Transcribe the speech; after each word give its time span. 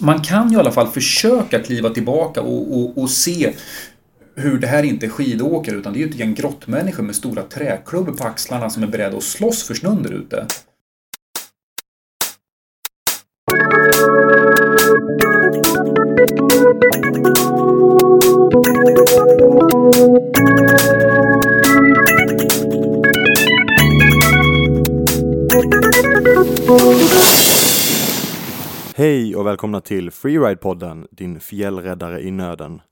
Man 0.00 0.22
kan 0.22 0.50
ju 0.50 0.56
i 0.56 0.60
alla 0.60 0.72
fall 0.72 0.88
försöka 0.88 1.58
kliva 1.58 1.90
tillbaka 1.90 2.40
och, 2.40 2.78
och, 2.78 2.98
och 2.98 3.10
se 3.10 3.52
hur 4.34 4.58
det 4.58 4.66
här 4.66 4.82
inte 4.82 5.06
är 5.06 5.10
skidåkare 5.10 5.76
utan 5.76 5.92
det 5.92 5.98
är 5.98 6.00
ju 6.00 6.10
ett 6.10 6.16
gäng 6.16 6.34
grottmänniskor 6.34 7.02
med 7.02 7.16
stora 7.16 7.42
träklubbor 7.42 8.12
på 8.12 8.24
axlarna 8.24 8.70
som 8.70 8.82
är 8.82 8.86
beredda 8.86 9.16
att 9.16 9.22
slåss 9.22 9.62
för 9.62 9.74
snön 9.74 10.02
där 10.02 10.12
ute. 10.12 10.46
Hej 28.96 29.36
och 29.36 29.46
välkomna 29.46 29.80
till 29.80 30.10
Freeride-podden, 30.10 31.06
din 31.10 31.40
fjällräddare 31.40 32.22
i 32.22 32.30
nöden. 32.30 32.82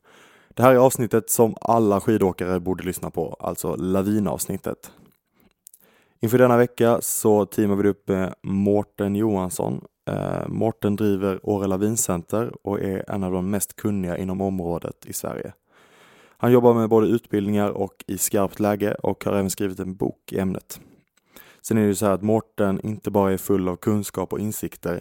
Det 0.48 0.62
här 0.62 0.72
är 0.72 0.78
avsnittet 0.78 1.30
som 1.30 1.54
alla 1.60 2.00
skidåkare 2.00 2.60
borde 2.60 2.84
lyssna 2.84 3.10
på, 3.10 3.36
alltså 3.40 3.76
lavinavsnittet. 3.76 4.92
Inför 6.20 6.38
denna 6.38 6.56
vecka 6.56 6.98
så 7.00 7.46
teamar 7.46 7.76
vi 7.76 7.88
upp 7.88 8.08
med 8.08 8.34
Mårten 8.42 9.16
Johansson. 9.16 9.84
Eh, 10.10 10.48
Mårten 10.48 10.96
driver 10.96 11.40
Åre 11.42 11.66
Lavincenter 11.66 12.52
och 12.62 12.80
är 12.80 13.10
en 13.10 13.24
av 13.24 13.32
de 13.32 13.50
mest 13.50 13.76
kunniga 13.76 14.16
inom 14.16 14.40
området 14.40 15.06
i 15.06 15.12
Sverige. 15.12 15.52
Han 16.36 16.52
jobbar 16.52 16.74
med 16.74 16.88
både 16.88 17.06
utbildningar 17.06 17.70
och 17.70 18.04
i 18.06 18.18
skarpt 18.18 18.60
läge 18.60 18.94
och 18.94 19.24
har 19.24 19.32
även 19.32 19.50
skrivit 19.50 19.80
en 19.80 19.94
bok 19.94 20.32
i 20.32 20.38
ämnet. 20.38 20.80
Sen 21.60 21.78
är 21.78 21.82
det 21.82 21.88
ju 21.88 21.94
så 21.94 22.06
här 22.06 22.12
att 22.12 22.22
Mårten 22.22 22.80
inte 22.80 23.10
bara 23.10 23.32
är 23.32 23.36
full 23.36 23.68
av 23.68 23.76
kunskap 23.76 24.32
och 24.32 24.40
insikter 24.40 25.00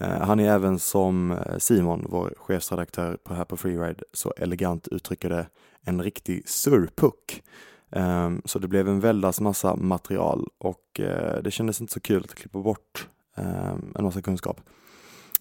Eh, 0.00 0.20
han 0.20 0.40
är 0.40 0.50
även 0.50 0.78
som 0.78 1.30
eh, 1.30 1.58
Simon, 1.58 2.06
vår 2.08 2.34
chefsredaktör 2.36 3.16
på 3.16 3.34
här 3.34 3.44
på 3.44 3.56
Freeride, 3.56 4.02
så 4.12 4.32
elegant 4.36 4.88
uttrycker 4.88 5.28
det, 5.28 5.46
en 5.84 6.02
riktig 6.02 6.48
surpuck. 6.48 7.42
Ehm, 7.90 8.42
så 8.44 8.58
det 8.58 8.68
blev 8.68 8.88
en 8.88 9.00
väldans 9.00 9.40
massa 9.40 9.76
material 9.76 10.48
och 10.58 11.00
eh, 11.00 11.42
det 11.42 11.50
kändes 11.50 11.80
inte 11.80 11.92
så 11.92 12.00
kul 12.00 12.24
att 12.24 12.34
klippa 12.34 12.58
bort 12.58 13.08
ehm, 13.36 13.94
en 13.94 14.04
massa 14.04 14.22
kunskap. 14.22 14.60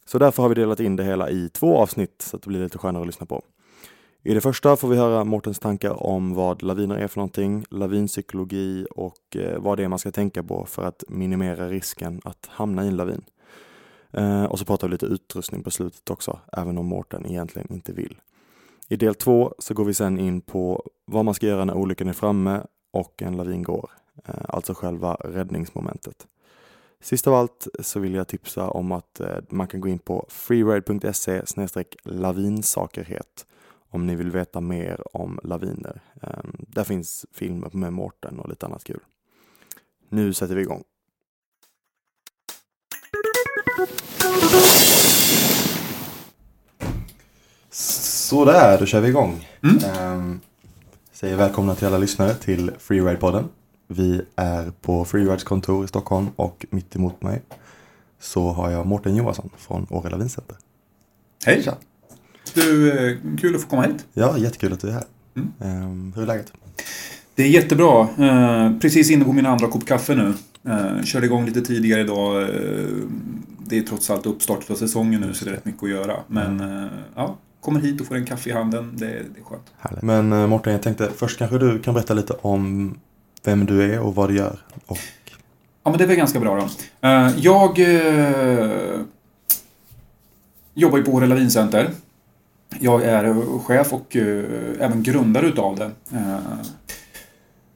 Så 0.06 0.20
därför 0.20 0.44
har 0.44 0.50
vi 0.50 0.56
delat 0.56 0.80
in 0.80 0.96
det 0.96 1.04
hela 1.04 1.30
i 1.30 1.50
två 1.50 1.78
avsnitt 1.78 2.22
så 2.22 2.36
att 2.36 2.44
det 2.44 2.48
blir 2.48 2.64
lite 2.64 2.78
skönare 2.78 3.02
att 3.02 3.08
lyssna 3.08 3.26
på. 3.26 3.44
I 4.24 4.34
det 4.34 4.42
första 4.42 4.76
får 4.76 4.88
vi 4.88 4.98
höra 4.98 5.24
Mårtens 5.24 5.60
tankar 5.60 6.04
om 6.04 6.34
vad 6.34 6.64
laviner 6.64 6.96
är 6.96 7.08
för 7.08 7.18
någonting, 7.20 7.66
lavinpsykologi 7.70 8.88
och 8.92 9.38
vad 9.58 9.78
det 9.78 9.84
är 9.84 9.88
man 9.88 10.00
ska 10.00 10.12
tänka 10.12 10.44
på 10.44 10.66
för 10.66 10.84
att 10.84 11.04
minimera 11.08 11.70
risken 11.70 12.22
att 12.24 12.46
hamna 12.50 12.86
i 12.86 12.88
en 12.88 12.96
lavin. 12.96 13.22
Eh, 14.12 14.44
och 14.44 14.60
så 14.60 14.66
pratar 14.66 14.88
vi 14.88 14.92
lite 14.92 15.06
utrustning 15.06 15.64
på 15.64 15.72
slutet 15.72 16.10
också, 16.10 16.40
även 16.52 16.78
om 16.78 16.86
Mårten 16.86 17.26
egentligen 17.26 17.74
inte 17.74 17.94
vill. 17.94 18.22
I 18.88 18.96
del 18.96 19.16
två 19.16 19.54
så 19.60 19.74
går 19.74 19.86
vi 19.86 19.94
sen 19.94 20.20
in 20.20 20.42
på 20.42 20.90
vad 21.06 21.26
man 21.26 21.34
ska 21.34 21.48
göra 21.48 21.66
när 21.66 21.74
olyckan 21.74 22.08
är 22.08 22.14
framme 22.14 22.62
och 22.92 23.22
en 23.22 23.38
lavin 23.38 23.64
går, 23.64 23.92
eh, 24.26 24.36
alltså 24.48 24.74
själva 24.74 25.14
räddningsmomentet. 25.14 26.28
Sist 27.00 27.28
av 27.28 27.34
allt 27.34 27.68
så 27.80 28.00
vill 28.00 28.14
jag 28.14 28.28
tipsa 28.28 28.70
om 28.70 28.92
att 28.92 29.20
eh, 29.20 29.38
man 29.50 29.68
kan 29.68 29.82
gå 29.82 29.88
in 29.88 30.00
på 30.00 30.26
freeride.se 30.30 31.42
lavinsakerhet 32.04 33.46
om 33.90 34.08
ni 34.08 34.16
vill 34.16 34.32
veta 34.32 34.62
mer 34.62 35.18
om 35.18 35.40
laviner. 35.44 36.02
Ehm, 36.22 36.56
där 36.58 36.84
finns 36.84 37.26
filmer 37.32 37.70
med 37.74 37.94
Mårten 37.94 38.40
och 38.40 38.50
lite 38.50 38.66
annat 38.66 38.84
kul. 38.84 39.00
Nu 40.10 40.34
sätter 40.34 40.56
vi 40.56 40.62
igång. 40.62 40.84
Sådär, 48.30 48.80
då 48.80 48.86
kör 48.86 49.02
vi 49.02 49.08
igång. 49.08 49.48
Mm. 49.64 49.78
Um, 50.14 50.40
säger 51.12 51.36
välkomna 51.36 51.76
till 51.76 51.88
alla 51.88 51.98
lyssnare 51.98 52.34
till 52.34 52.72
Freeride-podden. 52.88 53.44
Vi 53.88 54.22
är 54.36 54.72
på 54.82 55.06
Freerides 55.06 55.44
kontor 55.44 55.86
i 55.86 55.88
Stockholm 55.88 56.28
och 56.36 56.66
mitt 56.70 56.96
emot 56.96 57.22
mig 57.22 57.42
så 58.20 58.52
har 58.52 58.72
jag 58.72 58.86
Mårten 58.86 59.16
Johansson 59.16 59.50
från 59.58 59.88
Åre 59.90 60.10
Lavincenter. 60.10 60.56
Hej! 61.46 61.64
Tja. 61.64 61.76
Du, 62.54 62.92
eh, 62.92 63.18
kul 63.42 63.56
att 63.56 63.62
få 63.62 63.68
komma 63.68 63.82
hit. 63.82 64.06
Ja, 64.14 64.38
jättekul 64.38 64.74
att 64.74 64.80
du 64.80 64.88
är 64.88 64.92
här. 64.92 65.04
Mm. 65.36 65.84
Um, 65.84 66.14
hur 66.16 66.24
är 66.24 66.28
läget? 66.28 66.54
Det 67.36 67.44
är 67.44 67.48
jättebra. 67.48 68.02
Uh, 68.20 68.80
precis 68.80 69.12
inne 69.12 69.26
på 69.26 69.34
min 69.34 69.46
andra 69.46 69.68
kopp 69.68 69.86
kaffe 69.86 70.16
nu. 70.16 70.34
Uh, 70.72 71.04
körde 71.04 71.26
igång 71.26 71.46
lite 71.46 71.62
tidigare 71.62 72.02
idag. 72.02 72.50
Det 73.70 73.78
är 73.78 73.82
trots 73.82 74.10
allt 74.10 74.26
uppstart 74.26 74.72
av 74.72 74.76
säsongen 74.76 75.22
nu 75.22 75.34
så 75.34 75.46
det 75.46 75.52
är 75.52 75.56
rätt 75.56 75.66
mycket 75.66 75.84
att 75.84 75.90
göra. 75.90 76.16
Men 76.28 76.60
mm. 76.60 76.90
ja, 77.16 77.38
kommer 77.62 77.80
hit 77.80 78.02
och 78.02 78.08
får 78.08 78.16
en 78.16 78.26
kaffe 78.26 78.50
i 78.50 78.54
handen. 78.54 78.94
Det, 78.98 79.06
det 79.06 79.40
är 79.40 79.44
skönt. 79.44 79.64
Härligt. 79.78 80.02
Men 80.04 80.34
uh, 80.34 80.48
Mårten, 80.48 80.74
jag 80.74 80.82
tänkte 80.82 81.10
först 81.18 81.38
kanske 81.38 81.58
du 81.58 81.80
kan 81.80 81.94
berätta 81.94 82.14
lite 82.14 82.34
om 82.34 82.94
vem 83.44 83.66
du 83.66 83.94
är 83.94 84.00
och 84.00 84.16
vad 84.16 84.30
du 84.30 84.36
gör. 84.36 84.60
Och... 84.86 85.00
Ja, 85.84 85.90
men 85.90 85.98
det 85.98 86.04
är 86.04 86.08
väl 86.08 86.18
ganska 86.18 86.40
bra 86.40 86.56
då. 86.56 87.08
Uh, 87.08 87.34
jag 87.38 87.80
jobbar 90.74 90.98
ju 90.98 91.04
på 91.04 91.12
Åre 91.12 91.28
Lavincenter. 91.28 91.90
Jag 92.80 93.04
är 93.04 93.36
chef 93.60 93.94
och 93.94 94.16
även 94.80 95.04
grundare 95.04 95.48
utav 95.48 95.76
det. 95.76 95.92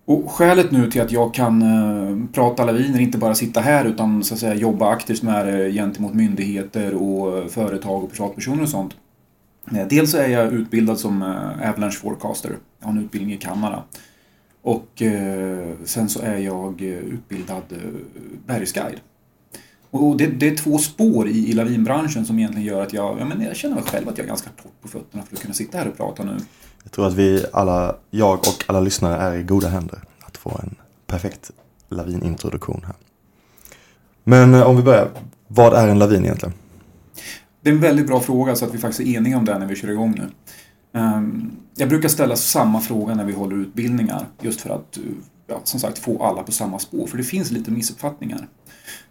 Och 0.05 0.31
skälet 0.31 0.71
nu 0.71 0.91
till 0.91 1.01
att 1.01 1.11
jag 1.11 1.33
kan 1.33 1.61
eh, 1.61 2.33
prata 2.33 2.65
laviner, 2.65 2.99
inte 2.99 3.17
bara 3.17 3.35
sitta 3.35 3.61
här 3.61 3.85
utan 3.85 4.23
så 4.23 4.33
att 4.33 4.39
säga 4.39 4.55
jobba 4.55 4.89
aktivt 4.89 5.23
med 5.23 5.47
det 5.47 5.71
gentemot 5.71 6.13
myndigheter 6.13 6.93
och 6.93 7.37
eh, 7.37 7.47
företag 7.47 8.03
och 8.03 8.11
privatpersoner 8.11 8.63
och 8.63 8.69
sånt. 8.69 8.95
Eh, 9.71 9.87
dels 9.87 10.13
är 10.13 10.27
jag 10.27 10.53
utbildad 10.53 10.99
som 10.99 11.21
Avalanche 11.63 11.97
Forecaster. 11.97 12.57
Jag 12.79 12.87
har 12.87 12.93
en 12.93 13.03
utbildning 13.03 13.33
i 13.33 13.37
Kanada. 13.37 13.83
Och 14.63 15.01
sen 15.85 16.09
så 16.09 16.21
är 16.21 16.37
jag 16.37 16.81
utbildad 16.81 17.63
bergsguide. 18.45 18.99
Och 19.91 20.17
det, 20.17 20.27
det, 20.27 20.47
är 20.47 20.55
två 20.55 20.77
spår 20.77 21.27
i, 21.27 21.49
i 21.49 21.53
lavinbranschen 21.53 22.25
som 22.25 22.39
egentligen 22.39 22.67
gör 22.67 22.81
att 22.81 22.93
jag, 22.93 23.19
ja, 23.19 23.25
men 23.25 23.41
jag 23.41 23.55
känner 23.55 23.75
mig 23.75 23.83
själv 23.83 24.09
att 24.09 24.17
jag 24.17 24.25
är 24.25 24.27
ganska 24.27 24.49
torrt 24.49 24.81
på 24.81 24.87
fötterna 24.87 25.23
för 25.23 25.35
att 25.35 25.41
kunna 25.41 25.53
sitta 25.53 25.77
här 25.77 25.87
och 25.87 25.97
prata 25.97 26.23
nu. 26.23 26.37
Jag 26.83 26.91
tror 26.91 27.07
att 27.07 27.13
vi 27.13 27.45
alla, 27.53 27.95
jag 28.09 28.39
och 28.39 28.63
alla 28.67 28.79
lyssnare 28.79 29.15
är 29.15 29.35
i 29.35 29.43
goda 29.43 29.67
händer 29.67 29.99
att 30.19 30.37
få 30.37 30.59
en 30.63 30.75
perfekt 31.07 31.51
lavinintroduktion 31.89 32.83
här. 32.85 32.95
Men 34.23 34.53
eh, 34.53 34.61
om 34.61 34.77
vi 34.77 34.83
börjar, 34.83 35.09
vad 35.47 35.73
är 35.73 35.87
en 35.87 35.99
lavin 35.99 36.23
egentligen? 36.23 36.53
Det 37.61 37.69
är 37.69 37.73
en 37.73 37.81
väldigt 37.81 38.07
bra 38.07 38.19
fråga 38.19 38.55
så 38.55 38.65
att 38.65 38.73
vi 38.73 38.77
faktiskt 38.77 39.09
är 39.09 39.17
eniga 39.17 39.37
om 39.37 39.45
det 39.45 39.59
när 39.59 39.65
vi 39.65 39.75
kör 39.75 39.91
igång 39.91 40.11
nu. 40.11 40.27
Ehm, 40.99 41.51
jag 41.75 41.89
brukar 41.89 42.09
ställa 42.09 42.35
samma 42.35 42.81
fråga 42.81 43.15
när 43.15 43.25
vi 43.25 43.33
håller 43.33 43.55
utbildningar 43.55 44.25
just 44.41 44.61
för 44.61 44.69
att 44.69 44.97
eh, 44.97 45.03
ja, 45.47 45.61
som 45.63 45.79
sagt 45.79 45.99
få 45.99 46.23
alla 46.23 46.43
på 46.43 46.51
samma 46.51 46.79
spår 46.79 47.07
för 47.07 47.17
det 47.17 47.23
finns 47.23 47.51
lite 47.51 47.71
missuppfattningar. 47.71 48.47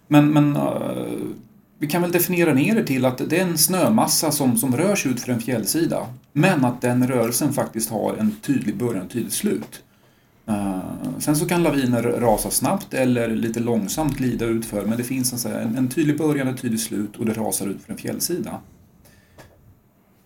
Men, 0.08 0.32
men 0.32 0.56
eh, 0.56 0.62
vi 1.80 1.86
kan 1.86 2.02
väl 2.02 2.12
definiera 2.12 2.54
ner 2.54 2.74
det 2.74 2.84
till 2.84 3.04
att 3.04 3.30
det 3.30 3.38
är 3.38 3.42
en 3.42 3.58
snömassa 3.58 4.30
som, 4.30 4.58
som 4.58 4.76
rör 4.76 4.96
sig 4.96 5.10
ut 5.10 5.20
för 5.20 5.32
en 5.32 5.40
fjällsida. 5.40 6.06
Men 6.32 6.64
att 6.64 6.80
den 6.80 7.08
rörelsen 7.08 7.52
faktiskt 7.52 7.90
har 7.90 8.16
en 8.16 8.36
tydlig 8.42 8.76
början 8.76 9.04
och 9.04 9.10
tydligt 9.10 9.32
slut. 9.32 9.82
Uh, 10.48 10.78
sen 11.18 11.36
så 11.36 11.48
kan 11.48 11.62
laviner 11.62 12.02
rasa 12.02 12.50
snabbt 12.50 12.94
eller 12.94 13.28
lite 13.28 13.60
långsamt 13.60 14.16
glida 14.16 14.44
utför 14.44 14.86
men 14.86 14.98
det 14.98 15.04
finns 15.04 15.46
en, 15.46 15.52
en, 15.52 15.76
en 15.76 15.88
tydlig 15.88 16.18
början 16.18 16.48
och 16.48 16.54
ett 16.54 16.60
tydligt 16.60 16.80
slut 16.80 17.16
och 17.16 17.26
det 17.26 17.32
rasar 17.32 17.66
ut 17.66 17.82
för 17.82 17.92
en 17.92 17.98
fjällsida. 17.98 18.60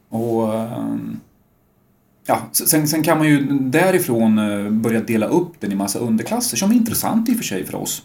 Och 0.08 0.54
uh, 0.54 0.96
Ja, 2.26 2.48
sen, 2.52 2.88
sen, 2.88 3.02
kan 3.02 3.18
man 3.18 3.28
ju 3.28 3.46
därifrån 3.60 4.38
eh, 4.38 4.70
börja 4.70 5.00
dela 5.00 5.26
upp 5.26 5.60
den 5.60 5.72
i 5.72 5.74
massa 5.74 5.98
underklasser 5.98 6.56
som 6.56 6.70
är 6.70 6.74
intressant 6.74 7.28
i 7.28 7.32
och 7.32 7.36
för 7.36 7.44
sig 7.44 7.66
för 7.66 7.74
oss. 7.74 8.02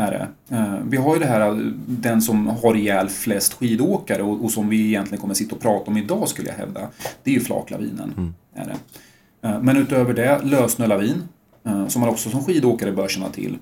Är 0.00 0.10
det. 0.10 0.56
Eh, 0.56 0.78
vi 0.88 0.96
har 0.96 1.14
ju 1.14 1.20
det 1.20 1.26
här, 1.26 1.72
den 1.86 2.22
som 2.22 2.46
har 2.46 2.76
ihjäl 2.76 3.08
flest 3.08 3.54
skidåkare 3.54 4.22
och, 4.22 4.44
och, 4.44 4.50
som 4.50 4.68
vi 4.68 4.86
egentligen 4.86 5.20
kommer 5.20 5.34
sitta 5.34 5.54
och 5.54 5.62
prata 5.62 5.90
om 5.90 5.96
idag 5.96 6.28
skulle 6.28 6.48
jag 6.48 6.56
hävda. 6.56 6.80
Det 7.22 7.30
är 7.30 7.34
ju 7.34 7.40
flaklavinen. 7.40 8.14
Mm. 8.16 8.34
Är 8.54 8.64
det. 8.64 8.76
Eh, 9.48 9.62
men 9.62 9.76
utöver 9.76 10.14
det, 10.14 10.40
lösnölavin, 10.44 11.28
eh, 11.64 11.86
som 11.86 12.00
man 12.00 12.10
också 12.10 12.30
som 12.30 12.44
skidåkare 12.44 12.92
bör 12.92 13.08
känna 13.08 13.28
till. 13.28 13.58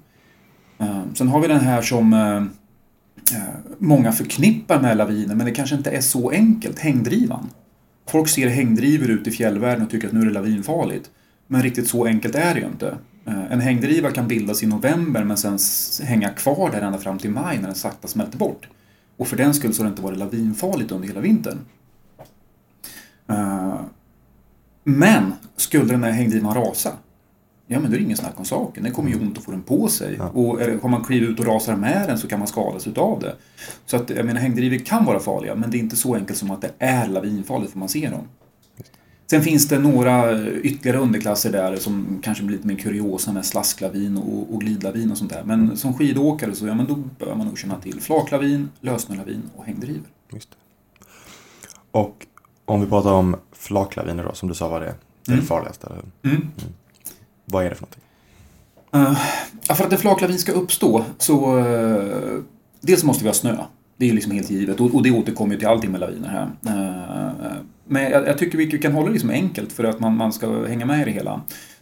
Sen 1.14 1.28
har 1.28 1.40
vi 1.40 1.48
den 1.48 1.60
här 1.60 1.82
som 1.82 2.48
många 3.78 4.12
förknippar 4.12 4.80
med 4.80 4.96
laviner, 4.96 5.34
men 5.34 5.46
det 5.46 5.52
kanske 5.52 5.76
inte 5.76 5.90
är 5.90 6.00
så 6.00 6.30
enkelt. 6.30 6.78
Hängdrivan. 6.78 7.50
Folk 8.08 8.28
ser 8.28 8.48
hängdrivor 8.48 9.10
ute 9.10 9.30
i 9.30 9.32
fjällvärlden 9.32 9.84
och 9.84 9.90
tycker 9.90 10.06
att 10.06 10.12
nu 10.12 10.20
är 10.20 10.24
det 10.24 10.32
lavinfarligt. 10.32 11.10
Men 11.46 11.62
riktigt 11.62 11.88
så 11.88 12.06
enkelt 12.06 12.34
är 12.34 12.54
det 12.54 12.60
ju 12.60 12.66
inte. 12.66 12.94
Eh, 13.26 13.52
en 13.52 13.60
hängdriva 13.60 14.10
kan 14.10 14.28
bildas 14.28 14.62
i 14.62 14.66
november 14.66 15.24
men 15.24 15.36
sen 15.36 15.58
hänga 16.06 16.28
kvar 16.28 16.70
där 16.70 16.82
ända 16.82 16.98
fram 16.98 17.18
till 17.18 17.30
maj 17.30 17.58
när 17.58 17.66
den 17.66 17.74
sakta 17.74 18.08
smälter 18.08 18.38
bort. 18.38 18.68
Och 19.16 19.28
för 19.28 19.36
den 19.36 19.54
skull 19.54 19.74
så 19.74 19.82
har 19.82 19.84
det 19.84 19.90
inte 19.90 20.02
varit 20.02 20.18
lavinfarligt 20.18 20.92
under 20.92 21.08
hela 21.08 21.20
vintern. 21.20 21.58
Eh, 23.28 23.80
men 24.84 25.32
skulle 25.56 25.92
den 25.92 26.02
här 26.02 26.10
hängdrivan 26.10 26.54
rasa, 26.54 26.92
ja 27.66 27.80
men 27.80 27.90
då 27.90 27.96
är 27.96 27.98
det 27.98 28.04
ingen 28.04 28.16
snack 28.16 28.38
om 28.38 28.44
saken. 28.44 28.82
Den 28.82 28.92
kommer 28.92 29.10
ju 29.10 29.20
ont 29.20 29.38
att 29.38 29.44
få 29.44 29.50
den 29.50 29.62
på 29.62 29.88
sig. 29.88 30.16
Ja. 30.18 30.28
Och 30.28 30.60
har 30.60 30.88
man 30.88 31.04
klivit 31.04 31.28
ut 31.28 31.40
och 31.40 31.46
rasar 31.46 31.76
med 31.76 32.08
den 32.08 32.18
så 32.18 32.28
kan 32.28 32.38
man 32.38 32.48
skadas 32.48 32.86
utav 32.86 33.20
det. 33.20 33.34
Så 33.86 33.96
att, 33.96 34.10
jag 34.10 34.26
menar 34.26 34.40
hängdrivor 34.40 34.78
kan 34.78 35.04
vara 35.04 35.20
farliga 35.20 35.54
men 35.54 35.70
det 35.70 35.76
är 35.76 35.80
inte 35.80 35.96
så 35.96 36.14
enkelt 36.14 36.38
som 36.38 36.50
att 36.50 36.60
det 36.60 36.72
är 36.78 37.08
lavinfarligt 37.08 37.72
för 37.72 37.78
man 37.78 37.88
ser 37.88 38.10
dem. 38.10 38.28
Sen 39.30 39.42
finns 39.42 39.68
det 39.68 39.78
några 39.78 40.42
ytterligare 40.50 40.98
underklasser 40.98 41.52
där 41.52 41.76
som 41.76 42.20
kanske 42.22 42.44
blir 42.44 42.56
lite 42.56 42.68
mer 42.68 42.76
kuriosa 42.76 43.32
med 43.32 43.46
slasklavin 43.46 44.16
och, 44.16 44.54
och 44.54 44.60
glidlavin 44.60 45.10
och 45.10 45.18
sånt 45.18 45.30
där. 45.30 45.42
Men 45.44 45.64
mm. 45.64 45.76
som 45.76 45.94
skidåkare 45.94 46.54
så 46.54 46.66
ja, 46.66 46.74
men 46.74 46.86
då 46.86 46.94
bör 46.94 47.34
man 47.34 47.46
nog 47.46 47.58
känna 47.58 47.80
till 47.80 48.00
flaklavin, 48.00 48.68
lösnölavin 48.80 49.42
och 49.56 49.64
hängdrivor. 49.64 50.06
Just 50.32 50.50
det. 50.50 50.56
Och 51.90 52.26
om 52.64 52.80
vi 52.80 52.86
pratar 52.86 53.12
om 53.12 53.36
flaklaviner 53.52 54.24
då, 54.24 54.34
som 54.34 54.48
du 54.48 54.54
sa 54.54 54.68
var 54.68 54.80
det, 54.80 54.94
det 55.24 55.32
mm. 55.32 55.44
farligaste. 55.44 55.86
Mm. 55.86 56.06
Mm. 56.22 56.48
Vad 57.44 57.64
är 57.64 57.70
det 57.70 57.76
för 57.76 57.82
någonting? 57.82 58.02
Uh, 58.94 59.76
för 59.76 59.84
att 59.84 59.92
en 59.92 59.98
flaklavin 59.98 60.38
ska 60.38 60.52
uppstå 60.52 61.04
så 61.18 61.58
uh, 61.58 62.40
dels 62.80 63.04
måste 63.04 63.24
vi 63.24 63.28
ha 63.28 63.34
snö. 63.34 63.56
Det 63.96 64.04
är 64.04 64.08
ju 64.08 64.14
liksom 64.14 64.32
helt 64.32 64.50
givet 64.50 64.80
och, 64.80 64.94
och 64.94 65.02
det 65.02 65.10
återkommer 65.10 65.52
ju 65.52 65.58
till 65.58 65.68
allting 65.68 65.90
med 65.90 66.00
laviner 66.00 66.28
här. 66.28 66.76
Uh, 66.76 67.56
men 67.88 68.02
jag, 68.02 68.26
jag, 68.26 68.38
tycker 68.38 68.58
vi 68.58 68.78
kan 68.78 68.92
hålla 68.92 69.06
det 69.06 69.12
liksom 69.12 69.30
enkelt 69.30 69.72
för 69.72 69.84
att 69.84 70.00
man, 70.00 70.16
man 70.16 70.32
ska 70.32 70.66
hänga 70.66 70.86
med 70.86 71.02
i 71.02 71.04
det 71.04 71.10
hela. 71.10 71.40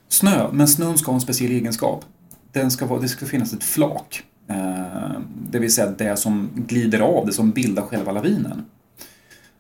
Snö, 0.08 0.48
men 0.52 0.68
snön 0.68 0.98
ska 0.98 1.10
ha 1.10 1.14
en 1.14 1.20
speciell 1.20 1.52
egenskap. 1.52 2.04
Den 2.52 2.70
ska 2.70 2.86
vara, 2.86 3.00
det 3.00 3.08
ska 3.08 3.26
finnas 3.26 3.52
ett 3.52 3.64
flak. 3.64 4.22
Eh, 4.48 5.20
det 5.50 5.58
vill 5.58 5.72
säga 5.72 5.90
det 5.90 6.16
som 6.16 6.50
glider 6.54 7.00
av, 7.00 7.26
det 7.26 7.32
som 7.32 7.50
bildar 7.50 7.82
själva 7.82 8.12
lavinen. 8.12 8.64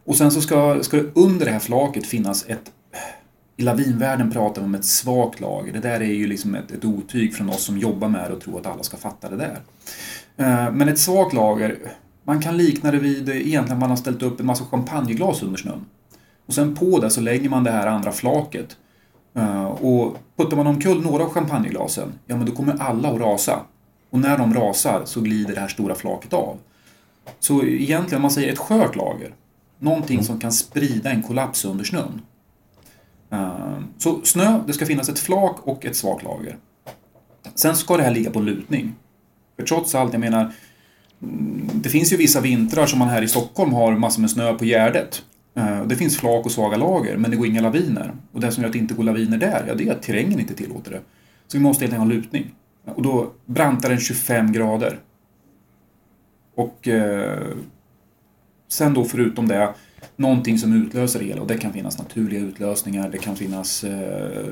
Och 0.04 0.16
sen 0.16 0.30
så 0.30 0.40
ska, 0.40 0.82
ska 0.82 0.96
det 0.96 1.10
under 1.14 1.46
det 1.46 1.52
här 1.52 1.58
flaket 1.58 2.06
finnas 2.06 2.44
ett 2.48 2.70
i 3.56 3.62
lavinvärlden 3.62 4.30
pratar 4.30 4.62
vi 4.62 4.66
om 4.66 4.74
ett 4.74 4.84
svagt 4.84 5.40
lager. 5.40 5.72
Det 5.72 5.80
där 5.80 6.00
är 6.00 6.14
ju 6.14 6.26
liksom 6.26 6.54
ett, 6.54 6.70
ett 6.70 6.84
otyg 6.84 7.34
från 7.34 7.48
oss 7.48 7.64
som 7.64 7.78
jobbar 7.78 8.08
med 8.08 8.30
det 8.30 8.34
och 8.34 8.40
tror 8.40 8.60
att 8.60 8.66
alla 8.66 8.82
ska 8.82 8.96
fatta 8.96 9.30
det 9.30 9.36
där. 9.36 9.60
Eh, 10.36 10.72
men 10.72 10.88
ett 10.88 10.98
svagt 10.98 11.32
lager, 11.32 11.78
man 12.24 12.40
kan 12.40 12.56
likna 12.56 12.90
det 12.90 12.98
vid 12.98 13.28
eh, 13.28 13.36
egentligen 13.36 13.78
man 13.78 13.90
har 13.90 13.96
ställt 13.96 14.22
upp 14.22 14.40
en 14.40 14.46
massa 14.46 14.64
champagneglas 14.64 15.42
under 15.42 15.58
snön. 15.58 15.84
Och 16.46 16.54
sen 16.54 16.74
på 16.74 16.98
det 16.98 17.10
så 17.10 17.20
lägger 17.20 17.48
man 17.48 17.64
det 17.64 17.70
här 17.70 17.86
andra 17.86 18.12
flaket. 18.12 18.76
Eh, 19.34 19.64
och 19.64 20.16
puttar 20.36 20.56
man 20.56 20.66
omkull 20.66 21.02
några 21.02 21.24
av 21.24 21.30
champagneglasen, 21.30 22.12
ja 22.26 22.36
men 22.36 22.46
då 22.46 22.52
kommer 22.52 22.82
alla 22.82 23.08
att 23.08 23.20
rasa. 23.20 23.60
Och 24.10 24.18
när 24.18 24.38
de 24.38 24.54
rasar 24.54 25.02
så 25.04 25.20
glider 25.20 25.54
det 25.54 25.60
här 25.60 25.68
stora 25.68 25.94
flaket 25.94 26.32
av. 26.32 26.58
Så 27.38 27.64
egentligen, 27.64 28.16
om 28.16 28.22
man 28.22 28.30
säger 28.30 28.52
ett 28.52 28.58
skört 28.58 28.96
lager, 28.96 29.34
någonting 29.78 30.24
som 30.24 30.40
kan 30.40 30.52
sprida 30.52 31.10
en 31.10 31.22
kollaps 31.22 31.64
under 31.64 31.84
snön. 31.84 32.20
Eh, 33.30 33.78
så 33.98 34.20
snö, 34.24 34.60
det 34.66 34.72
ska 34.72 34.86
finnas 34.86 35.08
ett 35.08 35.18
flak 35.18 35.56
och 35.62 35.86
ett 35.86 35.96
svagt 35.96 36.24
lager. 36.24 36.56
Sen 37.54 37.76
ska 37.76 37.96
det 37.96 38.02
här 38.02 38.14
ligga 38.14 38.30
på 38.30 38.40
lutning. 38.40 38.94
För 39.56 39.62
trots 39.62 39.94
allt, 39.94 40.12
jag 40.12 40.20
menar, 40.20 40.52
mm, 41.22 41.70
det 41.74 41.88
finns 41.88 42.12
ju 42.12 42.16
vissa 42.16 42.40
vintrar 42.40 42.86
som 42.86 42.98
man 42.98 43.08
här 43.08 43.22
i 43.22 43.28
Stockholm 43.28 43.72
har 43.72 43.92
massor 43.96 44.20
med 44.20 44.30
snö 44.30 44.54
på 44.54 44.64
Gärdet. 44.64 45.22
Eh, 45.54 45.86
det 45.86 45.96
finns 45.96 46.16
flak 46.16 46.46
och 46.46 46.52
svaga 46.52 46.76
lager, 46.76 47.16
men 47.16 47.30
det 47.30 47.36
går 47.36 47.46
inga 47.46 47.60
laviner. 47.60 48.12
Och 48.32 48.40
det 48.40 48.52
som 48.52 48.62
gör 48.62 48.68
att 48.68 48.72
det 48.72 48.78
inte 48.78 48.94
går 48.94 49.04
laviner 49.04 49.38
där, 49.38 49.64
ja 49.68 49.74
det 49.74 49.88
är 49.88 49.92
att 49.92 50.02
terrängen 50.02 50.40
inte 50.40 50.54
tillåter 50.54 50.90
det. 50.90 51.00
Så 51.46 51.58
vi 51.58 51.62
måste 51.62 51.84
helt 51.84 51.94
enkelt 51.94 52.12
ha 52.12 52.16
lutning. 52.16 52.54
Och 52.84 53.02
då 53.02 53.32
brantar 53.46 53.88
den 53.88 54.00
25 54.00 54.52
grader. 54.52 54.98
Och 56.54 56.88
eh, 56.88 57.56
sen 58.68 58.94
då 58.94 59.04
förutom 59.04 59.48
det 59.48 59.74
någonting 60.16 60.58
som 60.58 60.72
utlöser 60.72 61.22
el 61.22 61.38
och 61.38 61.46
det 61.46 61.58
kan 61.58 61.72
finnas 61.72 61.98
naturliga 61.98 62.40
utlösningar, 62.40 63.08
det 63.08 63.18
kan 63.18 63.36
finnas 63.36 63.84
eh, 63.84 64.44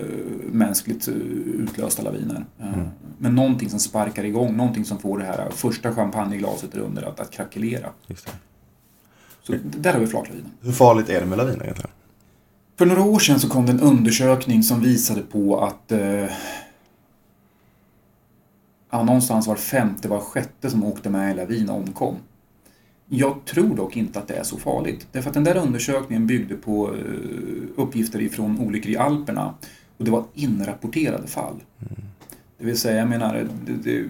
mänskligt 0.52 1.08
eh, 1.08 1.14
utlösta 1.14 2.02
laviner. 2.02 2.44
Eh, 2.60 2.74
mm. 2.74 2.88
Men 3.18 3.34
någonting 3.34 3.70
som 3.70 3.78
sparkar 3.78 4.24
igång, 4.24 4.56
någonting 4.56 4.84
som 4.84 4.98
får 4.98 5.18
det 5.18 5.24
här 5.24 5.50
första 5.50 5.94
champagneglaset 5.94 6.74
under 6.74 7.02
att, 7.02 7.20
att 7.20 7.30
krackelera. 7.30 7.88
Så 9.42 9.54
där 9.62 9.92
har 9.92 10.00
vi 10.00 10.06
flaklavinen. 10.06 10.50
Hur 10.60 10.72
farligt 10.72 11.08
är 11.08 11.20
det 11.20 11.26
med 11.26 11.38
laviner 11.38 11.62
egentligen? 11.62 11.90
För 12.78 12.86
några 12.86 13.02
år 13.02 13.18
sedan 13.18 13.40
så 13.40 13.48
kom 13.48 13.66
det 13.66 13.72
en 13.72 13.80
undersökning 13.80 14.62
som 14.62 14.80
visade 14.80 15.22
på 15.22 15.60
att 15.60 15.92
eh, 15.92 16.26
ja, 18.90 19.02
någonstans 19.02 19.46
var 19.46 19.56
femte, 19.56 20.08
var 20.08 20.20
sjätte 20.20 20.70
som 20.70 20.84
åkte 20.84 21.10
med 21.10 21.32
i 21.32 21.36
lavin 21.36 21.70
omkom. 21.70 22.16
Jag 23.08 23.44
tror 23.44 23.76
dock 23.76 23.96
inte 23.96 24.18
att 24.18 24.28
det 24.28 24.34
är 24.34 24.42
så 24.42 24.58
farligt. 24.58 25.06
Därför 25.12 25.30
att 25.30 25.34
den 25.34 25.44
där 25.44 25.56
undersökningen 25.56 26.26
byggde 26.26 26.54
på 26.54 26.94
eh, 26.94 27.02
uppgifter 27.76 28.20
ifrån 28.20 28.58
olyckor 28.58 28.92
i 28.92 28.96
Alperna 28.96 29.54
och 29.96 30.04
det 30.04 30.10
var 30.10 30.24
inrapporterade 30.34 31.26
fall. 31.26 31.54
Mm. 31.80 32.02
Det 32.58 32.64
vill 32.64 32.78
säga, 32.78 32.98
jag 32.98 33.08
menar, 33.08 33.48
det, 33.66 33.72
det, 33.72 34.08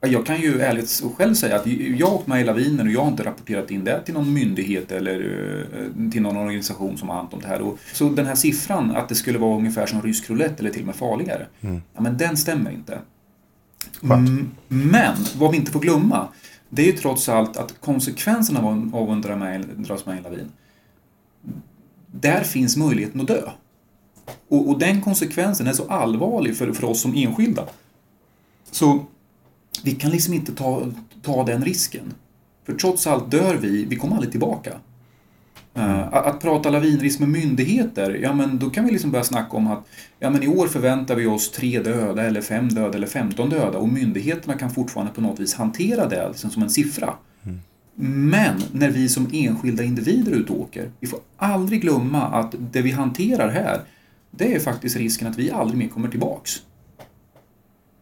jag 0.00 0.26
kan 0.26 0.40
ju 0.40 0.60
ärligt 0.60 1.02
själv 1.16 1.34
säga 1.34 1.56
att 1.56 1.66
jag 1.66 2.06
har 2.06 2.14
åkt 2.14 2.26
med 2.26 2.40
i 2.40 2.44
laviner 2.44 2.84
och 2.84 2.90
jag 2.90 3.00
har 3.00 3.10
inte 3.10 3.24
rapporterat 3.24 3.70
in 3.70 3.84
det 3.84 4.02
till 4.02 4.14
någon 4.14 4.32
myndighet 4.32 4.92
eller 4.92 5.20
eh, 5.72 6.10
till 6.10 6.22
någon 6.22 6.36
organisation 6.36 6.98
som 6.98 7.08
har 7.08 7.16
hand 7.16 7.28
om 7.30 7.40
det 7.40 7.46
här. 7.46 7.60
Och, 7.60 7.78
så 7.92 8.08
den 8.08 8.26
här 8.26 8.34
siffran 8.34 8.96
att 8.96 9.08
det 9.08 9.14
skulle 9.14 9.38
vara 9.38 9.56
ungefär 9.56 9.86
som 9.86 10.02
rysk 10.02 10.30
roulette 10.30 10.62
eller 10.62 10.70
till 10.70 10.80
och 10.80 10.86
med 10.86 10.96
farligare, 10.96 11.46
mm. 11.60 11.82
ja, 11.94 12.00
men 12.00 12.16
den 12.16 12.36
stämmer 12.36 12.70
inte. 12.70 12.98
Mm, 14.02 14.50
men 14.68 15.16
vad 15.36 15.50
vi 15.50 15.56
inte 15.56 15.72
får 15.72 15.80
glömma, 15.80 16.28
det 16.68 16.82
är 16.82 16.86
ju 16.86 16.92
trots 16.92 17.28
allt 17.28 17.56
att 17.56 17.80
konsekvenserna 17.80 18.60
av 18.92 19.10
att 19.10 19.22
dras 19.76 20.06
med 20.06 20.14
i 20.14 20.18
en 20.18 20.22
lavin, 20.22 20.52
där 22.06 22.42
finns 22.42 22.76
möjligheten 22.76 23.20
att 23.20 23.26
dö. 23.26 23.42
Och, 24.48 24.68
och, 24.68 24.78
den 24.78 25.00
konsekvensen 25.00 25.66
är 25.66 25.72
så 25.72 25.88
allvarlig 25.88 26.56
för, 26.56 26.72
för 26.72 26.84
oss 26.84 27.00
som 27.00 27.14
enskilda. 27.14 27.64
Så 28.70 29.06
vi 29.84 29.92
kan 29.92 30.10
liksom 30.10 30.34
inte 30.34 30.52
ta, 30.52 30.86
ta 31.22 31.44
den 31.44 31.64
risken. 31.64 32.14
För 32.66 32.72
trots 32.74 33.06
allt 33.06 33.30
dör 33.30 33.56
vi, 33.56 33.84
vi 33.84 33.96
kommer 33.96 34.14
aldrig 34.14 34.30
tillbaka. 34.30 34.72
Eh, 35.74 35.84
uh, 35.84 36.14
att, 36.14 36.26
att, 36.26 36.40
prata 36.40 36.70
lavinrisk 36.70 37.20
med 37.20 37.28
myndigheter, 37.28 38.18
ja 38.22 38.34
men 38.34 38.58
då 38.58 38.70
kan 38.70 38.84
vi 38.84 38.90
liksom 38.90 39.10
börja 39.10 39.24
snacka 39.24 39.56
om 39.56 39.66
att 39.66 39.88
ja 40.18 40.30
men 40.30 40.42
i 40.42 40.48
år 40.48 40.66
förväntar 40.66 41.14
vi 41.14 41.26
oss 41.26 41.50
tre 41.50 41.82
döda 41.82 42.22
eller 42.22 42.40
fem 42.40 42.68
döda 42.68 42.96
eller 42.96 43.06
femton 43.06 43.50
döda 43.50 43.78
och 43.78 43.88
myndigheterna 43.88 44.54
kan 44.54 44.70
fortfarande 44.70 45.12
på 45.12 45.20
något 45.20 45.40
vis 45.40 45.54
hantera 45.54 46.08
det 46.08 46.28
liksom 46.28 46.50
som 46.50 46.62
en 46.62 46.70
siffra. 46.70 47.14
Mm. 47.44 47.58
Men 48.30 48.62
när 48.72 48.90
vi 48.90 49.08
som 49.08 49.30
enskilda 49.32 49.82
individer 49.82 50.32
ut 50.32 50.50
och 50.50 50.60
åker, 50.60 50.90
vi 51.00 51.06
får 51.06 51.20
aldrig 51.36 51.80
glömma 51.80 52.22
att 52.22 52.54
det 52.72 52.82
vi 52.82 52.90
hanterar 52.90 53.48
här, 53.48 53.80
det 54.30 54.54
är 54.54 54.60
faktiskt 54.60 54.96
risken 54.96 55.28
att 55.28 55.38
vi 55.38 55.50
aldrig 55.50 55.78
mer 55.78 55.88
kommer 55.88 56.08
tillbaks. 56.08 56.62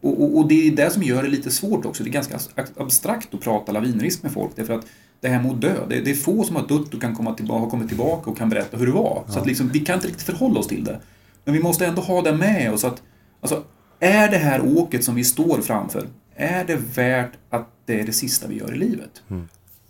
Och, 0.07 0.23
och, 0.23 0.37
och 0.37 0.47
det 0.47 0.67
är 0.67 0.71
det 0.71 0.89
som 0.89 1.03
gör 1.03 1.23
det 1.23 1.29
lite 1.29 1.51
svårt 1.51 1.85
också. 1.85 2.03
Det 2.03 2.09
är 2.09 2.11
ganska 2.11 2.39
abstrakt 2.77 3.33
att 3.33 3.41
prata 3.41 3.71
lavinrisk 3.71 4.23
med 4.23 4.31
folk 4.31 4.51
därför 4.55 4.73
att 4.73 4.85
det 5.21 5.27
här 5.27 5.41
med 5.41 5.51
att 5.51 5.61
dö. 5.61 5.75
Det, 5.89 6.01
det, 6.01 6.11
är 6.11 6.15
få 6.15 6.43
som 6.43 6.55
har 6.55 6.67
dött 6.67 6.93
och 6.93 7.01
kan 7.01 7.15
komma 7.15 7.33
tillbaka, 7.33 7.59
har 7.59 7.69
kommit 7.69 7.87
tillbaka 7.87 8.29
och 8.29 8.37
kan 8.37 8.49
berätta 8.49 8.77
hur 8.77 8.85
det 8.85 8.91
var. 8.91 9.23
Ja. 9.27 9.33
Så 9.33 9.39
att 9.39 9.45
liksom, 9.45 9.69
vi 9.69 9.79
kan 9.79 9.95
inte 9.95 10.07
riktigt 10.07 10.25
förhålla 10.25 10.59
oss 10.59 10.67
till 10.67 10.83
det. 10.83 10.99
Men 11.45 11.53
vi 11.53 11.59
måste 11.59 11.85
ändå 11.85 12.01
ha 12.01 12.21
det 12.21 12.33
med 12.33 12.73
oss 12.73 12.83
att 12.83 13.01
alltså, 13.41 13.63
är 13.99 14.31
det 14.31 14.37
här 14.37 14.77
åket 14.77 15.03
som 15.03 15.15
vi 15.15 15.23
står 15.23 15.61
framför, 15.61 16.07
är 16.35 16.65
det 16.65 16.75
värt 16.95 17.31
att 17.49 17.67
det 17.85 17.99
är 17.99 18.05
det 18.05 18.13
sista 18.13 18.47
vi 18.47 18.57
gör 18.57 18.73
i 18.73 18.77
livet? 18.77 19.21
Mm. 19.29 19.47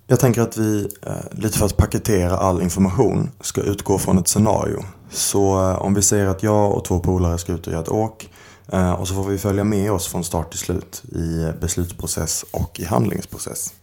Jag 0.08 0.20
tänker 0.20 0.42
att 0.42 0.58
vi, 0.58 0.88
eh, 1.06 1.12
lite 1.32 1.58
för 1.58 1.66
att 1.66 1.78
paketera 1.78 2.38
all 2.38 2.62
information, 2.62 3.32
ska 3.42 3.62
utgå 3.62 3.98
från 3.98 4.18
ett 4.18 4.28
scenario. 4.28 4.84
Så 5.10 5.70
eh, 5.70 5.82
om 5.82 5.94
vi 5.94 6.02
säger 6.02 6.26
att 6.26 6.44
jag 6.44 6.72
och 6.72 6.86
två 6.86 7.00
polare 7.00 7.38
ska 7.38 7.54
ut 7.54 7.68
och 7.68 7.74
göra 7.74 7.84
ett 7.84 7.90
åk 7.90 8.30
Eh, 8.72 8.92
och 8.92 9.08
så 9.08 9.14
får 9.14 9.24
vi 9.24 9.38
följa 9.38 9.64
med 9.64 9.92
oss 9.92 10.08
från 10.08 10.24
start 10.24 10.50
till 10.50 10.60
slut 10.60 11.04
i 11.12 11.52
beslutsprocess 11.62 12.46
och 12.52 12.80
i 12.80 12.86
handlingsprocess. 12.86 13.74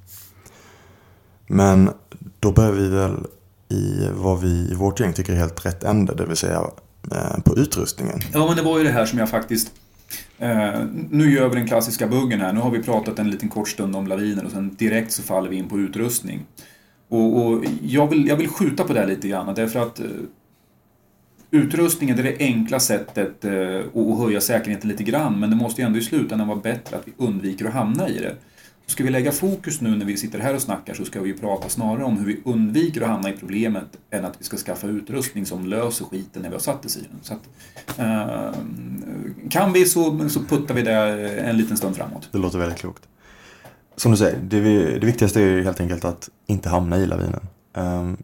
Men 1.46 1.90
då 2.40 2.52
börjar 2.52 2.72
vi 2.72 2.88
väl 2.88 3.26
i 3.68 4.08
vad 4.12 4.40
vi 4.40 4.68
i 4.70 4.74
vårt 4.74 5.00
gäng 5.00 5.12
tycker 5.12 5.32
är 5.32 5.36
helt 5.36 5.66
rätt 5.66 5.84
ände, 5.84 6.14
det 6.14 6.26
vill 6.26 6.36
säga 6.36 6.60
eh, 7.12 7.40
på 7.44 7.58
utrustningen. 7.58 8.20
Ja, 8.32 8.46
men 8.46 8.56
det 8.56 8.62
var 8.62 8.78
ju 8.78 8.84
det 8.84 8.90
här 8.90 9.06
som 9.06 9.18
jag 9.18 9.30
faktiskt 9.30 9.72
eh, 10.38 10.80
nu 11.10 11.32
gör 11.32 11.48
vi 11.48 11.54
den 11.54 11.68
klassiska 11.68 12.06
buggen 12.06 12.40
här. 12.40 12.52
Nu 12.52 12.60
har 12.60 12.70
vi 12.70 12.82
pratat 12.82 13.18
en 13.18 13.30
liten 13.30 13.48
kort 13.48 13.68
stund 13.68 13.96
om 13.96 14.06
laviner 14.06 14.44
och 14.44 14.50
sen 14.50 14.74
direkt 14.74 15.12
så 15.12 15.22
faller 15.22 15.50
vi 15.50 15.56
in 15.56 15.68
på 15.68 15.78
utrustning. 15.78 16.46
Och, 17.08 17.46
och 17.46 17.64
jag, 17.82 18.06
vill, 18.06 18.28
jag 18.28 18.36
vill 18.36 18.48
skjuta 18.48 18.84
på 18.84 18.92
det 18.92 19.00
här 19.00 19.06
lite 19.06 19.28
grann 19.28 19.54
därför 19.54 19.80
att 19.80 20.00
eh, 20.00 20.06
utrustningen 21.54 22.18
är 22.18 22.22
det 22.22 22.36
enkla 22.38 22.80
sättet 22.80 23.44
eh, 23.44 23.80
att 23.94 24.18
höja 24.18 24.40
säkerheten 24.40 24.90
lite 24.90 25.02
grann 25.02 25.40
men 25.40 25.50
det 25.50 25.56
måste 25.56 25.80
ju 25.80 25.86
ändå 25.86 25.98
i 25.98 26.02
slutändan 26.02 26.48
vara 26.48 26.58
bättre 26.58 26.96
att 26.96 27.08
vi 27.08 27.12
undviker 27.16 27.64
att 27.64 27.72
hamna 27.74 28.08
i 28.08 28.18
det. 28.18 28.34
Ska 28.86 29.04
vi 29.04 29.10
lägga 29.10 29.32
fokus 29.32 29.80
nu 29.80 29.96
när 29.96 30.06
vi 30.06 30.16
sitter 30.16 30.38
här 30.38 30.54
och 30.54 30.62
snackar 30.62 30.94
så 30.94 31.04
ska 31.04 31.20
vi 31.20 31.32
prata 31.32 31.68
snarare 31.68 32.04
om 32.04 32.18
hur 32.18 32.26
vi 32.26 32.40
undviker 32.44 33.00
att 33.00 33.08
hamna 33.08 33.30
i 33.30 33.32
problemet 33.32 33.86
än 34.10 34.24
att 34.24 34.40
vi 34.40 34.44
ska 34.44 34.56
skaffa 34.56 34.86
utrustning 34.86 35.46
som 35.46 35.66
löser 35.66 36.04
skiten 36.04 36.42
när 36.42 36.48
vi 36.48 36.54
har 36.54 36.60
satt 36.60 36.84
oss 36.84 36.96
i 36.96 37.00
den. 37.00 37.18
Så 37.22 37.34
att, 37.34 37.48
eh, 37.98 38.54
kan 39.50 39.72
vi 39.72 39.84
så, 39.84 40.28
så 40.28 40.40
puttar 40.40 40.74
vi 40.74 40.82
det 40.82 40.92
en 41.40 41.56
liten 41.56 41.76
stund 41.76 41.96
framåt. 41.96 42.28
Det 42.32 42.38
låter 42.38 42.58
väldigt 42.58 42.78
klokt. 42.78 43.08
Som 43.96 44.10
du 44.10 44.18
säger, 44.18 44.38
det, 44.42 44.60
vi, 44.60 44.98
det 44.98 45.06
viktigaste 45.06 45.42
är 45.42 45.62
helt 45.62 45.80
enkelt 45.80 46.04
att 46.04 46.28
inte 46.46 46.68
hamna 46.68 46.98
i 46.98 47.06
lavinen. 47.06 47.46
Ehm, 47.74 48.16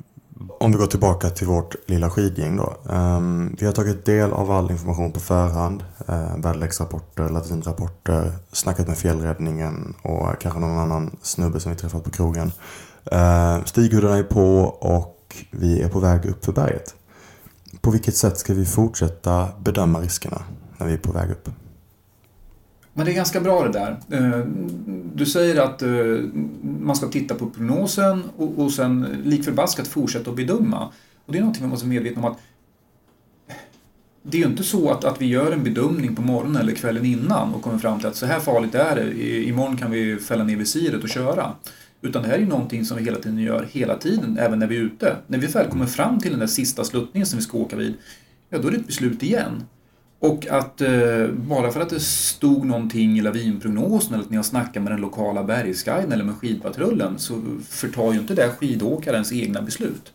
om 0.48 0.72
vi 0.72 0.78
går 0.78 0.86
tillbaka 0.86 1.30
till 1.30 1.46
vårt 1.46 1.74
lilla 1.86 2.10
skidgäng 2.10 2.56
då. 2.56 2.76
Um, 2.94 3.56
vi 3.60 3.66
har 3.66 3.72
tagit 3.72 4.04
del 4.04 4.32
av 4.32 4.50
all 4.50 4.70
information 4.70 5.12
på 5.12 5.20
förhand. 5.20 5.84
Uh, 6.08 6.36
väderleksrapporter, 6.36 7.28
latinrapporter, 7.28 8.32
snackat 8.52 8.88
med 8.88 8.98
fjällräddningen 8.98 9.94
och 10.02 10.40
kanske 10.40 10.60
någon 10.60 10.78
annan 10.78 11.16
snubbe 11.22 11.60
som 11.60 11.72
vi 11.72 11.78
träffat 11.78 12.04
på 12.04 12.10
krogen. 12.10 12.52
Uh, 13.12 13.64
Stighuddarna 13.64 14.16
är 14.16 14.22
på 14.22 14.60
och 14.80 15.36
vi 15.50 15.82
är 15.82 15.88
på 15.88 16.00
väg 16.00 16.26
upp 16.26 16.44
för 16.44 16.52
berget. 16.52 16.94
På 17.80 17.90
vilket 17.90 18.16
sätt 18.16 18.38
ska 18.38 18.54
vi 18.54 18.66
fortsätta 18.66 19.48
bedöma 19.58 20.00
riskerna 20.00 20.42
när 20.78 20.86
vi 20.86 20.92
är 20.92 20.98
på 20.98 21.12
väg 21.12 21.30
upp? 21.30 21.48
Men 22.92 23.06
det 23.06 23.12
är 23.12 23.16
ganska 23.16 23.40
bra 23.40 23.68
det 23.68 23.72
där. 23.72 24.00
Eh, 24.10 24.46
du 25.14 25.26
säger 25.26 25.62
att 25.62 25.82
eh, 25.82 25.90
man 26.80 26.96
ska 26.96 27.08
titta 27.08 27.34
på 27.34 27.50
prognosen 27.50 28.22
och 28.36 28.72
sen 28.72 29.06
lik 29.24 29.44
förbaskat 29.44 29.88
fortsätta 29.88 30.30
att 30.30 30.36
bedöma. 30.36 30.92
Och 31.26 31.32
det 31.32 31.38
är 31.38 31.40
någonting 31.40 31.62
man 31.62 31.70
måste 31.70 31.86
vara 31.86 31.94
medveten 31.94 32.24
om 32.24 32.32
att 32.32 32.38
det 34.22 34.36
är 34.36 34.40
ju 34.42 34.46
inte 34.46 34.62
så 34.62 34.90
att, 34.90 35.04
att 35.04 35.22
vi 35.22 35.26
gör 35.26 35.52
en 35.52 35.64
bedömning 35.64 36.16
på 36.16 36.22
morgonen 36.22 36.62
eller 36.62 36.72
kvällen 36.72 37.04
innan 37.04 37.54
och 37.54 37.62
kommer 37.62 37.78
fram 37.78 37.98
till 37.98 38.08
att 38.08 38.16
så 38.16 38.26
här 38.26 38.40
farligt 38.40 38.74
är 38.74 38.96
det, 38.96 39.42
imorgon 39.44 39.76
kan 39.76 39.90
vi 39.90 40.16
fälla 40.16 40.44
ner 40.44 40.56
visiret 40.56 41.02
och 41.02 41.08
köra. 41.08 41.52
Utan 42.02 42.22
det 42.22 42.28
här 42.28 42.34
är 42.34 42.40
ju 42.40 42.46
någonting 42.46 42.84
som 42.84 42.96
vi 42.96 43.04
hela 43.04 43.18
tiden 43.18 43.38
gör 43.38 43.68
hela 43.70 43.96
tiden, 43.96 44.38
även 44.38 44.58
när 44.58 44.66
vi 44.66 44.76
är 44.76 44.80
ute. 44.80 45.16
När 45.26 45.38
vi 45.38 45.46
väl 45.46 45.66
kommer 45.70 45.86
fram 45.86 46.20
till 46.20 46.30
den 46.30 46.40
där 46.40 46.46
sista 46.46 46.84
sluttningen 46.84 47.26
som 47.26 47.38
vi 47.38 47.42
ska 47.42 47.58
åka 47.58 47.76
vid, 47.76 47.94
ja 48.48 48.58
då 48.58 48.68
är 48.68 48.72
det 48.72 48.78
ett 48.78 48.86
beslut 48.86 49.22
igen. 49.22 49.62
Och 50.20 50.46
att 50.50 50.80
eh, 50.80 51.26
bara 51.28 51.70
för 51.70 51.80
att 51.80 51.88
det 51.88 52.00
stod 52.00 52.64
någonting 52.64 53.18
i 53.18 53.20
lavinprognosen 53.20 54.14
eller 54.14 54.24
att 54.24 54.30
ni 54.30 54.36
har 54.36 54.44
snackat 54.44 54.82
med 54.82 54.92
den 54.92 55.00
lokala 55.00 55.44
bergsguiden 55.44 56.12
eller 56.12 56.24
med 56.24 56.34
skidpatrullen 56.34 57.18
så 57.18 57.42
förtar 57.68 58.12
ju 58.12 58.18
inte 58.18 58.34
det 58.34 58.50
skidåkarens 58.50 59.32
egna 59.32 59.62
beslut. 59.62 60.12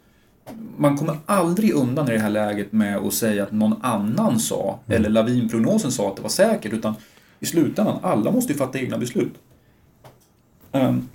Man 0.77 0.97
kommer 0.97 1.17
aldrig 1.25 1.73
undan 1.73 2.09
i 2.09 2.11
det 2.11 2.19
här 2.19 2.29
läget 2.29 2.71
med 2.71 2.97
att 2.97 3.13
säga 3.13 3.43
att 3.43 3.51
någon 3.51 3.75
annan 3.81 4.39
sa, 4.39 4.79
mm. 4.85 4.97
eller 4.97 5.09
lavinprognosen 5.09 5.91
sa 5.91 6.09
att 6.09 6.15
det 6.15 6.21
var 6.21 6.29
säkert, 6.29 6.73
utan 6.73 6.93
i 7.39 7.45
slutändan, 7.45 7.99
alla 8.01 8.31
måste 8.31 8.53
ju 8.53 8.59
fatta 8.59 8.79
egna 8.79 8.97
beslut. 8.97 9.33
Um, 10.71 11.09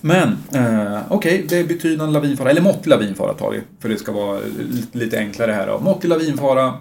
men, 0.00 0.28
uh, 0.28 0.98
okej, 1.08 1.34
okay, 1.34 1.46
det 1.48 1.56
är 1.56 1.64
betydande 1.64 2.12
lavinfara, 2.12 2.50
eller 2.50 2.62
måttlig 2.62 2.90
lavinfara 2.90 3.34
tar 3.34 3.50
vi, 3.50 3.60
för 3.80 3.88
det 3.88 3.96
ska 3.96 4.12
vara 4.12 4.40
lite, 4.70 4.98
lite 4.98 5.18
enklare 5.18 5.52
här. 5.52 5.66
Då. 5.66 5.80
Måttlig 5.80 6.10
lavinfara, 6.10 6.74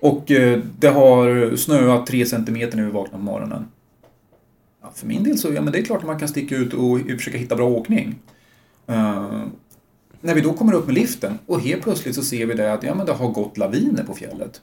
och 0.00 0.30
eh, 0.30 0.60
det 0.78 0.88
har 0.88 1.56
snöat 1.56 2.06
tre 2.06 2.26
centimeter 2.26 2.76
när 2.76 2.84
vi 2.84 2.90
vaknar 2.90 3.18
på 3.18 3.24
morgonen. 3.24 3.64
Ja, 4.82 4.92
för 4.94 5.06
min 5.06 5.24
del 5.24 5.38
så, 5.38 5.52
ja 5.52 5.60
men 5.60 5.72
det 5.72 5.78
är 5.78 5.82
klart 5.82 6.00
att 6.00 6.06
man 6.06 6.18
kan 6.18 6.28
sticka 6.28 6.56
ut 6.56 6.74
och 6.74 7.00
försöka 7.00 7.38
hitta 7.38 7.56
bra 7.56 7.68
åkning. 7.68 8.18
Uh, 8.90 9.44
när 10.20 10.34
vi 10.34 10.40
då 10.40 10.52
kommer 10.52 10.72
upp 10.72 10.86
med 10.86 10.94
liften 10.94 11.38
och 11.46 11.60
helt 11.60 11.82
plötsligt 11.82 12.14
så 12.14 12.22
ser 12.22 12.46
vi 12.46 12.54
det 12.54 12.72
att 12.72 12.82
ja, 12.82 12.94
men 12.94 13.06
det 13.06 13.12
har 13.12 13.28
gått 13.28 13.58
laviner 13.58 14.04
på 14.04 14.14
fjället. 14.14 14.60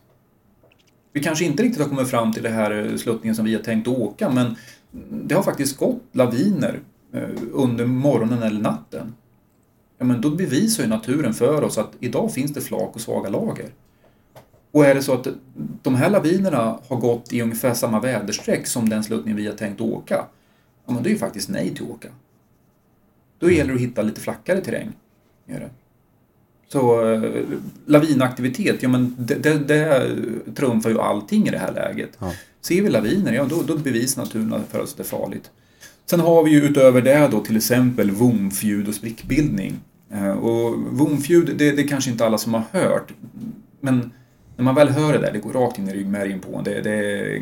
Vi 1.13 1.23
kanske 1.23 1.45
inte 1.45 1.63
riktigt 1.63 1.81
har 1.81 1.89
kommit 1.89 2.09
fram 2.09 2.33
till 2.33 2.43
det 2.43 2.49
här 2.49 2.85
eh, 2.91 2.95
sluttningen 2.95 3.35
som 3.35 3.45
vi 3.45 3.55
har 3.55 3.61
tänkt 3.61 3.87
åka 3.87 4.29
men 4.29 4.55
det 5.09 5.35
har 5.35 5.43
faktiskt 5.43 5.77
gått 5.77 6.01
laviner 6.11 6.79
uh, 7.15 7.21
under 7.51 7.85
morgonen 7.85 8.43
eller 8.43 8.61
natten. 8.61 9.13
Ja, 9.97 10.05
men 10.05 10.21
då 10.21 10.29
bevisar 10.29 10.83
ju 10.83 10.89
naturen 10.89 11.33
för 11.33 11.63
oss 11.63 11.77
att 11.77 11.91
idag 11.99 12.33
finns 12.33 12.53
det 12.53 12.61
flak 12.61 12.95
och 12.95 13.01
svaga 13.01 13.29
lager. 13.29 13.69
Och 14.75 14.85
är 14.85 14.95
det 14.95 15.01
så 15.01 15.13
att 15.13 15.27
de 15.83 15.95
här 15.95 16.09
lavinerna 16.09 16.79
har 16.87 16.97
gått 16.97 17.33
i 17.33 17.41
ungefär 17.41 17.73
samma 17.73 17.99
väderstreck 17.99 18.67
som 18.67 18.89
den 18.89 19.03
sluttning 19.03 19.35
vi 19.35 19.47
har 19.47 19.53
tänkt 19.53 19.81
åka, 19.81 20.25
ja 20.85 20.93
men 20.93 21.03
det 21.03 21.09
är 21.09 21.11
ju 21.11 21.17
faktiskt 21.17 21.49
nej 21.49 21.75
till 21.75 21.83
att 21.83 21.89
åka. 21.89 22.07
Då 23.39 23.51
gäller 23.51 23.69
det 23.69 23.75
att 23.75 23.81
hitta 23.81 24.01
lite 24.01 24.21
flackare 24.21 24.61
terräng. 24.61 24.91
Gör 25.45 25.59
det. 25.59 25.69
Så 26.67 27.11
äh, 27.11 27.23
lavinaktivitet, 27.85 28.83
ja 28.83 28.89
men 28.89 29.15
det, 29.19 29.35
det, 29.35 29.57
det 29.57 30.15
trumfar 30.55 30.89
ju 30.89 30.99
allting 30.99 31.47
i 31.47 31.51
det 31.51 31.59
här 31.59 31.73
läget. 31.73 32.17
Ja. 32.19 32.31
Ser 32.61 32.81
vi 32.81 32.89
laviner, 32.89 33.33
ja 33.33 33.45
då, 33.45 33.61
då 33.61 33.77
bevisar 33.77 34.21
naturen 34.21 34.63
för 34.69 34.79
oss 34.79 34.91
att 34.91 34.97
det 34.97 35.03
är 35.03 35.19
farligt. 35.19 35.51
Sen 36.05 36.19
har 36.19 36.43
vi 36.43 36.51
ju 36.51 36.61
utöver 36.61 37.01
det 37.01 37.27
då 37.31 37.39
till 37.39 37.57
exempel 37.57 38.11
vomfljud 38.11 38.87
och 38.87 38.95
sprickbildning. 38.95 39.79
Äh, 40.11 40.29
och 40.29 40.79
vomfljud, 40.79 41.57
det, 41.57 41.71
det 41.71 41.81
är 41.81 41.87
kanske 41.87 42.11
inte 42.11 42.25
alla 42.25 42.37
som 42.37 42.53
har 42.53 42.63
hört, 42.71 43.13
men 43.81 44.11
när 44.55 44.63
man 44.63 44.75
väl 44.75 44.89
hör 44.89 45.13
det 45.13 45.19
där, 45.19 45.31
det 45.33 45.39
går 45.39 45.53
rakt 45.53 45.79
in 45.79 45.89
i 45.89 45.93
ryggmärgen 45.93 46.39
på 46.39 46.57
en. 46.57 46.63
Det, 46.63 46.81
det 46.81 46.91
är 46.91 47.35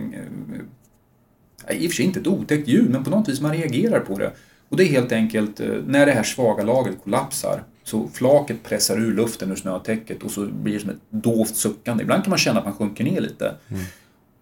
eh, 1.67 1.77
i 1.77 1.87
och 1.87 1.91
för 1.91 1.95
sig 1.95 2.05
inte 2.05 2.19
ett 2.19 2.27
otäckt 2.27 2.67
ljud, 2.67 2.89
men 2.89 3.03
på 3.03 3.09
något 3.09 3.29
vis 3.29 3.41
man 3.41 3.53
reagerar 3.53 3.99
på 3.99 4.17
det. 4.17 4.31
Och 4.69 4.77
det 4.77 4.83
är 4.83 4.87
helt 4.87 5.11
enkelt 5.11 5.59
eh, 5.59 5.67
när 5.87 6.05
det 6.05 6.11
här 6.11 6.23
svaga 6.23 6.63
lagret 6.63 6.97
kollapsar 7.03 7.63
så 7.83 8.07
flaket 8.13 8.63
pressar 8.63 8.99
ur 8.99 9.13
luften 9.13 9.51
ur 9.51 9.55
snötäcket 9.55 10.23
och 10.23 10.31
så 10.31 10.45
blir 10.45 10.73
det 10.73 10.79
som 10.79 10.89
ett 10.89 11.01
dovt 11.09 11.55
suckande. 11.55 12.03
Ibland 12.03 12.23
kan 12.23 12.29
man 12.29 12.39
känna 12.39 12.59
att 12.59 12.65
man 12.65 12.73
sjunker 12.73 13.03
ner 13.03 13.21
lite. 13.21 13.55
Mm. 13.67 13.83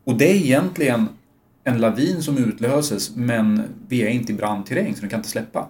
Och 0.03 0.17
det 0.17 0.31
är 0.31 0.35
egentligen 0.35 1.09
en 1.63 1.77
lavin 1.77 2.23
som 2.23 2.37
utlöses 2.37 3.15
men 3.15 3.61
vi 3.87 4.03
är 4.03 4.07
inte 4.07 4.31
i 4.31 4.35
brandterräng 4.35 4.95
så 4.95 5.01
den 5.01 5.09
kan 5.09 5.19
inte 5.19 5.29
släppa. 5.29 5.69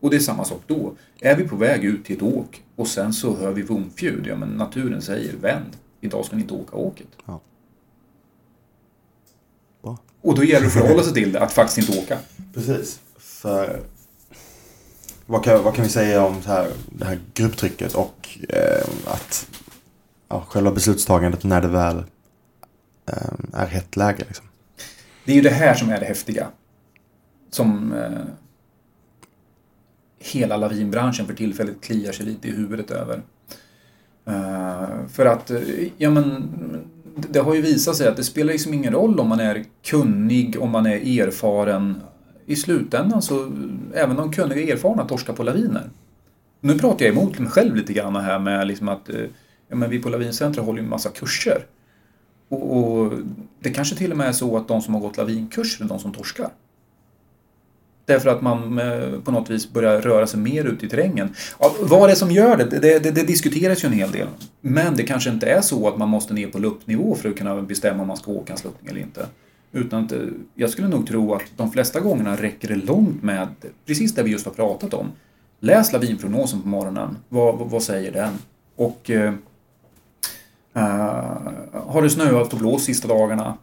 Och 0.00 0.10
det 0.10 0.16
är 0.16 0.20
samma 0.20 0.44
sak 0.44 0.62
då. 0.66 0.94
Är 1.20 1.36
vi 1.36 1.48
på 1.48 1.56
väg 1.56 1.84
ut 1.84 2.04
till 2.04 2.16
ett 2.16 2.22
åk 2.22 2.62
och 2.76 2.88
sen 2.88 3.12
så 3.12 3.36
hör 3.36 3.52
vi 3.52 3.62
vomfljud, 3.62 4.26
ja 4.26 4.36
men 4.36 4.48
naturen 4.48 5.02
säger 5.02 5.36
vänd. 5.36 5.76
Idag 6.00 6.24
ska 6.24 6.36
ni 6.36 6.42
inte 6.42 6.54
åka 6.54 6.76
åket. 6.76 7.08
Ja. 7.24 7.40
Och 10.20 10.34
då 10.34 10.44
gäller 10.44 10.60
det 10.60 10.66
att 10.66 10.72
förhålla 10.82 11.02
sig 11.02 11.14
till 11.14 11.32
det, 11.32 11.40
att 11.40 11.52
faktiskt 11.52 11.88
inte 11.88 12.00
åka. 12.00 12.18
Precis. 12.54 13.00
För 13.16 13.80
vad 15.26 15.44
kan, 15.44 15.62
vad 15.62 15.74
kan 15.74 15.84
vi 15.84 15.90
säga 15.90 16.24
om 16.24 16.40
det 16.44 16.48
här, 16.48 16.72
det 16.90 17.04
här 17.04 17.20
grupptrycket 17.34 17.94
och 17.94 18.38
eh, 18.48 18.88
att 19.06 19.48
ja, 20.28 20.44
själva 20.48 20.70
beslutstagandet 20.70 21.44
när 21.44 21.60
det 21.60 21.68
väl 21.68 21.96
eh, 23.06 23.60
är 23.60 23.66
hett 23.66 23.96
läge? 23.96 24.24
Liksom. 24.26 24.46
Det 25.24 25.32
är 25.32 25.36
ju 25.36 25.42
det 25.42 25.50
här 25.50 25.74
som 25.74 25.90
är 25.90 26.00
det 26.00 26.06
häftiga. 26.06 26.48
Som 27.50 27.92
eh, 27.92 28.22
hela 30.18 30.56
lavinbranschen 30.56 31.26
för 31.26 31.34
tillfället 31.34 31.80
kliar 31.80 32.12
sig 32.12 32.26
lite 32.26 32.48
i 32.48 32.50
huvudet 32.50 32.90
över. 32.90 33.22
Eh, 34.28 35.06
för 35.08 35.26
att, 35.26 35.50
eh, 35.50 35.60
ja 35.98 36.10
men, 36.10 36.48
det 37.14 37.38
har 37.38 37.54
ju 37.54 37.60
visat 37.60 37.96
sig 37.96 38.08
att 38.08 38.16
det 38.16 38.24
spelar 38.24 38.52
liksom 38.52 38.74
ingen 38.74 38.92
roll 38.92 39.20
om 39.20 39.28
man 39.28 39.40
är 39.40 39.64
kunnig, 39.84 40.56
om 40.60 40.70
man 40.70 40.86
är 40.86 41.20
erfaren. 41.22 41.96
I 42.46 42.56
slutändan 42.56 43.22
så, 43.22 43.52
även 43.94 44.16
de 44.16 44.32
kunniga 44.32 44.62
och 44.62 44.68
erfarna 44.68 45.04
torskar 45.04 45.32
på 45.32 45.42
laviner. 45.42 45.90
Nu 46.60 46.78
pratar 46.78 47.04
jag 47.04 47.14
emot 47.14 47.38
mig 47.38 47.50
själv 47.50 47.76
lite 47.76 47.92
grann 47.92 48.16
här 48.16 48.38
med 48.38 48.66
liksom 48.66 48.88
att 48.88 49.08
eh, 49.08 49.20
ja, 49.68 49.76
men 49.76 49.90
vi 49.90 49.98
på 49.98 50.08
Lavincentret 50.08 50.66
håller 50.66 50.78
ju 50.78 50.84
en 50.84 50.90
massa 50.90 51.10
kurser. 51.10 51.66
Och, 52.48 52.78
och, 52.78 53.12
det 53.60 53.70
kanske 53.70 53.96
till 53.96 54.10
och 54.10 54.18
med 54.18 54.28
är 54.28 54.32
så 54.32 54.56
att 54.56 54.68
de 54.68 54.82
som 54.82 54.94
har 54.94 55.00
gått 55.00 55.16
lavinkurser 55.16 55.84
är 55.84 55.88
de 55.88 55.98
som 55.98 56.12
torskar. 56.12 56.50
Därför 58.08 58.30
att 58.30 58.42
man 58.42 58.78
eh, 58.78 59.20
på 59.24 59.30
något 59.30 59.50
vis 59.50 59.72
börjar 59.72 60.00
röra 60.00 60.26
sig 60.26 60.40
mer 60.40 60.64
ut 60.64 60.82
i 60.82 60.88
terrängen. 60.88 61.34
Ja, 61.58 61.74
vad 61.80 62.08
det 62.08 62.12
är 62.12 62.16
som 62.16 62.30
gör 62.30 62.56
det, 62.56 62.64
det, 62.64 62.98
det, 62.98 63.10
det, 63.10 63.22
diskuteras 63.22 63.84
ju 63.84 63.86
en 63.86 63.92
hel 63.92 64.10
del. 64.10 64.26
Men 64.60 64.96
det 64.96 65.02
kanske 65.02 65.30
inte 65.30 65.46
är 65.46 65.60
så 65.60 65.88
att 65.88 65.98
man 65.98 66.08
måste 66.08 66.34
ner 66.34 66.46
på 66.46 66.58
luppnivå 66.58 67.14
för 67.14 67.28
att 67.28 67.36
kunna 67.36 67.62
bestämma 67.62 68.02
om 68.02 68.08
man 68.08 68.16
ska 68.16 68.30
åka 68.30 68.52
en 68.52 68.58
sluttning 68.58 68.90
eller 68.90 69.00
inte. 69.00 69.26
Utan 69.72 70.04
att, 70.04 70.12
eh, 70.12 70.18
jag 70.54 70.70
skulle 70.70 70.88
nog 70.88 71.06
tro 71.06 71.34
att 71.34 71.42
de 71.56 71.72
flesta 71.72 72.00
gångerna 72.00 72.36
räcker 72.36 72.68
det 72.68 72.76
långt 72.76 73.22
med 73.22 73.48
precis 73.86 74.14
det 74.14 74.22
vi 74.22 74.30
just 74.30 74.46
har 74.46 74.52
pratat 74.52 74.94
om. 74.94 75.06
Läs 75.60 75.92
lavinprognosen 75.92 76.62
på 76.62 76.68
morgonen. 76.68 77.16
Vad, 77.28 77.58
vad, 77.58 77.70
vad 77.70 77.82
säger 77.82 78.12
den? 78.12 78.32
Och 78.76 79.10
eh, 79.10 79.34
eh 80.74 81.38
har 81.72 82.02
det 82.02 82.10
snöat 82.10 82.52
och 82.52 82.58
blåst 82.58 82.84
sista 82.84 83.08
dagarna 83.08 83.58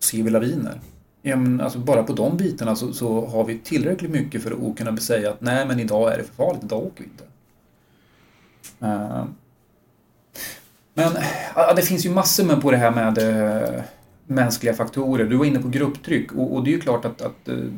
ser 0.00 0.22
vi 0.22 0.30
laviner. 0.30 0.80
Ja, 1.26 1.36
men 1.36 1.60
alltså 1.60 1.78
bara 1.78 2.02
på 2.02 2.12
de 2.12 2.36
bitarna 2.36 2.76
så, 2.76 2.92
så, 2.92 3.26
har 3.26 3.44
vi 3.44 3.58
tillräckligt 3.58 4.10
mycket 4.10 4.42
för 4.42 4.50
att 4.50 4.78
kunna 4.78 4.96
säga 4.96 5.30
att 5.30 5.40
nej 5.40 5.66
men 5.66 5.80
idag 5.80 6.12
är 6.12 6.18
det 6.18 6.24
för 6.24 6.34
farligt, 6.34 6.64
idag 6.64 6.86
åker 6.86 7.04
vi 7.04 7.10
inte. 7.10 7.24
Uh, 8.82 9.24
men 10.94 11.12
uh, 11.12 11.74
det 11.76 11.82
finns 11.82 12.06
ju 12.06 12.10
massor 12.10 12.44
med 12.44 12.62
på 12.62 12.70
det 12.70 12.76
här 12.76 12.90
med 12.90 13.18
uh, 13.18 13.82
mänskliga 14.26 14.74
faktorer. 14.74 15.24
Du 15.24 15.36
var 15.36 15.44
inne 15.44 15.58
på 15.58 15.68
grupptryck 15.68 16.32
och, 16.32 16.54
och 16.54 16.64
det 16.64 16.70
är 16.70 16.72
ju 16.72 16.80
klart 16.80 17.04
att, 17.04 17.22
att 17.22 17.48
uh, 17.48 17.72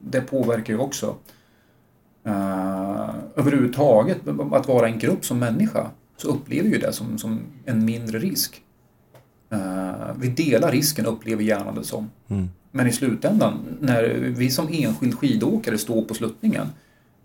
det 0.00 0.20
påverkar 0.20 0.72
ju 0.72 0.78
också. 0.78 1.16
Uh, 2.26 3.10
överhuvudtaget, 3.36 4.18
att 4.52 4.68
vara 4.68 4.88
en 4.88 4.98
grupp 4.98 5.24
som 5.24 5.38
människa 5.38 5.90
så 6.16 6.28
upplever 6.28 6.68
ju 6.68 6.78
det 6.78 6.92
som, 6.92 7.18
som 7.18 7.40
en 7.64 7.84
mindre 7.84 8.18
risk. 8.18 8.63
Uh, 9.54 10.12
vi 10.18 10.28
delar 10.28 10.72
risken, 10.72 11.06
upplever 11.06 11.42
hjärnan 11.42 11.74
det 11.74 11.84
som. 11.84 12.10
Mm. 12.28 12.48
Men 12.70 12.86
i 12.86 12.92
slutändan, 12.92 13.58
när 13.80 14.04
vi 14.36 14.50
som 14.50 14.68
enskild 14.68 15.18
skidåkare 15.18 15.78
står 15.78 16.02
på 16.02 16.14
sluttningen, 16.14 16.66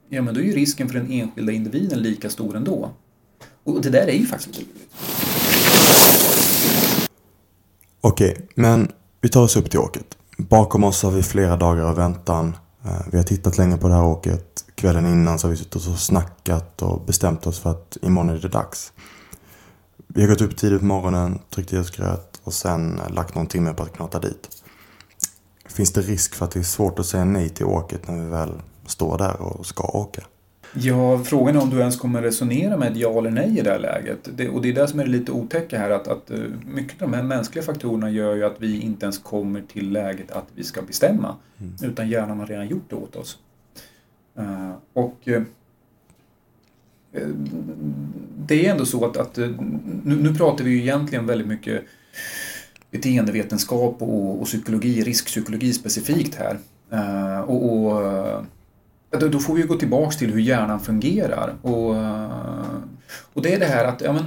ja 0.10 0.22
men 0.22 0.34
då 0.34 0.40
är 0.40 0.44
ju 0.44 0.56
risken 0.56 0.88
för 0.90 1.00
den 1.00 1.12
enskilda 1.12 1.52
individen 1.52 2.00
lika 2.00 2.30
stor 2.30 2.56
ändå. 2.56 2.90
Och 3.64 3.82
det 3.82 3.90
där 3.90 4.08
är 4.08 4.14
ju 4.14 4.26
faktiskt. 4.26 4.62
Okej, 8.02 8.48
men 8.56 8.92
vi 9.22 9.30
tar 9.30 9.42
oss 9.42 9.58
upp 9.58 9.70
till 9.70 9.80
åket. 9.80 10.18
Bakom 10.38 10.84
oss 10.84 11.04
har 11.04 11.12
vi 11.12 11.24
flera 11.24 11.58
dagar 11.58 11.84
av 11.84 11.96
väntan. 11.96 12.56
Eh, 12.86 13.02
Vi 13.12 13.18
har 13.18 13.24
tittat 13.24 13.58
länge 13.58 13.78
på 13.78 13.88
det 13.88 13.94
här 13.94 14.06
åket. 14.06 14.66
Kvällen 14.76 15.06
innan 15.06 15.40
så 15.40 15.48
har 15.48 15.52
vi 15.52 15.58
suttit 15.58 15.76
och 15.76 15.82
snackat 15.82 16.82
och 16.82 17.06
bestämt 17.06 17.48
oss 17.48 17.60
för 17.60 17.72
att 17.72 17.98
imorgon 18.02 18.30
är 18.30 18.38
det 18.38 18.48
dags. 18.48 18.94
Vi 20.14 20.22
har 20.22 20.30
gått 20.30 20.42
upp 20.42 20.58
tidigt 20.58 20.80
på 20.80 20.86
morgonen, 20.86 21.40
tryckt 21.50 21.74
i 21.74 21.78
oss 21.78 21.92
gröt 21.92 22.42
och 22.44 22.54
sen 22.54 23.02
lagt 23.10 23.36
någon 23.36 23.48
timme 23.48 23.74
på 23.74 23.84
att 23.84 23.94
knata 23.94 24.20
dit. 24.20 24.64
Finns 25.66 25.94
det 25.94 26.02
risk 26.02 26.36
för 26.36 26.46
att 26.46 26.52
det 26.52 26.60
är 26.60 26.64
svårt 26.64 27.00
att 27.00 27.06
säga 27.06 27.26
nej 27.26 27.50
till 27.50 27.66
åket 27.66 28.08
när 28.08 28.24
vi 28.24 28.30
väl 28.30 28.54
står 28.86 29.18
där 29.18 29.42
och 29.42 29.66
ska 29.66 29.84
åka? 29.84 30.24
Ja, 30.74 31.24
frågan 31.24 31.56
är 31.56 31.62
om 31.62 31.70
du 31.70 31.80
ens 31.80 31.98
kommer 31.98 32.22
resonera 32.22 32.78
med 32.78 32.92
ett 32.92 32.98
ja 32.98 33.18
eller 33.18 33.32
nej 33.32 33.60
i 33.60 33.62
det 33.62 33.70
här 33.70 33.80
läget. 33.80 34.30
Det, 34.36 34.50
och 34.50 34.62
det 34.62 34.70
är 34.70 34.74
det 34.74 34.88
som 34.88 35.00
är 35.00 35.06
lite 35.06 35.32
otäcka 35.32 35.80
här, 35.80 35.90
att, 35.90 36.08
att 36.08 36.32
eh, 36.32 36.40
mycket 36.74 37.02
av 37.02 37.12
de 37.12 37.16
här 37.18 37.24
mänskliga 37.24 37.64
faktorerna 37.64 38.10
gör 38.10 38.36
ju 38.36 38.46
att 38.46 38.56
vi 38.58 38.82
inte 38.82 39.06
ens 39.06 39.18
kommer 39.18 39.62
till 39.62 39.92
läget 39.92 40.32
att 40.32 40.46
vi 40.56 40.64
ska 40.64 40.82
bestämma. 40.82 41.36
Utan 41.84 42.10
hjärnan 42.10 42.40
har 42.40 42.46
redan 42.48 42.68
gjort 42.68 42.90
det 42.90 42.96
åt 42.96 43.16
oss. 43.16 43.38
Eh, 44.38 44.72
och 44.94 45.16
eh, 45.24 45.36
eh, 45.36 45.42
Eh, 47.14 47.28
det 48.46 48.66
är 48.66 48.72
ändå 48.72 48.86
så 48.86 49.06
att, 49.06 49.18
att 49.18 49.38
eh, 49.38 49.50
nu, 50.04 50.16
nu 50.16 50.34
pratar 50.34 50.64
vi 50.64 50.72
ju 50.72 50.82
egentligen 50.82 51.26
väldigt 51.26 51.48
mycket 51.48 51.84
beteendevetenskap 52.92 54.02
och, 54.02 54.42
och 54.42 54.46
psykologi, 54.46 55.02
riskpsykologi 55.02 55.74
specifikt 55.74 56.36
här. 56.36 56.58
Eh, 56.92 57.40
och, 57.40 57.94
och 59.12 59.32
då, 59.32 59.40
får 59.40 59.54
vi 59.54 59.64
gå 59.64 59.76
tillbaks 59.76 60.18
till 60.18 60.32
hur 60.34 60.40
hjärnan 60.40 60.80
fungerar. 60.80 61.56
Och, 61.62 61.90
och 63.34 63.42
det 63.42 63.54
är 63.54 63.60
det 63.60 63.66
här 63.66 63.86
att 63.86 64.02
ja, 64.02 64.14
men, 64.14 64.24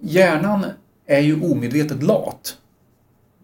hjärnan 0.00 0.66
är 1.06 1.20
ju 1.20 1.42
omedvetet 1.42 2.02
lat. 2.02 2.58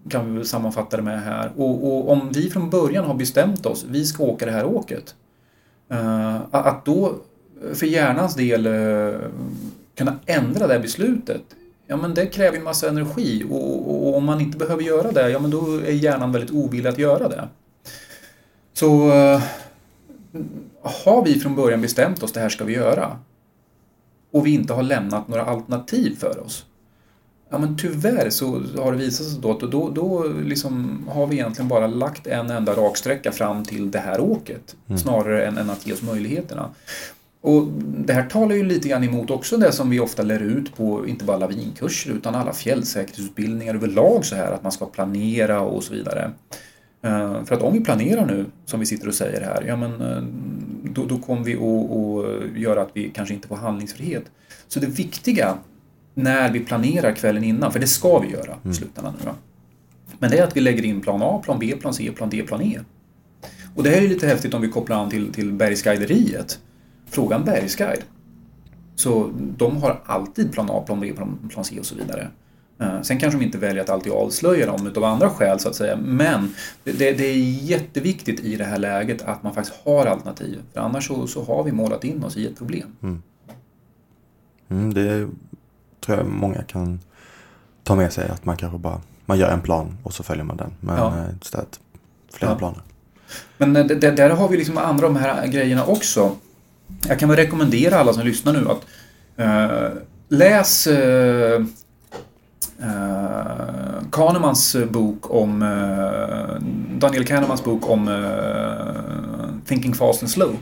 Kan 0.08 0.30
vi 0.30 0.36
väl 0.36 0.46
sammanfatta 0.46 0.96
det 0.96 1.02
med 1.02 1.22
här. 1.22 1.52
Och, 1.56 1.84
och 1.86 2.10
om 2.12 2.32
vi 2.32 2.50
från 2.50 2.70
början 2.70 3.04
har 3.04 3.14
bestämt 3.14 3.66
oss, 3.66 3.84
vi 3.88 4.04
ska 4.04 4.24
åka 4.24 4.46
det 4.46 4.52
här 4.52 4.64
åket. 4.64 5.14
att 6.50 6.84
då 6.84 7.18
för 7.74 7.86
hjärnans 7.86 8.34
del 8.34 8.66
eh, 8.66 9.20
kunna 9.94 10.18
ändra 10.26 10.66
det 10.66 10.72
här 10.72 10.80
beslutet, 10.80 11.42
ja 11.86 11.96
men 11.96 12.14
det 12.14 12.26
kräver 12.26 12.58
en 12.58 12.64
massa 12.64 12.88
energi 12.88 13.44
och, 13.50 13.90
och, 13.90 14.16
om 14.16 14.24
man 14.24 14.40
inte 14.40 14.58
behöver 14.58 14.82
göra 14.82 15.12
det, 15.12 15.30
ja 15.30 15.38
men 15.38 15.50
då 15.50 15.76
är 15.76 15.92
hjärnan 15.92 16.32
väldigt 16.32 16.50
ovillig 16.50 16.90
att 16.90 16.98
göra 16.98 17.28
det. 17.28 17.48
Så 18.72 19.12
eh, 19.12 19.42
har 20.82 21.24
vi 21.24 21.40
från 21.40 21.56
början 21.56 21.80
bestämt 21.80 22.22
oss, 22.22 22.32
det 22.32 22.40
här 22.40 22.48
ska 22.48 22.64
vi 22.64 22.72
göra, 22.72 23.18
och 24.32 24.46
vi 24.46 24.50
inte 24.50 24.72
har 24.72 24.82
lämnat 24.82 25.28
några 25.28 25.44
alternativ 25.44 26.16
för 26.16 26.40
oss, 26.44 26.66
ja 27.50 27.58
men 27.58 27.76
tyvärr 27.76 28.30
så 28.30 28.62
har 28.78 28.92
det 28.92 28.98
visat 28.98 29.26
sig 29.26 29.40
då 29.40 29.50
att 29.50 29.60
då, 29.60 29.90
då 29.90 30.24
liksom 30.44 31.04
har 31.10 31.26
vi 31.26 31.36
egentligen 31.36 31.68
bara 31.68 31.86
lagt 31.86 32.26
en 32.26 32.50
enda 32.50 32.74
raksträcka 32.74 33.32
fram 33.32 33.64
till 33.64 33.90
det 33.90 33.98
här 33.98 34.20
åket, 34.20 34.76
snarare 35.02 35.46
än, 35.46 35.58
än 35.58 35.70
att 35.70 35.86
ge 35.86 35.92
oss 35.92 36.02
möjligheterna. 36.02 36.70
Och 37.42 37.66
det 37.82 38.12
här 38.12 38.26
talar 38.26 38.56
ju 38.56 38.64
lite 38.64 38.88
grann 38.88 39.04
emot 39.04 39.30
också 39.30 39.56
det 39.56 39.72
som 39.72 39.90
vi 39.90 40.00
ofta 40.00 40.22
lär 40.22 40.42
ut 40.42 40.76
på, 40.76 41.08
inte 41.08 41.24
bara 41.24 41.38
lavinkurser, 41.38 42.10
utan 42.10 42.34
alla 42.34 42.52
fjällsäkerhetsutbildningar 42.52 43.74
överlag 43.74 44.24
så 44.24 44.34
här, 44.34 44.52
att 44.52 44.62
man 44.62 44.72
ska 44.72 44.86
planera 44.86 45.60
och 45.60 45.84
så 45.84 45.94
vidare. 45.94 46.32
Eh, 47.02 47.44
För 47.44 47.54
att 47.54 47.62
om 47.62 47.72
vi 47.72 47.80
planerar 47.80 48.26
nu, 48.26 48.46
som 48.64 48.80
vi 48.80 48.86
sitter 48.86 49.08
och 49.08 49.14
säger 49.14 49.40
här, 49.40 49.64
ja 49.66 49.76
men 49.76 50.00
eh, 50.00 50.22
då, 50.90 51.06
då 51.06 51.18
kommer 51.18 51.44
vi 51.44 51.54
att, 51.54 52.58
göra 52.58 52.82
att 52.82 52.90
vi 52.92 53.10
kanske 53.14 53.34
inte 53.34 53.48
får 53.48 53.56
handlingsfrihet. 53.56 54.24
Så 54.68 54.80
det 54.80 54.86
viktiga 54.86 55.58
när 56.14 56.52
vi 56.52 56.60
planerar 56.60 57.12
kvällen 57.12 57.44
innan, 57.44 57.72
för 57.72 57.78
det 57.78 57.86
ska 57.86 58.18
vi 58.18 58.30
göra 58.30 58.56
i 58.70 58.74
slutändan 58.74 59.14
nu, 59.18 59.26
va? 59.26 59.34
men 60.18 60.30
det 60.30 60.38
är 60.38 60.44
att 60.44 60.56
vi 60.56 60.60
lägger 60.60 60.84
in 60.84 61.00
plan 61.00 61.22
A, 61.22 61.40
plan 61.44 61.58
B, 61.58 61.74
plan 61.80 61.94
C, 61.94 62.12
plan 62.16 62.30
D, 62.30 62.42
plan 62.46 62.62
E. 62.62 62.80
Och 63.74 63.82
det 63.82 63.90
här 63.90 64.02
är 64.02 64.08
lite 64.08 64.26
häftigt 64.26 64.54
om 64.54 64.62
vi 64.62 64.68
kopplar 64.68 65.02
an 65.02 65.10
till, 65.10 65.32
till 65.32 65.52
bergsguideriet. 65.52 66.60
Fråga 67.10 67.36
en 67.36 67.44
bergsguide. 67.44 68.02
Så 68.96 69.30
de 69.36 69.76
har 69.82 70.00
alltid 70.06 70.52
plan 70.52 70.70
A, 70.70 70.82
plan 70.86 71.00
B, 71.00 71.12
plan, 71.50 71.64
C 71.64 71.78
och 71.80 71.86
så 71.86 71.94
vidare. 71.94 72.28
Eh, 72.80 73.02
Sen 73.02 73.18
kanske 73.18 73.38
de 73.38 73.44
inte 73.44 73.58
väljer 73.58 73.82
att 73.82 73.90
alltid 73.90 74.12
avslöja 74.12 74.66
dem 74.66 74.86
utav 74.86 75.04
andra 75.04 75.30
skäl 75.30 75.60
så 75.60 75.68
att 75.68 75.74
säga. 75.74 75.96
Men 75.96 76.54
det, 76.84 76.92
det, 76.92 77.24
är 77.24 77.36
jätteviktigt 77.62 78.40
i 78.40 78.56
det 78.56 78.64
här 78.64 78.78
läget 78.78 79.22
att 79.22 79.42
man 79.42 79.54
faktiskt 79.54 79.76
har 79.84 80.06
alternativ. 80.06 80.60
För 80.72 80.80
annars 80.80 81.06
så, 81.06 81.26
så 81.26 81.44
har 81.44 81.64
vi 81.64 81.72
målat 81.72 82.04
in 82.04 82.24
oss 82.24 82.36
i 82.36 82.46
ett 82.46 82.58
problem. 82.58 82.96
Mm, 84.68 84.94
det 84.94 85.28
tror 86.00 86.18
jag 86.18 86.26
många 86.26 86.62
kan 86.62 87.00
ta 87.82 87.94
med 87.96 88.12
sig. 88.12 88.28
Att 88.28 88.44
man 88.44 88.56
kanske 88.56 88.78
bara 88.78 89.00
man 89.26 89.38
gör 89.38 89.50
en 89.50 89.60
plan 89.62 89.96
och 90.02 90.14
så 90.14 90.22
följer 90.22 90.44
man 90.44 90.56
den. 90.56 90.72
Men 90.80 90.96
Ja. 90.96 91.24
istället 91.42 91.80
flera 92.32 92.52
Ja. 92.52 92.58
planer. 92.58 92.80
Men 93.58 93.76
eh, 93.76 93.86
det, 93.86 94.10
där 94.10 94.30
har 94.30 94.48
vi 94.48 94.56
liksom 94.56 94.78
andra 94.78 95.06
de 95.06 95.16
här 95.16 95.46
grejerna 95.46 95.84
också. 95.84 96.36
Jag 97.08 97.18
kan 97.18 97.28
väl 97.28 97.36
rekommendera 97.38 97.96
alla 97.96 98.12
som 98.12 98.24
lyssnar 98.24 98.52
nu 98.52 98.66
att 98.68 98.86
eh, 99.36 99.88
läs 100.28 100.86
eh, 100.86 101.62
eh, 102.82 104.02
Kahnemans 104.12 104.76
bok 104.90 105.34
om 105.34 105.62
eh, 105.62 106.62
Daniel 106.98 107.24
Kahnemans 107.24 107.64
bok 107.64 107.90
om 107.90 108.08
eh, 108.08 109.66
Thinking 109.66 109.94
Fast 109.94 110.22
and 110.22 110.30
Slow. 110.30 110.56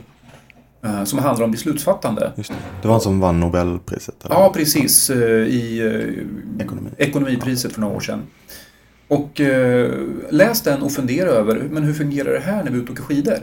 Som 1.05 1.19
handlar 1.19 1.45
om 1.45 1.51
beslutsfattande. 1.51 2.31
Just 2.35 2.49
det. 2.49 2.55
det 2.81 2.87
var 2.87 2.95
han 2.95 3.01
som 3.01 3.19
vann 3.19 3.39
Nobelpriset? 3.39 4.25
Eller? 4.25 4.35
Ja, 4.35 4.51
precis. 4.53 5.09
I 5.09 5.81
Ekonomi. 6.59 6.89
ekonomipriset 6.97 7.73
för 7.73 7.81
några 7.81 7.95
år 7.95 7.99
sedan. 7.99 8.21
Och 9.07 9.41
läs 10.29 10.61
den 10.61 10.81
och 10.81 10.91
fundera 10.91 11.29
över, 11.29 11.67
men 11.71 11.83
hur 11.83 11.93
fungerar 11.93 12.33
det 12.33 12.39
här 12.39 12.63
när 12.63 12.71
vi 12.71 12.77
är 12.77 12.81
ute 12.81 12.91
och 12.91 12.97
åker 12.97 13.03
skidor? 13.03 13.37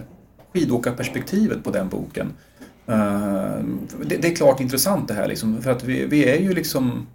Skidåkarperspektivet 0.52 1.64
på 1.64 1.70
den 1.70 1.88
boken. 1.88 2.32
Eh, 2.86 3.58
det, 4.04 4.16
det 4.16 4.28
är 4.28 4.36
klart 4.36 4.60
intressant 4.60 5.08
det 5.08 5.14
här 5.14 5.28
liksom, 5.28 5.62
för 5.62 5.70
att 5.70 5.84
vi, 5.84 6.06
vi 6.06 6.24
är 6.24 6.40
ju 6.40 6.54
liksom 6.54 7.06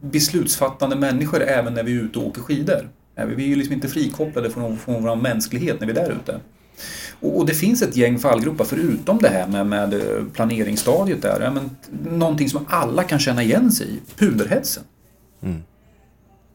beslutsfattande 0.00 0.96
människor 0.96 1.42
även 1.42 1.74
när 1.74 1.82
vi 1.82 1.92
är 1.92 2.02
ute 2.02 2.18
och 2.18 2.26
åker 2.26 2.40
skidor. 2.40 2.88
Vi 3.14 3.44
är 3.44 3.48
ju 3.48 3.54
liksom 3.54 3.74
inte 3.74 3.88
frikopplade 3.88 4.50
från, 4.50 4.78
från 4.78 5.02
vår 5.02 5.16
mänsklighet 5.16 5.80
när 5.80 5.86
vi 5.86 5.92
är 5.92 5.96
där 5.96 6.12
ute. 6.12 6.40
Och, 7.20 7.38
och 7.38 7.46
det 7.46 7.54
finns 7.54 7.82
ett 7.82 7.96
gäng 7.96 8.18
fallgropar 8.18 8.64
förutom 8.64 9.18
det 9.18 9.28
här 9.28 9.46
med, 9.46 9.66
med 9.66 9.94
eh, 9.94 10.24
planeringsstadiet 10.32 11.22
där. 11.22 11.40
Ja, 11.40 11.50
men, 11.50 11.70
någonting 12.18 12.48
som 12.48 12.66
alla 12.68 13.02
kan 13.04 13.18
känna 13.18 13.42
igen 13.42 13.72
sig 13.72 13.86
i, 13.86 14.00
puderhetsen. 14.16 14.82
Mm. 15.42 15.62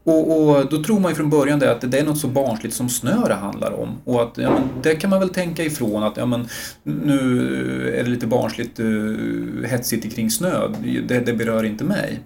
Och, 0.04 0.48
och 0.48 0.70
då 0.70 0.82
tror 0.82 1.00
man 1.00 1.10
ju 1.10 1.14
från 1.14 1.30
början 1.30 1.58
det 1.58 1.72
att 1.72 1.90
det 1.90 1.98
är 1.98 2.04
något 2.04 2.18
så 2.18 2.28
barnsligt 2.28 2.74
som 2.74 2.88
snö 2.88 3.28
det 3.28 3.34
handlar 3.34 3.72
om. 3.72 3.88
Och 4.04 4.22
att 4.22 4.38
ja, 4.38 4.50
men, 4.50 4.62
det 4.82 4.94
kan 4.94 5.10
man 5.10 5.20
väl 5.20 5.28
tänka 5.28 5.64
ifrån 5.64 6.02
att 6.02 6.16
ja, 6.16 6.26
men, 6.26 6.48
nu 6.82 7.98
är 7.98 8.04
det 8.04 8.10
lite 8.10 8.26
barnsligt 8.26 8.80
uh, 8.80 9.64
hetsigt 9.64 10.14
kring 10.14 10.30
snö. 10.30 10.68
Det, 11.08 11.20
det 11.20 11.32
berör 11.32 11.64
inte 11.64 11.84
mig. 11.84 12.20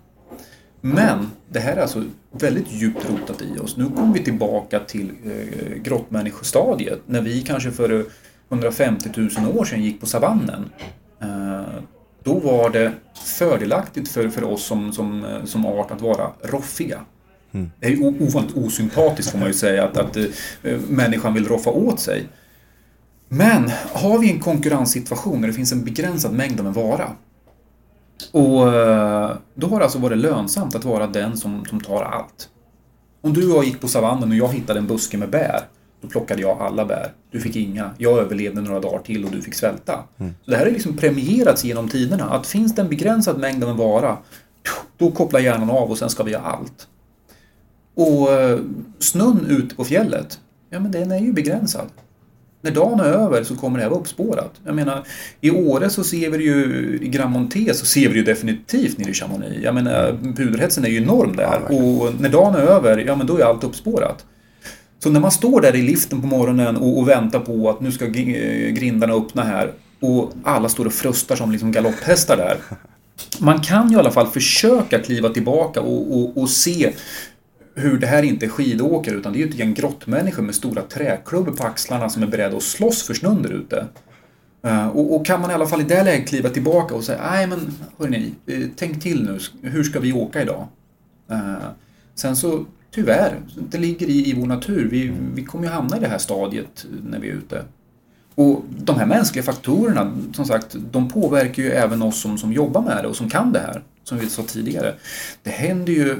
Men 0.81 1.31
det 1.49 1.61
här 1.61 1.77
är 1.77 1.83
alltså 1.83 2.05
väldigt 2.31 2.73
djupt 2.73 3.11
rotat 3.11 3.43
i 3.43 3.59
oss. 3.59 3.77
Nu 3.77 3.85
kommer 3.85 4.15
vi 4.15 4.25
tillbaka 4.25 4.81
till 4.81 5.11
eh, 5.25 5.77
grottmänniskostadiet 5.83 7.01
när 7.07 7.21
vi 7.21 7.43
kanske 7.43 7.71
för 7.71 8.05
150 8.49 9.11
000 9.17 9.31
år 9.59 9.65
sedan 9.65 9.83
gick 9.83 10.01
på 10.01 10.07
savannen. 10.07 10.71
Eh, 11.23 11.83
då 12.23 12.35
var 12.39 12.71
det 12.71 12.93
fördelaktigt 13.25 14.09
för, 14.09 14.29
för 14.29 14.45
oss 14.45 14.65
som, 14.65 14.93
som, 14.93 15.25
eh, 15.25 15.45
som 15.45 15.67
art 15.67 15.91
att 15.91 16.01
vara 16.01 16.31
roffiga. 16.43 17.01
Det 17.81 17.87
är 17.87 17.91
ju 17.91 18.07
ovanligt 18.07 18.57
osympatiskt 18.57 19.31
får 19.31 19.39
man 19.39 19.49
ju 19.49 19.55
säga 19.55 19.85
att, 19.85 19.97
att 19.97 20.17
eh, 20.17 20.79
människan 20.89 21.35
vill 21.35 21.49
roffa 21.49 21.71
åt 21.71 22.01
sig. 22.01 22.29
Men 23.29 23.71
har 23.93 24.19
vi 24.19 24.31
en 24.31 24.41
konkurrenssituation 24.41 25.41
där 25.41 25.49
det 25.49 25.55
finns 25.55 25.73
en 25.73 25.85
begränsad 25.85 26.33
mängd 26.33 26.61
av 26.61 26.67
en 26.67 26.73
vara 26.73 27.11
och 28.33 28.75
eh, 28.75 29.37
då 29.55 29.67
har 29.67 29.79
det 29.79 29.85
alltså 29.85 29.99
varit 29.99 30.19
lönsamt 30.19 30.75
att 30.75 30.85
vara 30.85 31.07
den 31.07 31.37
som, 31.37 31.65
som 31.65 31.81
tar 31.81 32.03
allt. 32.03 32.49
Om 33.21 33.33
du 33.33 33.51
och 33.51 33.57
jag 33.57 33.65
gick 33.65 33.81
på 33.81 33.89
savannen 33.89 34.31
och 34.31 34.37
jag 34.37 34.49
hittade 34.49 34.79
en 34.79 34.87
buske 34.87 35.19
med 35.19 35.31
bär, 35.31 35.61
då 36.01 36.09
plockade 36.09 36.43
jag 36.43 36.61
alla 36.61 36.85
bär. 36.85 37.13
Du 37.31 37.41
fick 37.41 37.57
inga. 37.57 37.91
Jag 37.99 38.19
överlevde 38.19 38.61
några 38.61 38.81
dagar 38.81 38.99
till 38.99 39.25
och 39.25 39.31
du 39.31 39.43
fick 39.43 39.55
svälta. 39.55 40.05
Så 40.45 40.51
det 40.51 40.57
här 40.57 40.67
är 40.67 40.71
liksom 40.71 40.97
premierats 40.97 41.65
genom 41.65 41.89
tiderna. 41.89 42.25
Att 42.25 42.47
finns 42.47 42.75
det 42.75 42.83
en 42.83 42.89
begränsad 42.89 43.39
mängd 43.39 43.65
av 43.65 43.71
en 43.71 43.77
vara, 43.77 44.17
då 44.99 45.11
kopplar 45.11 45.41
hjärnan 45.41 45.71
av 45.71 45.91
och 45.91 45.99
sen 45.99 46.11
ska 46.11 46.23
vi 46.23 46.35
ha 46.35 46.41
allt. 46.41 46.89
Och 47.97 48.33
eh, 48.33 48.59
snön 48.99 49.47
ute 49.49 49.75
på 49.75 49.85
fjället, 49.85 50.39
ja 50.71 50.81
men 50.81 50.91
den 50.91 51.13
är 51.13 51.19
ju 51.19 51.33
begränsad. 51.33 51.89
När 52.61 52.71
dagen 52.71 53.01
är 53.01 53.05
över 53.05 53.45
så 53.45 53.57
kommer 53.57 53.79
det 53.79 53.83
här 53.83 53.91
vara 53.91 54.01
uppspårat. 54.01 54.53
Jag 54.65 54.75
menar, 54.75 55.03
i 55.41 55.51
Åre 55.51 55.91
så 55.91 56.05
ser 56.05 56.31
vi 56.31 56.39
det 56.39 56.45
ju, 56.45 56.99
i 57.03 57.09
Grand 57.09 57.31
Monté 57.31 57.75
så 57.75 57.87
ser 57.87 58.01
vi 58.01 58.09
det 58.09 58.19
ju 58.19 58.25
definitivt 58.25 58.99
nere 58.99 59.11
i 59.11 59.15
Chamonix. 59.15 59.57
Jag 59.63 59.75
menar, 59.75 60.19
puderhetsen 60.37 60.85
är 60.85 60.89
ju 60.89 60.97
enorm 60.97 61.37
där. 61.37 61.61
och 61.65 62.21
när 62.21 62.29
dagen 62.29 62.55
är 62.55 62.59
över, 62.61 62.99
ja 62.99 63.17
men 63.17 63.27
då 63.27 63.39
är 63.39 63.45
allt 63.45 63.65
uppspårat. 63.65 64.25
Så 64.99 65.11
när 65.11 65.21
man 65.21 65.31
står 65.31 65.61
där 65.61 65.77
i 65.77 65.83
liften 65.83 66.21
på 66.21 66.27
morgonen 66.27 66.77
och, 66.77 66.99
och 66.99 67.09
väntar 67.09 67.41
på 67.41 67.71
att 67.71 67.81
nu 67.81 67.93
ska 67.93 68.05
gr- 68.05 68.71
grindarna 68.71 69.13
öppna 69.15 69.43
här 69.43 69.73
och 70.01 70.33
alla 70.45 70.69
står 70.69 70.87
och 70.87 70.93
frustar 70.93 71.37
som 71.37 71.53
liksom 71.53 71.73
galopphästar 71.73 72.37
där. 72.37 72.57
Man 73.41 73.61
kan 73.61 73.91
ju 73.91 73.97
i 73.97 73.99
alla 73.99 74.11
fall 74.11 74.27
försöka 74.27 74.99
kliva 74.99 75.29
tillbaka 75.29 75.81
och, 75.81 76.19
och, 76.19 76.43
och 76.43 76.51
se 76.51 76.93
hur 77.79 77.99
det 77.99 78.07
här 78.07 78.23
inte 78.23 78.47
är 78.47 78.51
skidåkare 78.51 79.15
utan 79.15 79.33
det 79.33 79.39
är 79.39 79.41
ju 79.41 79.49
ett 79.49 79.59
gäng 79.59 79.75
grottmänniskor 79.75 80.43
med 80.43 80.55
stora 80.55 80.83
träklubbor 80.83 81.53
på 81.53 81.65
axlarna 81.65 82.09
som 82.09 82.23
är 82.23 82.27
beredda 82.27 82.57
att 82.57 82.63
slåss 82.63 83.03
för 83.03 83.15
snön 83.15 83.43
där 83.43 83.51
ute. 83.51 83.87
Eh, 84.63 84.89
och, 84.89 85.15
och, 85.17 85.27
kan 85.27 85.41
man 85.41 85.51
i 85.51 85.55
alla 85.55 85.67
fall 85.67 85.81
i 85.81 85.85
det 85.85 86.03
läget 86.03 86.29
kliva 86.29 86.49
tillbaka 86.49 86.95
och 86.95 87.05
säga 87.05 87.31
nej 87.31 87.47
men 87.47 87.73
hörni, 87.99 88.35
eh, 88.47 88.61
tänk 88.77 89.03
till 89.03 89.25
nu, 89.25 89.39
hur 89.69 89.85
ska 89.85 90.01
vi 90.01 90.13
åka 90.13 90.43
idag? 90.43 90.67
Eh, 91.31 91.55
sen 92.15 92.37
så 92.37 92.65
tyvärr, 92.91 93.41
det 93.71 93.79
ligger 93.79 94.07
i, 94.07 94.31
i 94.31 94.35
vår 94.35 94.47
natur. 94.47 94.89
Vi, 94.91 95.13
vi 95.35 95.45
kommer 95.45 95.65
ju 95.65 95.71
hamna 95.71 95.97
i 95.97 96.01
det 96.01 96.09
här 96.09 96.19
stadiet 96.19 96.87
när 97.11 97.19
vi 97.19 97.29
är 97.29 97.33
ute. 97.33 97.63
Och 98.35 98.65
de 98.79 98.99
här 98.99 99.07
mänskliga 99.07 99.43
faktorerna, 99.43 100.17
som 100.33 100.45
sagt, 100.45 100.77
de 100.91 101.09
påverkar 101.09 101.63
ju 101.63 101.71
även 101.71 102.03
oss 102.03 102.21
som, 102.21 102.39
som 102.39 102.53
jobbar 102.53 102.83
med 102.83 103.05
det 103.05 103.09
och 103.09 103.17
som 103.17 103.31
kan 103.31 103.53
det 103.53 103.59
här, 103.59 103.83
som 104.05 104.19
vi 104.19 104.29
sa 104.29 104.43
tidigare. 104.43 104.95
Det 105.43 105.51
händer 105.51 105.93
ju 105.93 106.17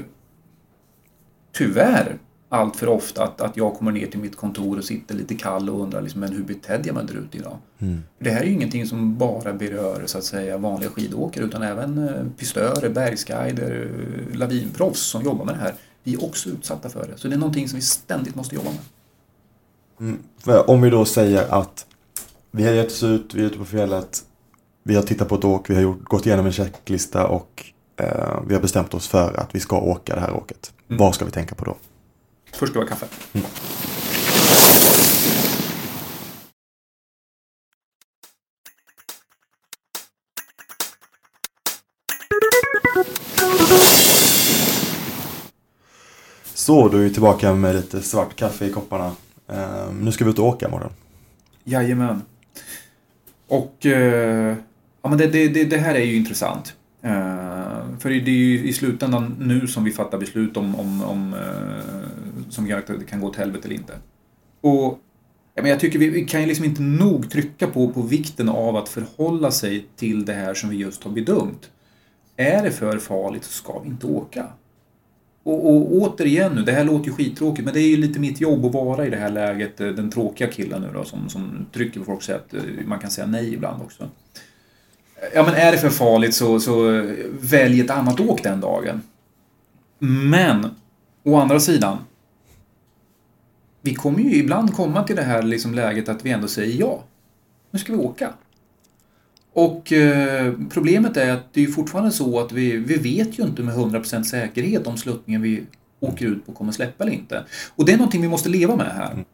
tyvärr 1.57 2.17
allt 2.49 2.75
för 2.75 2.87
ofta 2.87 3.23
att, 3.23 3.41
att 3.41 3.57
jag 3.57 3.73
kommer 3.73 3.91
ner 3.91 4.07
till 4.07 4.19
mitt 4.19 4.35
kontor 4.35 4.77
och 4.77 4.83
sitter 4.83 5.15
lite 5.15 5.35
kall 5.35 5.69
och 5.69 5.81
undrar 5.81 6.01
liksom, 6.01 6.21
men 6.21 6.33
hur 6.33 6.43
betedde 6.43 6.87
jag 6.87 6.95
mig 6.95 7.05
där 7.05 7.13
ute 7.13 7.37
idag? 7.37 7.57
Mm. 7.79 8.03
Det 8.19 8.29
här 8.29 8.41
är 8.41 8.45
ju 8.45 8.53
ingenting 8.53 8.85
som 8.85 9.17
bara 9.17 9.53
berör 9.53 10.03
så 10.05 10.17
att 10.17 10.23
säga 10.23 10.57
vanliga 10.57 10.89
skidåkare 10.89 11.43
utan 11.43 11.63
även 11.63 12.07
eh, 12.07 12.25
pistörer, 12.37 12.89
bergsguider, 12.89 13.91
lavinproffs 14.33 15.01
som 15.01 15.23
jobbar 15.23 15.45
med 15.45 15.55
det 15.55 15.59
här. 15.59 15.73
Vi 16.03 16.13
är 16.13 16.23
också 16.23 16.49
utsatta 16.49 16.89
för 16.89 17.07
det. 17.07 17.17
Så 17.17 17.27
det 17.27 17.35
är 17.35 17.39
någonting 17.39 17.67
som 17.67 17.75
vi 17.75 17.85
ständigt 17.85 18.35
måste 18.35 18.55
jobba 18.55 18.69
med. 18.69 18.79
Mm. 19.99 20.19
Om 20.67 20.81
vi 20.81 20.89
då 20.89 21.05
säger 21.05 21.53
att 21.53 21.85
vi 22.51 22.63
har 22.63 22.71
gett 22.73 22.87
oss 22.87 23.03
ut, 23.03 23.33
vi 23.33 23.41
är 23.41 23.45
ute 23.45 23.57
på 23.57 23.65
fjället, 23.65 24.23
vi 24.83 24.95
har 24.95 25.01
tittat 25.03 25.29
på 25.29 25.35
ett 25.35 25.45
åk, 25.45 25.69
vi 25.69 25.75
har 25.75 25.81
gjort, 25.81 26.03
gått 26.03 26.25
igenom 26.25 26.45
en 26.45 26.51
checklista 26.51 27.27
och 27.27 27.65
eh, 27.97 28.39
vi 28.47 28.53
har 28.53 28.61
bestämt 28.61 28.93
oss 28.93 29.07
för 29.07 29.39
att 29.39 29.55
vi 29.55 29.59
ska 29.59 29.77
åka 29.77 30.15
det 30.15 30.21
här 30.21 30.33
åket. 30.33 30.73
Mm. 30.89 30.99
Vad 30.99 31.15
ska 31.15 31.25
vi 31.25 31.31
tänka 31.31 31.55
på 31.55 31.65
då? 31.65 31.75
Först 32.51 32.71
ska 32.71 32.79
vi 32.79 32.85
ha 32.85 32.89
kaffe. 32.89 33.07
Mm. 33.33 33.47
Så, 46.67 46.89
då 46.89 46.97
är 46.97 47.01
vi 47.01 47.13
tillbaka 47.13 47.53
med 47.53 47.75
lite 47.75 48.01
svart 48.01 48.35
kaffe 48.35 48.65
i 48.65 48.71
kopparna. 48.71 49.11
Uh, 49.51 49.93
nu 49.93 50.11
ska 50.11 50.25
vi 50.25 50.31
ut 50.31 50.39
och 50.39 50.45
åka 50.45 50.67
imorgon. 50.67 50.91
Jajamän. 51.63 52.21
Och 53.47 53.75
uh, 53.85 53.93
ja, 55.01 55.09
men 55.09 55.17
det, 55.17 55.27
det, 55.27 55.63
det, 55.63 55.77
här 55.77 55.95
är 55.95 56.05
ju 56.05 56.15
intressant. 56.15 56.73
Uh, 57.05 57.36
för 57.99 58.09
det 58.09 58.15
är 58.15 58.29
ju 58.29 58.67
i 58.67 58.73
slutändan 58.73 59.35
nu 59.39 59.67
som 59.67 59.83
vi 59.83 59.91
fattar 59.91 60.17
beslut 60.17 60.57
om, 60.57 60.75
om, 60.75 61.03
om 61.03 61.33
eh, 61.33 62.49
som 62.49 62.67
gör 62.67 62.77
att 62.77 62.87
det 62.87 63.05
kan 63.09 63.19
gå 63.19 63.27
åt 63.27 63.35
helvete 63.35 63.67
eller 63.67 63.75
inte. 63.75 63.93
Och 64.61 64.99
ja, 65.55 65.61
men 65.61 65.71
jag 65.71 65.79
tycker 65.79 65.99
vi, 65.99 66.09
vi 66.09 66.25
kan 66.25 66.41
ju 66.41 66.47
liksom 66.47 66.65
inte 66.65 66.81
nog 66.81 67.29
trycka 67.29 67.67
på, 67.67 67.89
på 67.89 68.01
vikten 68.01 68.49
av 68.49 68.75
att 68.75 68.89
förhålla 68.89 69.51
sig 69.51 69.85
till 69.95 70.25
det 70.25 70.33
här 70.33 70.53
som 70.53 70.69
vi 70.69 70.75
just 70.75 71.03
har 71.03 71.11
bedömt. 71.11 71.69
Är 72.35 72.63
det 72.63 72.71
för 72.71 72.97
farligt 72.97 73.43
så 73.43 73.51
ska 73.51 73.79
vi 73.79 73.89
inte 73.89 74.07
åka. 74.07 74.45
Och, 75.43 75.69
och 75.69 75.91
återigen 75.91 76.55
nu, 76.55 76.61
det 76.61 76.71
här 76.71 76.83
låter 76.83 77.05
ju 77.05 77.13
skittråkigt 77.13 77.65
men 77.65 77.73
det 77.73 77.81
är 77.81 77.89
ju 77.89 77.97
lite 77.97 78.19
mitt 78.19 78.41
jobb 78.41 78.65
att 78.65 78.73
vara 78.73 79.07
i 79.07 79.09
det 79.09 79.17
här 79.17 79.29
läget, 79.29 79.81
eh, 79.81 79.87
den 79.87 80.09
tråkiga 80.09 80.47
killen 80.47 80.81
nu 80.81 80.87
då 80.93 81.03
som, 81.03 81.29
som 81.29 81.65
trycker 81.73 81.99
på 81.99 82.05
folk 82.05 82.17
och 82.17 82.23
säger 82.23 82.39
att 82.39 82.53
eh, 82.53 82.61
man 82.85 82.99
kan 82.99 83.11
säga 83.11 83.27
nej 83.27 83.53
ibland 83.53 83.81
också. 83.81 84.09
Ja 85.33 85.43
men 85.43 85.53
är 85.53 85.71
det 85.71 85.77
för 85.77 85.89
farligt 85.89 86.35
så, 86.35 86.59
så 86.59 87.05
välj 87.39 87.81
ett 87.81 87.89
annat 87.89 88.19
åk 88.19 88.43
den 88.43 88.61
dagen. 88.61 89.01
Men, 89.99 90.75
å 91.23 91.35
andra 91.35 91.59
sidan, 91.59 91.97
vi 93.81 93.95
kommer 93.95 94.19
ju 94.19 94.35
ibland 94.35 94.73
komma 94.73 95.03
till 95.03 95.15
det 95.15 95.21
här 95.21 95.41
liksom 95.41 95.73
läget 95.73 96.09
att 96.09 96.25
vi 96.25 96.29
ändå 96.29 96.47
säger 96.47 96.79
ja. 96.79 97.03
Nu 97.71 97.79
ska 97.79 97.91
vi 97.93 97.99
åka. 97.99 98.33
Och 99.53 99.93
eh, 99.93 100.53
problemet 100.69 101.17
är 101.17 101.31
att 101.31 101.53
det 101.53 101.63
är 101.63 101.67
fortfarande 101.67 102.11
så 102.11 102.39
att 102.39 102.51
vi, 102.51 102.77
vi 102.77 102.97
vet 102.97 103.39
ju 103.39 103.43
inte 103.43 103.63
med 103.63 103.75
100% 103.75 104.23
säkerhet 104.23 104.87
om 104.87 104.97
sluttningen 104.97 105.41
vi 105.41 105.63
åker 105.99 106.25
ut 106.25 106.45
på 106.45 106.51
kommer 106.51 106.71
släppa 106.71 107.03
eller 107.03 107.13
inte. 107.13 107.45
Och 107.75 107.85
det 107.85 107.93
är 107.93 107.97
någonting 107.97 108.21
vi 108.21 108.27
måste 108.27 108.49
leva 108.49 108.75
med 108.75 108.91
här. 108.95 109.11
Mm. 109.11 109.25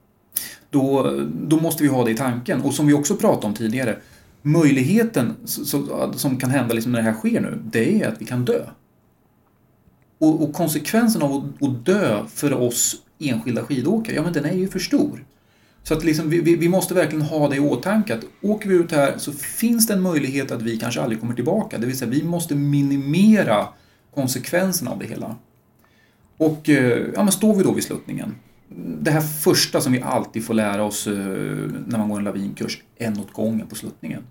Då, 0.69 1.13
då 1.47 1.59
måste 1.59 1.83
vi 1.83 1.89
ha 1.89 2.05
det 2.05 2.11
i 2.11 2.17
tanken. 2.17 2.61
Och 2.61 2.73
som 2.73 2.87
vi 2.87 2.93
också 2.93 3.15
pratade 3.15 3.47
om 3.47 3.53
tidigare, 3.53 3.97
möjligheten 4.43 5.35
som 6.15 6.37
kan 6.39 6.49
hända 6.49 6.73
liksom 6.73 6.91
när 6.91 6.99
det 6.99 7.05
här 7.05 7.19
sker 7.19 7.41
nu, 7.41 7.59
det 7.65 8.01
är 8.01 8.07
att 8.07 8.21
vi 8.21 8.25
kan 8.25 8.45
dö. 8.45 8.65
Och, 10.17 10.43
och 10.43 10.53
konsekvensen 10.53 11.21
av 11.21 11.33
att, 11.33 11.67
att 11.67 11.85
dö 11.85 12.25
för 12.27 12.53
oss 12.53 12.95
enskilda 13.19 13.63
skidåkare, 13.63 14.15
ja 14.15 14.23
men 14.23 14.33
den 14.33 14.45
är 14.45 14.53
ju 14.53 14.67
för 14.67 14.79
stor. 14.79 15.25
Så 15.83 15.93
att 15.93 16.03
liksom, 16.03 16.29
vi, 16.29 16.55
vi, 16.55 16.69
måste 16.69 16.93
verkligen 16.93 17.25
ha 17.25 17.49
det 17.49 17.55
i 17.55 17.59
åtanke 17.59 18.15
att 18.15 18.25
åker 18.41 18.69
vi 18.69 18.75
ut 18.75 18.91
här 18.91 19.17
så 19.17 19.31
finns 19.31 19.87
det 19.87 19.93
en 19.93 20.01
möjlighet 20.01 20.51
att 20.51 20.61
vi 20.61 20.77
kanske 20.77 21.01
aldrig 21.01 21.19
kommer 21.19 21.33
tillbaka. 21.33 21.77
Det 21.77 21.85
vill 21.85 21.97
säga 21.97 22.11
vi 22.11 22.23
måste 22.23 22.55
minimera 22.55 23.67
konsekvenserna 24.13 24.91
av 24.91 24.99
det 24.99 25.05
hela. 25.05 25.35
Och 26.37 26.69
eh, 26.69 27.07
ja, 27.13 27.23
men 27.23 27.31
står 27.31 27.55
vi 27.55 27.63
då 27.63 27.71
vid 27.71 27.83
sluttningen. 27.83 28.35
Det 28.75 29.11
här 29.11 29.21
första 29.21 29.81
som 29.81 29.93
vi 29.93 30.01
alltid 30.01 30.45
får 30.45 30.53
lära 30.53 30.83
oss 30.83 31.07
eh, 31.07 31.13
när 31.87 31.97
man 31.97 32.09
går 32.09 32.17
en 32.17 32.23
lavinkurs, 32.23 32.81
en 32.95 33.19
åt 33.19 33.33
gången 33.33 33.67
på 33.67 33.75
sluttningen. 33.75 34.23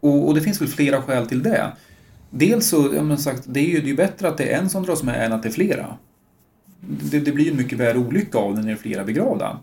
Och, 0.00 0.28
och 0.28 0.34
det 0.34 0.40
finns 0.40 0.60
väl 0.60 0.68
flera 0.68 1.02
skäl 1.02 1.26
till 1.26 1.42
det. 1.42 1.72
Dels 2.30 2.68
så, 2.68 2.90
jag 2.94 3.20
sagt, 3.20 3.44
det 3.46 3.60
är 3.60 3.68
ju 3.68 3.80
det 3.80 3.90
är 3.90 3.96
bättre 3.96 4.28
att 4.28 4.38
det 4.38 4.52
är 4.52 4.58
en 4.58 4.70
som 4.70 4.82
dras 4.82 5.02
med 5.02 5.26
än 5.26 5.32
att 5.32 5.42
det 5.42 5.48
är 5.48 5.52
flera. 5.52 5.96
Det, 6.80 7.20
det 7.20 7.32
blir 7.32 7.50
en 7.50 7.56
mycket 7.56 7.78
värre 7.78 7.98
olycka 7.98 8.38
av 8.38 8.54
det 8.54 8.60
när 8.60 8.66
det 8.66 8.72
är 8.72 8.76
flera 8.76 9.04
begravda. 9.04 9.58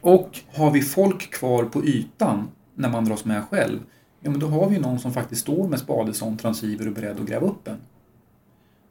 Och 0.00 0.38
har 0.54 0.70
vi 0.70 0.82
folk 0.82 1.30
kvar 1.30 1.64
på 1.64 1.84
ytan 1.84 2.48
när 2.74 2.88
man 2.88 3.04
dras 3.04 3.24
med 3.24 3.44
själv, 3.44 3.78
ja 4.20 4.30
men 4.30 4.40
då 4.40 4.46
har 4.46 4.70
vi 4.70 4.78
någon 4.78 4.98
som 4.98 5.12
faktiskt 5.12 5.40
står 5.40 5.68
med 5.68 5.78
spade 5.78 6.14
som 6.14 6.36
transceiver 6.36 6.88
och 6.88 6.94
beredd 6.94 7.20
att 7.20 7.26
gräva 7.26 7.46
upp 7.46 7.68
en. 7.68 7.80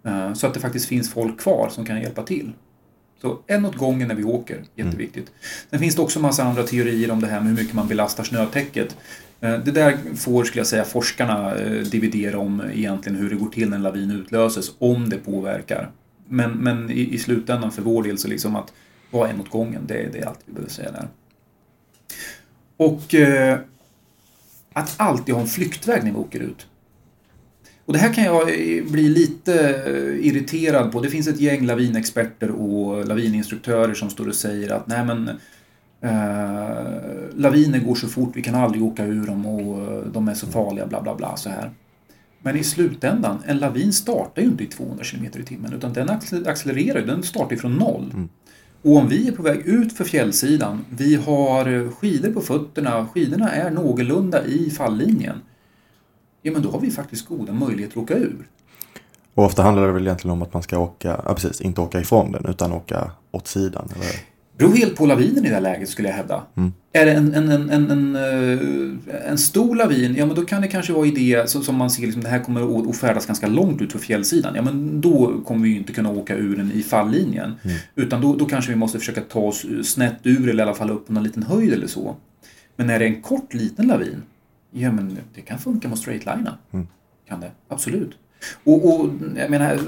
Eh, 0.03 0.33
så 0.33 0.47
att 0.47 0.53
det 0.53 0.59
faktiskt 0.59 0.85
finns 0.85 1.11
folk 1.11 1.39
kvar 1.39 1.69
som 1.69 1.85
kan 1.85 2.01
hjälpa 2.01 2.23
till. 2.23 2.53
Så 3.23 3.39
en 3.47 3.65
åt 3.65 3.75
gången 3.75 4.07
när 4.07 4.15
vi 4.15 4.23
åker, 4.23 4.63
jätteviktigt. 4.75 5.27
Mm. 5.29 5.39
Sen 5.69 5.79
finns 5.79 5.95
det 5.95 6.01
också 6.01 6.19
massa 6.19 6.43
andra 6.43 6.63
teorier 6.63 7.11
om 7.11 7.21
det 7.21 7.27
här 7.27 7.39
med 7.39 7.49
hur 7.49 7.55
mycket 7.55 7.75
man 7.75 7.87
belastar 7.87 8.23
snötäcket. 8.23 8.97
Eh, 9.41 9.59
det 9.59 9.71
där 9.71 9.97
får, 10.15 10.43
skulle 10.43 10.59
jag 10.59 10.67
säga, 10.67 10.83
forskarna 10.83 11.55
eh, 11.55 11.81
dividera 11.81 12.39
om 12.39 12.63
egentligen 12.73 13.17
hur 13.17 13.29
det 13.29 13.35
går 13.35 13.49
till 13.49 13.69
när 13.69 13.77
en 13.77 13.83
lavin 13.83 14.11
utlöses, 14.11 14.71
om 14.79 15.09
det 15.09 15.17
påverkar. 15.17 15.91
Men, 16.27 16.51
men 16.51 16.91
i, 16.91 17.13
i 17.13 17.17
slutändan 17.17 17.71
för 17.71 17.81
vår 17.81 18.03
del 18.03 18.17
så 18.17 18.27
liksom 18.27 18.55
att 18.55 18.73
vara 19.11 19.29
en 19.29 19.41
åt 19.41 19.49
gången, 19.49 19.81
det, 19.87 20.09
det 20.13 20.19
är 20.19 20.25
allt 20.25 20.39
vi 20.45 20.53
behöver 20.53 20.71
säga 20.71 20.91
där. 20.91 21.07
Och 22.77 23.15
eh, 23.15 23.59
att 24.73 24.93
alltid 24.97 25.35
ha 25.35 25.41
en 25.41 25.47
flyktväg 25.47 26.03
när 26.03 26.11
vi 26.11 26.17
åker 26.17 26.39
ut. 26.39 26.67
Och 27.85 27.93
det 27.93 27.99
här 27.99 28.13
kan 28.13 28.23
jag 28.23 28.45
bli 28.91 29.09
lite 29.09 29.51
irriterad 30.21 30.91
på. 30.91 31.01
Det 31.01 31.09
finns 31.09 31.27
ett 31.27 31.39
gäng 31.39 31.65
lavinexperter 31.65 32.51
och 32.51 33.07
lavininstruktörer 33.07 33.93
som 33.93 34.09
står 34.09 34.27
och 34.27 34.35
säger 34.35 34.71
att 34.71 34.87
nej 34.87 35.05
men 35.05 35.29
eh, 36.01 37.35
laviner 37.35 37.79
går 37.79 37.95
så 37.95 38.07
fort, 38.07 38.31
vi 38.35 38.41
kan 38.41 38.55
aldrig 38.55 38.83
åka 38.83 39.05
ur 39.05 39.27
dem 39.27 39.45
och 39.45 40.03
de 40.11 40.27
är 40.27 40.33
så 40.33 40.47
farliga, 40.47 40.85
bla 40.85 41.01
bla 41.01 41.15
bla 41.15 41.37
så 41.37 41.49
här. 41.49 41.71
Men 42.41 42.55
i 42.55 42.63
slutändan, 42.63 43.43
en 43.45 43.57
lavin 43.57 43.93
startar 43.93 44.41
ju 44.41 44.47
inte 44.47 44.63
i 44.63 44.67
200 44.67 45.03
km 45.03 45.25
i 45.25 45.43
timmen 45.43 45.73
utan 45.73 45.93
den 45.93 46.09
accelererar, 46.47 47.01
den 47.01 47.23
startar 47.23 47.55
från 47.55 47.73
noll. 47.73 48.11
Mm. 48.13 48.29
Och 48.81 48.97
om 48.97 49.07
vi 49.09 49.27
är 49.27 49.31
på 49.31 49.43
väg 49.43 49.59
ut 49.65 49.93
för 49.93 50.03
fjällsidan, 50.03 50.85
vi 50.89 51.15
har 51.15 51.91
skidor 51.91 52.31
på 52.31 52.41
fötterna, 52.41 53.07
skidorna 53.13 53.51
är 53.51 53.71
någorlunda 53.71 54.45
i 54.45 54.69
falllinjen. 54.69 55.41
Ja 56.43 56.51
men 56.51 56.61
då 56.61 56.71
har 56.71 56.79
vi 56.79 56.91
faktiskt 56.91 57.27
goda 57.27 57.53
möjligheter 57.53 57.97
att 57.97 58.03
åka 58.03 58.17
ur. 58.17 58.47
Och 59.33 59.45
ofta 59.45 59.63
handlar 59.63 59.87
det 59.87 59.93
väl 59.93 60.07
egentligen 60.07 60.31
om 60.31 60.41
att 60.41 60.53
man 60.53 60.63
ska 60.63 60.77
åka, 60.77 61.21
ja 61.25 61.33
precis, 61.33 61.61
inte 61.61 61.81
åka 61.81 61.99
ifrån 61.99 62.31
den 62.31 62.45
utan 62.45 62.71
åka 62.71 63.11
åt 63.31 63.47
sidan? 63.47 63.89
Eller? 63.95 64.33
beror 64.57 64.75
helt 64.75 64.95
på 64.95 65.05
lavinen 65.05 65.45
i 65.45 65.47
det 65.47 65.53
här 65.53 65.61
läget 65.61 65.89
skulle 65.89 66.07
jag 66.07 66.15
hävda. 66.15 66.43
Mm. 66.57 66.73
Är 66.93 67.05
det 67.05 67.11
en, 67.11 67.33
en, 67.33 67.49
en, 67.49 67.69
en, 67.69 68.15
en, 68.15 68.15
eh, 69.29 69.35
stor 69.35 69.75
lavin, 69.75 70.15
ja 70.17 70.25
men 70.25 70.35
då 70.35 70.45
kan 70.45 70.61
det 70.61 70.67
kanske 70.67 70.93
vara 70.93 71.05
idé 71.05 71.47
som 71.47 71.75
man 71.75 71.89
ser 71.89 72.01
liksom, 72.01 72.23
det 72.23 72.29
här 72.29 72.39
kommer 72.39 72.89
att 72.89 72.97
färdas 72.97 73.25
ganska 73.25 73.47
långt 73.47 73.81
ut 73.81 73.91
för 73.91 73.99
fjällsidan. 73.99 74.55
Ja 74.55 74.61
men 74.61 75.01
då 75.01 75.33
kommer 75.45 75.63
vi 75.63 75.69
ju 75.69 75.77
inte 75.77 75.93
kunna 75.93 76.09
åka 76.09 76.35
ur 76.35 76.55
den 76.55 76.71
i 76.71 76.83
falllinjen. 76.83 77.53
Mm. 77.63 77.77
Utan 77.95 78.21
då, 78.21 78.35
då 78.35 78.45
kanske 78.45 78.71
vi 78.71 78.77
måste 78.77 78.99
försöka 78.99 79.21
ta 79.21 79.39
oss 79.39 79.65
snett 79.83 80.19
ur 80.23 80.49
eller 80.49 80.63
i 80.63 80.67
alla 80.67 80.75
fall 80.75 80.91
upp 80.91 81.07
på 81.07 81.13
någon 81.13 81.23
liten 81.23 81.43
höjd 81.43 81.73
eller 81.73 81.87
så. 81.87 82.15
Men 82.75 82.89
är 82.89 82.99
det 82.99 83.05
en 83.05 83.21
kort 83.21 83.53
liten 83.53 83.87
lavin, 83.87 84.21
ja 84.73 84.91
men 84.91 85.17
det 85.35 85.41
kan 85.41 85.59
funka 85.59 85.87
med 85.87 85.97
straightlina. 85.97 86.57
Mm. 86.73 86.87
Kan 87.27 87.39
det, 87.39 87.51
absolut. 87.67 88.17
Och, 88.63 88.85
och 88.85 89.09
jag 89.35 89.49
menar, 89.49 89.79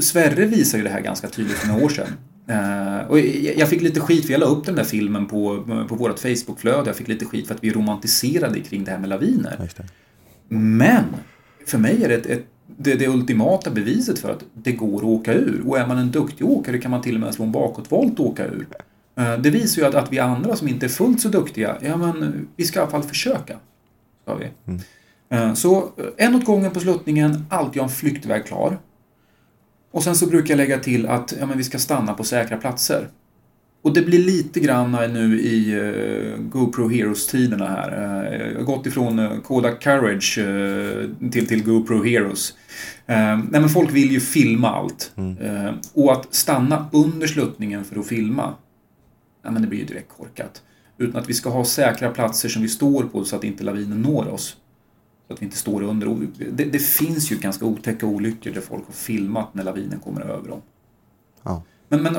Sverre 0.00 0.46
visar 0.46 0.78
ju 0.78 0.84
det 0.84 0.90
här 0.90 1.00
ganska 1.00 1.28
tydligt 1.28 1.56
för 1.56 1.68
några 1.68 1.84
år 1.84 1.88
sedan. 1.88 2.08
Uh, 2.50 3.10
och 3.10 3.18
jag 3.56 3.68
fick 3.68 3.82
lite 3.82 4.00
skit 4.00 4.26
för 4.26 4.32
jag 4.32 4.40
la 4.40 4.46
upp 4.46 4.66
den 4.66 4.74
där 4.74 4.84
filmen 4.84 5.26
på, 5.26 5.64
på 5.88 5.94
vårt 5.94 6.18
Facebookflöde. 6.18 6.86
Jag 6.86 6.96
fick 6.96 7.08
lite 7.08 7.24
skit 7.24 7.46
för 7.46 7.54
att 7.54 7.64
vi 7.64 7.70
romantiserade 7.70 8.60
kring 8.60 8.84
det 8.84 8.90
här 8.90 8.98
med 8.98 9.08
laviner. 9.08 9.56
Men 10.48 11.04
för 11.66 11.78
mig 11.78 12.04
är 12.04 12.08
det 12.08 12.14
ett, 12.14 12.26
ett 12.26 12.46
det, 12.76 12.94
det 12.94 13.08
ultimata 13.08 13.70
beviset 13.70 14.18
för 14.18 14.30
att 14.30 14.44
det 14.54 14.72
går 14.72 14.96
att 14.96 15.04
åka 15.04 15.34
ur. 15.34 15.62
Och 15.66 15.78
är 15.78 15.86
man 15.86 15.98
en 15.98 16.10
duktig 16.10 16.46
åkare 16.46 16.78
kan 16.78 16.90
man 16.90 17.02
till 17.02 17.14
och 17.14 17.20
med 17.20 17.34
slå 17.34 17.44
en 17.44 17.52
bakåtvolt 17.52 18.18
och 18.18 18.26
åka 18.26 18.46
ur. 18.46 18.66
Uh, 19.18 19.38
det 19.38 19.50
visar 19.50 19.82
ju 19.82 19.88
att, 19.88 19.94
att 19.94 20.12
vi 20.12 20.18
andra 20.18 20.56
som 20.56 20.68
inte 20.68 20.86
är 20.86 20.90
fullt 20.90 21.20
så 21.20 21.28
duktiga, 21.28 21.76
ja 21.80 21.96
men 21.96 22.48
vi 22.56 22.64
ska 22.64 22.78
i 22.78 22.82
alla 22.82 22.90
fall 22.90 23.02
försöka. 23.02 23.56
Ska 24.22 24.34
vi. 24.34 24.50
Mm. 24.66 24.80
Uh, 25.34 25.54
så 25.54 25.90
en 26.16 26.34
åt 26.34 26.44
gången 26.44 26.70
på 26.70 26.80
sluttningen, 26.80 27.46
alltid 27.50 27.82
ha 27.82 27.88
en 27.88 27.94
flyktväg 27.94 28.46
klar. 28.46 28.78
Och 29.92 30.02
sen 30.02 30.16
så 30.16 30.26
brukar 30.26 30.50
jag 30.50 30.56
lägga 30.56 30.78
till 30.78 31.06
att 31.06 31.34
ja, 31.40 31.46
men 31.46 31.58
vi 31.58 31.64
ska 31.64 31.78
stanna 31.78 32.14
på 32.14 32.24
säkra 32.24 32.56
platser. 32.56 33.08
Och 33.82 33.92
det 33.92 34.02
blir 34.02 34.18
lite 34.18 34.60
grann 34.60 34.92
nu 34.92 35.40
i 35.40 35.80
uh, 35.80 36.36
GoPro 36.38 36.88
Heroes-tiderna 36.88 37.66
här. 37.66 37.90
Jag 38.50 38.58
har 38.58 38.64
gått 38.64 38.86
ifrån 38.86 39.40
Kodak 39.40 39.82
Courage 39.82 40.38
till, 41.32 41.46
till 41.46 41.64
GoPro 41.64 42.02
Heroes. 42.02 42.54
Nej 43.06 43.36
men 43.50 43.68
folk 43.68 43.92
vill 43.92 44.12
ju 44.12 44.20
filma 44.20 44.68
allt. 44.68 45.12
Mm. 45.16 45.74
och 45.94 46.12
att 46.12 46.34
stanna 46.34 46.88
under 46.92 47.26
sluttningen 47.26 47.84
för 47.84 48.00
att 48.00 48.06
filma, 48.06 48.54
ja, 49.42 49.50
men 49.50 49.62
det 49.62 49.68
blir 49.68 49.78
ju 49.78 49.84
direkt 49.84 50.08
korkat. 50.08 50.62
Utan 51.00 51.20
att 51.20 51.28
vi 51.28 51.34
ska 51.34 51.50
ha 51.50 51.64
säkra 51.64 52.10
platser 52.10 52.48
som 52.48 52.62
vi 52.62 52.68
står 52.68 53.02
på 53.02 53.24
så 53.24 53.36
att 53.36 53.44
inte 53.44 53.64
lavinen 53.64 54.02
når 54.02 54.28
oss. 54.28 54.56
Så 55.26 55.34
att 55.34 55.42
vi 55.42 55.44
inte 55.44 55.56
står 55.56 55.82
under. 55.82 56.26
Det, 56.50 56.64
det, 56.64 56.78
finns 56.78 57.32
ju 57.32 57.36
ganska 57.36 57.64
otäcka 57.64 58.06
olyckor 58.06 58.50
där 58.50 58.60
folk 58.60 58.86
har 58.86 58.92
filmat 58.92 59.54
när 59.54 59.64
lavinen 59.64 60.00
kommer 60.00 60.20
över 60.20 60.48
dem. 60.48 60.62
Ja. 61.42 61.62
Men, 61.88 62.02
men 62.02 62.16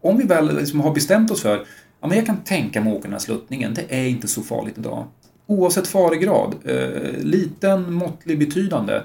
om 0.00 0.16
vi 0.16 0.24
väl 0.24 0.56
liksom 0.56 0.80
har 0.80 0.94
bestämt 0.94 1.30
oss 1.30 1.42
för 1.42 1.66
ja, 2.00 2.08
men 2.08 2.16
jag 2.16 2.26
kan 2.26 2.36
tänka 2.36 2.80
mig 2.80 2.92
åka 2.92 3.02
den 3.02 3.12
här 3.12 3.18
sluttningen, 3.18 3.74
det 3.74 3.84
är 3.88 4.08
inte 4.08 4.28
så 4.28 4.42
farligt 4.42 4.78
idag. 4.78 5.04
Oavsett 5.46 5.86
faregrad, 5.86 6.54
eh, 6.64 7.18
liten, 7.18 7.92
måttlig, 7.92 8.38
betydande. 8.38 9.02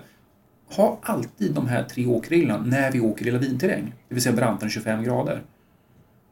Ha 0.76 1.00
alltid 1.02 1.54
de 1.54 1.68
här 1.68 1.84
tre 1.84 2.06
åkreglerna 2.06 2.64
när 2.66 2.92
vi 2.92 3.00
åker 3.00 3.28
i 3.28 3.32
lavinterräng, 3.32 3.94
det 4.08 4.16
vill 4.16 4.24
säga 4.24 4.36
brantare 4.36 4.70
25 4.70 5.04
grader. 5.04 5.42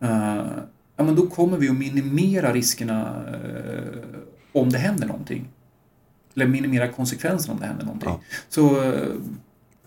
Uh, 0.04 0.42
ja, 0.98 1.04
men 1.04 1.16
då 1.16 1.28
kommer 1.28 1.58
vi 1.58 1.70
att 1.70 1.78
minimera 1.78 2.54
riskerna 2.54 3.24
uh, 3.28 4.20
om 4.52 4.70
det 4.70 4.78
händer 4.78 5.08
någonting. 5.08 5.48
Eller 6.36 6.48
minimera 6.48 6.88
konsekvenserna 6.88 7.54
om 7.54 7.60
det 7.60 7.66
händer 7.66 7.86
någonting. 7.86 8.10
Ja. 8.10 8.20
Så, 8.50 8.84
eh, 8.84 9.16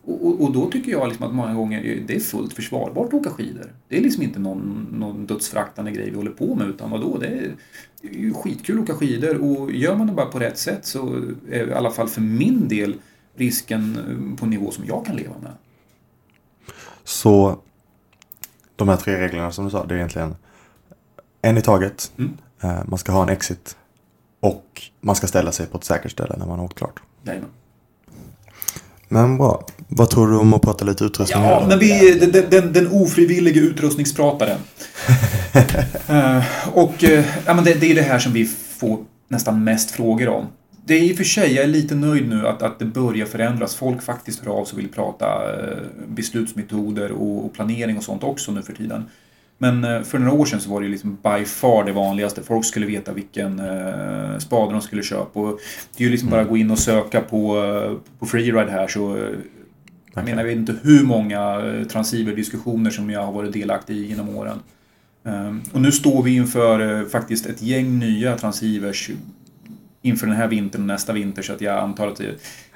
och, 0.05 0.43
och, 0.43 0.53
då 0.53 0.71
tycker 0.71 0.93
jag 0.93 1.09
liksom 1.09 1.27
att 1.27 1.35
många 1.35 1.55
gånger 1.55 2.03
det 2.07 2.17
är 2.17 2.21
fullt 2.21 2.53
försvarbart 2.53 3.07
att 3.07 3.15
åka 3.15 3.31
skidor. 3.31 3.73
Det 3.89 3.99
är 3.99 4.03
liksom 4.03 4.23
inte 4.23 4.39
någon, 4.39 4.89
någon 4.93 5.27
dödsfraktande 5.27 5.91
grej 5.91 6.11
vi 6.11 6.17
håller 6.17 6.31
på 6.31 6.55
med 6.55 6.69
utan 6.69 6.91
vadå, 6.91 7.19
det 7.19 7.27
är, 7.27 7.55
det 8.03 8.09
är 8.09 8.13
ju 8.13 8.35
skitkul 8.35 8.79
att 8.79 8.83
åka 8.83 8.95
skidor 8.95 9.37
och 9.37 9.73
gör 9.73 9.97
man 9.97 10.07
det 10.07 10.13
bara 10.13 10.27
på 10.27 10.39
rätt 10.39 10.59
sätt 10.59 10.87
så 10.87 11.23
är 11.51 11.69
i 11.69 11.73
alla 11.73 11.91
fall 11.91 12.09
för 12.09 12.21
min 12.21 12.69
del 12.69 12.95
risken 13.35 13.99
på 14.39 14.45
en 14.45 14.51
nivå 14.51 14.71
som 14.71 14.85
jag 14.85 15.07
kan 15.07 15.17
leva 15.17 15.35
med. 15.43 15.53
Så 17.05 17.59
de 18.77 18.89
här 18.89 18.97
tre 18.97 19.21
reglerna 19.21 19.53
som 19.53 19.65
du 19.65 19.71
sa, 19.71 19.87
det 19.87 19.95
är 19.95 19.97
egentligen 19.97 20.35
en 21.43 21.59
i 21.59 21.63
taget. 21.63 22.13
Mm. 22.19 22.37
Eh, 22.63 22.85
man 22.87 22.99
ska 22.99 23.13
ha 23.13 23.23
en 23.23 23.29
exit 23.29 23.77
och 24.41 24.83
man 25.01 25.17
ska 25.17 25.27
ställa 25.27 25.53
sig 25.53 25.67
på 25.67 25.79
ett 25.79 25.85
säkert 25.85 26.13
ställe 26.13 26.35
när 26.39 26.47
man 26.47 26.59
har 26.59 26.65
åkt 26.65 26.79
klart. 26.79 27.01
Jajamän. 27.23 27.51
Men 29.09 29.39
bra. 29.39 29.67
Vad 29.89 30.11
tror 30.11 30.29
du 30.29 30.37
om 30.37 30.55
att 30.55 30.63
prata 30.63 30.85
lite 30.85 31.05
utrustning? 31.05 31.45
Ja, 31.45 31.65
men 31.69 31.79
vi, 31.79 32.19
den, 32.19 32.51
den, 32.51 32.73
den 32.73 32.89
ofrivillige 32.93 33.61
utrustningsprataren. 33.61 34.59
uh, 36.11 36.45
och 36.73 37.05
uh, 37.05 37.25
ja, 37.47 37.55
men 37.55 37.65
det, 37.65 37.75
det, 37.75 37.91
är 37.91 37.95
det 37.95 38.03
här 38.03 38.19
som 38.19 38.33
vi 38.33 38.45
får 38.79 38.99
nästan 39.29 39.65
mest 39.65 39.91
frågor 39.91 40.29
om. 40.29 40.47
Det 40.85 40.95
är 40.95 41.03
i 41.03 41.13
och 41.13 41.17
för 41.17 41.25
sig, 41.25 41.55
jag 41.55 41.65
är 41.65 41.69
lite 41.69 41.95
nöjd 41.95 42.29
nu 42.29 42.49
att, 42.49 42.63
att 42.63 42.79
det 42.79 42.85
börjar 42.85 43.27
förändras. 43.27 43.75
Folk 43.75 44.03
faktiskt 44.03 44.45
hör 44.45 44.53
av 44.53 44.65
sig 44.65 44.73
och 44.73 44.79
vill 44.79 44.89
prata 44.89 45.27
uh, 45.27 45.77
beslutsmetoder 46.09 47.13
och, 47.13 47.45
och 47.45 47.53
planering 47.53 47.97
och 47.97 48.05
sånt 48.05 48.23
också 48.23 48.53
nu 48.53 48.63
för 48.63 48.73
tiden. 48.73 49.05
Men 49.59 49.85
eh, 49.85 50.03
för 50.03 50.19
några 50.19 50.33
år 50.33 50.45
sedan 50.45 50.61
så 50.61 50.71
var 50.71 50.81
det 50.81 50.89
liksom 50.89 51.19
by 51.23 51.45
far 51.45 51.85
det 51.85 51.93
vanligaste. 51.93 52.43
Folk 52.43 52.65
skulle 52.65 52.87
veta 52.87 53.13
vilken 53.13 53.59
eh, 53.59 54.39
spade 54.39 54.73
de 54.73 54.81
skulle 54.81 55.03
köpa. 55.03 55.41
Och 55.41 55.61
det 55.97 56.05
är 56.05 56.07
ju 56.07 56.11
liksom 56.11 56.29
mm. 56.29 56.37
bara 56.37 56.43
att 56.43 56.49
gå 56.49 56.57
in 56.57 56.71
och 56.71 56.79
söka 56.79 57.21
på, 57.21 57.65
eh, 57.65 58.19
på 58.19 58.27
Freeride 58.27 58.71
här 58.71 58.89
så 58.89 59.17
eh, 59.17 59.23
jag 60.15 60.25
menar, 60.25 60.43
jag 60.43 60.49
vet 60.49 60.57
inte 60.57 60.75
hur 60.83 61.05
många 61.05 61.63
transceiver-diskussioner 61.89 62.91
som 62.91 63.11
jag 63.11 63.23
har 63.23 63.33
varit 63.33 63.53
delaktig 63.53 63.97
i 63.97 64.07
genom 64.07 64.37
åren. 64.37 64.59
Um, 65.23 65.63
och 65.73 65.81
nu 65.81 65.93
står 65.93 66.23
vi 66.23 66.37
inför 66.37 67.05
faktiskt 67.05 67.47
ett 67.47 67.63
gäng 67.63 67.99
nya 67.99 68.37
transceivers 68.37 69.11
inför 70.03 70.27
den 70.27 70.37
här 70.37 70.49
vintern 70.49 70.81
och 70.81 70.87
nästa 70.87 71.13
vinter 71.13 71.43
så 71.43 71.53
att 71.53 71.61
jag 71.61 71.79
antar 71.79 72.09
att 72.09 72.21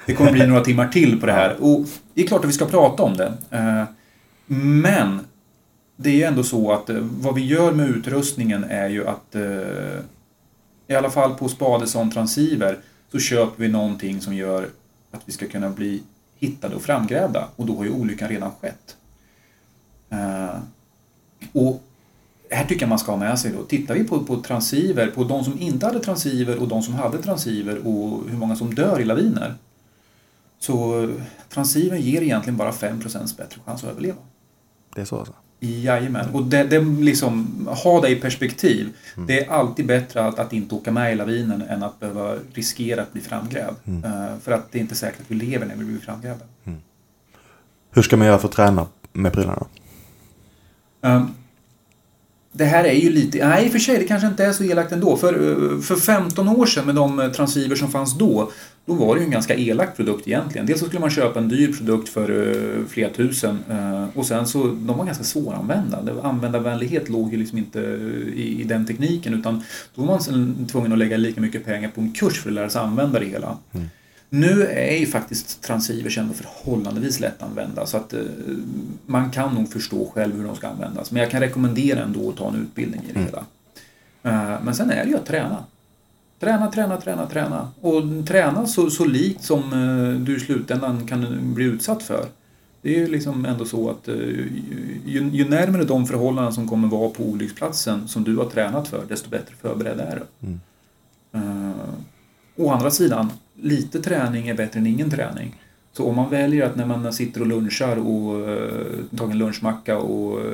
det, 0.06 0.14
kommer 0.14 0.32
bli 0.32 0.46
några 0.46 0.60
timmar 0.64 0.88
till 0.88 1.20
på 1.20 1.26
det 1.26 1.32
här. 1.32 1.56
Och 1.60 1.86
det 2.14 2.22
är 2.22 2.26
klart 2.26 2.44
att 2.44 2.48
vi 2.48 2.52
ska 2.52 2.66
prata 2.66 3.02
om 3.02 3.16
det. 3.16 3.32
Uh, 3.54 3.84
men 4.46 5.20
det 6.02 6.10
är 6.10 6.14
ju 6.14 6.22
ändå 6.22 6.42
så 6.42 6.72
att 6.72 6.90
eh, 6.90 6.96
vad 7.00 7.34
vi 7.34 7.46
gör 7.46 7.72
med 7.72 7.88
utrustningen 7.88 8.64
är 8.64 8.88
ju 8.88 9.06
att 9.06 9.34
eh, 9.34 10.00
i 10.86 10.94
alla 10.94 11.10
fall 11.10 11.34
på 11.34 11.48
spade 11.48 11.86
som 11.86 12.10
transceiver 12.10 12.78
så 13.12 13.18
köper 13.18 13.62
vi 13.62 13.68
någonting 13.68 14.20
som 14.20 14.34
gör 14.34 14.68
att 15.10 15.20
vi 15.24 15.32
ska 15.32 15.46
kunna 15.46 15.70
bli 15.70 16.02
hittade 16.38 16.74
och 16.74 16.82
framgrävda 16.82 17.48
och 17.56 17.66
då 17.66 17.76
har 17.76 17.84
ju 17.84 17.90
olyckan 17.90 18.28
redan 18.28 18.50
skett. 18.60 18.96
Eh, 20.10 20.58
och 21.52 21.82
här 22.50 22.64
tycker 22.64 22.82
jag 22.82 22.88
man 22.88 22.98
ska 22.98 23.12
ha 23.12 23.18
med 23.18 23.38
sig 23.38 23.52
då, 23.52 23.62
tittar 23.62 23.94
vi 23.94 24.04
på, 24.04 24.24
på 24.24 24.36
transceiver, 24.36 25.06
på 25.06 25.24
de 25.24 25.44
som 25.44 25.60
inte 25.60 25.86
hade 25.86 26.00
transceiver 26.00 26.58
och 26.58 26.68
de 26.68 26.82
som 26.82 26.94
hade 26.94 27.22
transceiver 27.22 27.86
och 27.86 28.30
hur 28.30 28.36
många 28.36 28.56
som 28.56 28.74
dör 28.74 29.00
i 29.00 29.04
laviner. 29.04 29.54
Så 30.58 31.08
transceiver 31.48 31.96
ger 31.96 32.22
egentligen 32.22 32.56
bara 32.56 32.70
5% 32.70 33.36
bättre 33.36 33.60
chans 33.66 33.84
att 33.84 33.90
överleva. 33.90 34.18
Det 34.94 35.00
är 35.00 35.04
så 35.04 35.18
alltså? 35.18 35.34
Jajamän, 35.60 36.30
och 36.32 36.44
det, 36.44 36.64
det 36.64 36.80
liksom, 36.80 37.68
ha 37.84 38.00
det 38.00 38.08
i 38.08 38.16
perspektiv. 38.16 38.88
Mm. 39.16 39.26
Det 39.26 39.44
är 39.44 39.50
alltid 39.50 39.86
bättre 39.86 40.24
att, 40.24 40.38
att, 40.38 40.52
inte 40.52 40.74
åka 40.74 40.92
med 40.92 41.12
i 41.12 41.14
lavinen 41.14 41.62
än 41.62 41.82
att 41.82 42.00
behöva 42.00 42.34
riskera 42.52 43.02
att 43.02 43.12
bli 43.12 43.22
framgrävd. 43.22 43.76
Mm. 43.86 44.04
Uh, 44.04 44.38
för 44.42 44.52
att 44.52 44.72
det 44.72 44.78
är 44.78 44.80
inte 44.80 44.94
säkert 44.94 45.20
att 45.20 45.30
vi 45.30 45.34
lever 45.34 45.66
när 45.66 45.76
vi 45.76 45.84
blir 45.84 45.98
framgrävda. 45.98 46.44
Mm. 46.64 46.78
Hur 47.90 48.02
ska 48.02 48.16
man 48.16 48.26
göra 48.26 48.38
för 48.38 48.48
att 48.48 48.54
träna 48.54 48.86
med 49.12 49.32
prylarna? 49.32 49.66
Um, 51.00 51.34
det 52.52 52.64
här 52.64 52.84
är 52.84 52.92
ju 52.92 53.10
lite, 53.10 53.48
nej 53.48 53.64
i 53.64 53.68
och 53.68 53.72
för 53.72 53.78
sig 53.78 53.98
det 53.98 54.04
kanske 54.04 54.26
inte 54.26 54.44
är 54.44 54.52
så 54.52 54.64
elakt 54.64 54.92
ändå. 54.92 55.16
För, 55.16 55.34
eh, 55.34 55.80
för 55.80 55.96
15 55.96 56.48
år 56.48 56.66
sedan 56.66 56.86
med 56.86 56.94
de 56.94 57.32
transceiver 57.36 57.76
som 57.76 57.90
fanns 57.90 58.18
då, 58.18 58.50
då 58.90 58.96
var 58.96 59.14
det 59.14 59.20
ju 59.20 59.24
en 59.24 59.30
ganska 59.30 59.54
elak 59.54 59.96
produkt 59.96 60.28
egentligen. 60.28 60.66
Dels 60.66 60.80
så 60.80 60.86
skulle 60.86 61.00
man 61.00 61.10
köpa 61.10 61.38
en 61.38 61.48
dyr 61.48 61.72
produkt 61.72 62.08
för 62.08 62.30
uh, 62.30 62.86
flera 62.86 63.10
tusen 63.10 63.58
uh, 63.70 64.06
och 64.14 64.26
sen 64.26 64.46
så, 64.46 64.66
de 64.66 64.98
var 64.98 65.04
ganska 65.04 65.24
svåranvända. 65.24 65.98
Användarvänlighet 66.22 67.08
låg 67.08 67.32
ju 67.32 67.38
liksom 67.38 67.58
inte 67.58 67.80
i, 68.34 68.60
i 68.60 68.64
den 68.64 68.86
tekniken 68.86 69.34
utan 69.34 69.62
då 69.94 70.02
var 70.02 70.20
man 70.28 70.66
tvungen 70.66 70.92
att 70.92 70.98
lägga 70.98 71.16
lika 71.16 71.40
mycket 71.40 71.64
pengar 71.64 71.90
på 71.94 72.00
en 72.00 72.12
kurs 72.12 72.40
för 72.40 72.48
att 72.48 72.54
lära 72.54 72.70
sig 72.70 72.80
använda 72.80 73.18
det 73.18 73.26
hela. 73.26 73.56
Mm. 73.72 73.88
Nu 74.28 74.66
är 74.66 74.96
ju 74.96 75.06
faktiskt 75.06 75.62
transceivers 75.62 76.18
ändå 76.18 76.34
förhållandevis 76.34 77.20
lättanvända 77.20 77.86
så 77.86 77.96
att 77.96 78.12
eh, 78.12 78.20
man 79.06 79.30
kan 79.30 79.54
nog 79.54 79.72
förstå 79.72 80.10
själv 80.14 80.36
hur 80.36 80.44
de 80.44 80.56
ska 80.56 80.68
användas. 80.68 81.10
Men 81.10 81.22
jag 81.22 81.30
kan 81.30 81.40
rekommendera 81.40 82.00
ändå 82.00 82.28
att 82.28 82.36
ta 82.36 82.48
en 82.48 82.56
utbildning 82.62 83.00
i 83.08 83.12
det 83.12 83.18
mm. 83.18 83.26
hela. 83.26 83.44
Eh, 84.22 84.62
men 84.62 84.74
sen 84.74 84.90
är 84.90 85.04
det 85.04 85.10
ju 85.10 85.16
att 85.16 85.26
träna. 85.26 85.64
Träna, 86.40 86.70
träna, 86.70 86.96
träna, 86.96 87.26
träna. 87.26 87.68
Och 87.80 88.02
träna 88.26 88.66
så, 88.66 88.90
så 88.90 89.04
likt 89.04 89.44
som 89.44 89.60
eh, 89.60 90.20
du 90.20 90.36
i 90.36 90.40
slutändan 90.40 91.06
kan 91.06 91.54
bli 91.54 91.64
utsatt 91.64 92.02
för. 92.02 92.26
Det 92.82 92.94
är 92.94 92.98
ju 92.98 93.06
liksom 93.06 93.44
ändå 93.44 93.64
så 93.64 93.90
att 93.90 94.08
eh, 94.08 94.14
ju, 95.06 95.30
ju 95.32 95.48
närmare 95.48 95.84
de 95.84 96.06
förhållanden 96.06 96.52
som 96.52 96.68
kommer 96.68 96.88
vara 96.88 97.10
på 97.10 97.22
olycksplatsen 97.22 98.08
som 98.08 98.24
du 98.24 98.36
har 98.36 98.44
tränat 98.44 98.88
för, 98.88 99.04
desto 99.08 99.30
bättre 99.30 99.54
förberedd 99.62 100.00
är 100.00 100.22
du. 100.40 100.46
Mm. 100.46 100.60
Uh, 101.34 101.74
å 102.56 102.70
andra 102.70 102.90
sidan, 102.90 103.30
lite 103.60 104.00
träning 104.00 104.48
är 104.48 104.54
bättre 104.54 104.80
än 104.80 104.86
ingen 104.86 105.10
träning. 105.10 105.60
Så 105.92 106.06
om 106.06 106.16
man 106.16 106.30
väljer 106.30 106.66
att 106.66 106.76
när 106.76 106.86
man 106.86 107.12
sitter 107.12 107.40
och 107.40 107.46
lunchar 107.46 107.96
och 107.96 108.48
uh, 108.48 109.16
tar 109.16 109.24
en 109.30 109.38
lunchmacka 109.38 109.98
och 109.98 110.38
uh, 110.38 110.44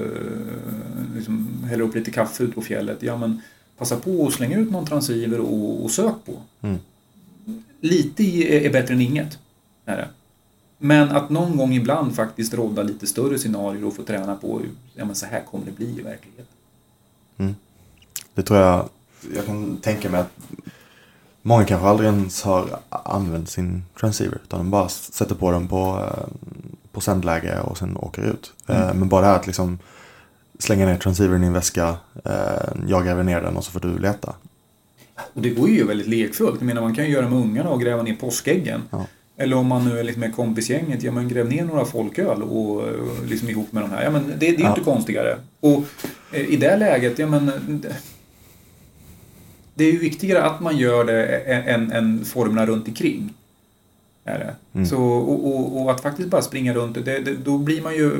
liksom 1.14 1.49
häller 1.68 1.85
upp 1.85 1.94
lite 1.94 2.11
kaffe 2.11 2.44
ut 2.44 2.55
på 2.55 2.62
fjället, 2.62 3.03
ja 3.03 3.16
men 3.16 3.42
passa 3.79 3.97
på 3.97 4.27
att 4.27 4.33
slänga 4.33 4.57
ut 4.57 4.71
någon 4.71 4.87
transceiver 4.87 5.41
och, 5.41 5.85
och 5.85 5.91
sök 5.91 6.15
på. 6.25 6.33
Mm. 6.61 6.79
Lite 7.81 8.23
är, 8.23 8.61
är 8.61 8.73
bättre 8.73 8.95
än 8.95 9.01
inget. 9.01 9.39
Är 9.85 9.97
det. 9.97 10.09
Men 10.79 11.09
att 11.09 11.31
någon 11.31 11.57
gång 11.57 11.73
ibland 11.73 12.17
faktiskt 12.17 12.55
rodda 12.55 12.83
lite 12.83 13.07
större 13.07 13.39
scenarier 13.39 13.85
och 13.85 13.97
få 13.97 14.03
träna 14.03 14.37
på 14.37 14.62
ja, 14.95 15.05
men 15.05 15.15
så 15.15 15.27
här 15.27 15.43
kommer 15.51 15.67
det 15.67 15.73
bli 15.73 15.87
i 15.87 16.03
verkligheten. 16.03 16.47
Mm. 17.37 17.55
Det 18.35 18.43
tror 18.43 18.61
jag, 18.61 18.89
jag 19.35 19.47
kan 19.47 19.77
tänka 19.77 20.11
mig 20.11 20.21
att 20.21 20.33
Många 21.47 21.65
kanske 21.65 21.89
aldrig 21.89 22.09
ens 22.09 22.43
har 22.43 22.79
använt 22.89 23.51
sin 23.51 23.85
transceiver 24.01 24.39
utan 24.45 24.59
de 24.59 24.71
bara 24.71 24.89
sätter 24.89 25.35
på 25.35 25.51
den 25.51 25.69
på, 25.69 26.05
eh, 26.05 26.27
på 26.93 27.01
sändläge 27.01 27.61
och 27.61 27.79
sen 27.79 27.97
åker 27.97 28.23
ut. 28.23 28.53
Mm. 28.67 28.83
Eh, 28.83 28.95
men 28.95 29.09
bara 29.09 29.21
det 29.21 29.27
här 29.27 29.37
att 29.37 29.47
liksom 29.47 29.79
slänga 30.59 30.87
ner 30.87 30.97
transceivern 30.99 31.45
i 31.45 31.47
en 31.47 31.53
väska, 31.53 31.97
eh, 32.25 32.33
jag 32.88 33.05
gräver 33.05 33.23
ner 33.23 33.40
den 33.40 33.57
och 33.57 33.64
så 33.64 33.71
får 33.71 33.81
du 33.81 33.99
leta. 33.99 34.35
Och 35.33 35.42
det 35.42 35.51
går 35.51 35.69
ju 35.69 35.85
väldigt 35.87 36.07
lekfullt. 36.09 36.55
Jag 36.61 36.66
menar, 36.66 36.83
man 36.83 36.95
kan 36.95 37.05
ju 37.05 37.11
göra 37.11 37.29
med 37.29 37.38
ungarna 37.38 37.71
och 37.71 37.81
gräva 37.81 38.03
ner 38.03 38.14
påskäggen. 38.14 38.83
Ja. 38.90 39.07
Eller 39.37 39.57
om 39.57 39.66
man 39.66 39.85
nu 39.85 39.99
är 39.99 40.05
lite 40.05 40.19
med 40.19 40.37
kompisgänget, 40.37 41.03
ja 41.03 41.12
men 41.12 41.29
gräv 41.29 41.49
ner 41.49 41.64
några 41.64 41.85
folköl 41.85 42.42
och 42.42 42.88
eh, 42.88 42.95
liksom 43.29 43.49
ihop 43.49 43.73
med 43.73 43.83
de 43.83 43.90
här. 43.90 44.05
Ja 44.05 44.11
men 44.11 44.29
det, 44.29 44.35
det 44.37 44.47
är 44.49 44.53
ju 44.53 44.62
Ja. 44.62 44.69
inte 44.69 44.81
konstigare. 44.81 45.38
Och 45.61 45.85
eh, 46.33 46.40
i 46.40 46.57
det 46.57 46.77
läget, 46.77 47.19
ja 47.19 47.27
men 47.27 47.47
det- 47.83 47.97
det 49.75 49.85
är 49.85 49.92
ju 49.92 49.99
viktigare 49.99 50.42
att 50.42 50.61
man 50.61 50.77
gör 50.77 51.05
det 51.05 51.27
än, 51.37 51.92
än 51.92 52.25
formerna 52.25 52.66
runt 52.66 52.88
omkring. 52.88 53.35
Är 54.25 54.38
det. 54.38 54.55
Mm. 54.79 54.87
Så, 54.87 55.03
och, 55.03 55.47
och, 55.47 55.83
och 55.83 55.90
att 55.90 56.01
faktiskt 56.01 56.29
bara 56.29 56.42
springa 56.42 56.75
runt, 56.75 56.95
det, 57.05 57.19
det, 57.19 57.35
då 57.45 57.59
blir 57.59 57.83
man 57.83 57.95
ju 57.95 58.11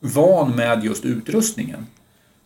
van 0.00 0.50
med 0.56 0.84
just 0.84 1.04
utrustningen. 1.04 1.86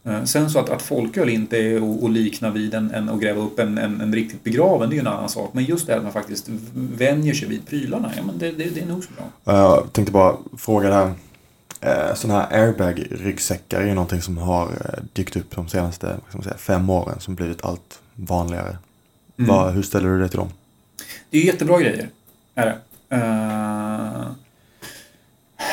Eh, 0.05 0.25
Sen 0.25 0.51
så 0.51 0.59
att, 0.59 0.69
att 0.71 0.83
folköl 0.83 1.29
inte 1.29 1.57
är 1.59 1.77
att 1.77 2.05
att 2.05 2.11
likna 2.11 2.51
vid 2.51 2.75
en, 2.75 2.91
en, 2.91 3.09
att 3.09 3.21
gräva 3.21 3.43
upp 3.43 3.59
en, 3.59 3.79
en, 3.79 4.01
en 4.01 4.15
riktigt 4.15 4.45
begraven, 4.45 4.91
det 4.91 4.95
är 4.95 4.97
ju 4.97 5.01
en 5.01 5.07
annan 5.07 5.29
sak. 5.29 5.51
Men 5.55 5.65
just 5.65 5.87
det 5.87 5.97
att 5.97 6.03
man 6.03 6.13
faktiskt 6.13 6.49
vänjer 6.75 7.35
sig 7.35 7.49
vid 7.49 7.67
prylarna, 7.67 8.13
ja 8.17 8.23
men 8.23 8.39
det, 8.39 8.53
det, 8.53 8.75
det 8.75 8.81
är 8.81 8.87
nog 8.87 9.05
så 9.05 9.11
bra. 9.13 9.55
Jag 9.55 9.93
tänkte 9.93 10.13
bara 10.13 10.37
fråga 10.59 10.89
det 10.89 10.95
här. 10.95 11.13
Eh, 11.81 12.15
Sådana 12.15 12.41
här 12.41 12.63
airbag-ryggsäckar 12.63 13.81
är 13.81 13.87
ju 13.87 13.95
någonting 13.95 14.23
som 14.23 14.39
har 14.39 14.67
eh, 14.67 15.03
dykt 15.13 15.37
upp 15.37 15.57
de 15.57 15.69
senaste 15.69 16.17
säga, 16.43 16.57
fem 16.57 16.91
åren 16.91 17.21
som 17.21 17.35
blivit 17.35 17.65
allt 17.65 18.01
vanligare. 18.15 18.77
Mm. 19.39 19.49
Vad, 19.49 19.73
hur 19.75 19.83
ställer 19.83 20.09
du 20.09 20.19
dig 20.21 20.29
till 20.29 20.39
dem? 20.39 20.49
Det 21.31 21.39
är 21.39 21.43
jättebra 21.43 21.81
grejer. 21.81 22.09
Är 22.55 22.67
det. 22.67 22.77
Eh, 23.17 24.27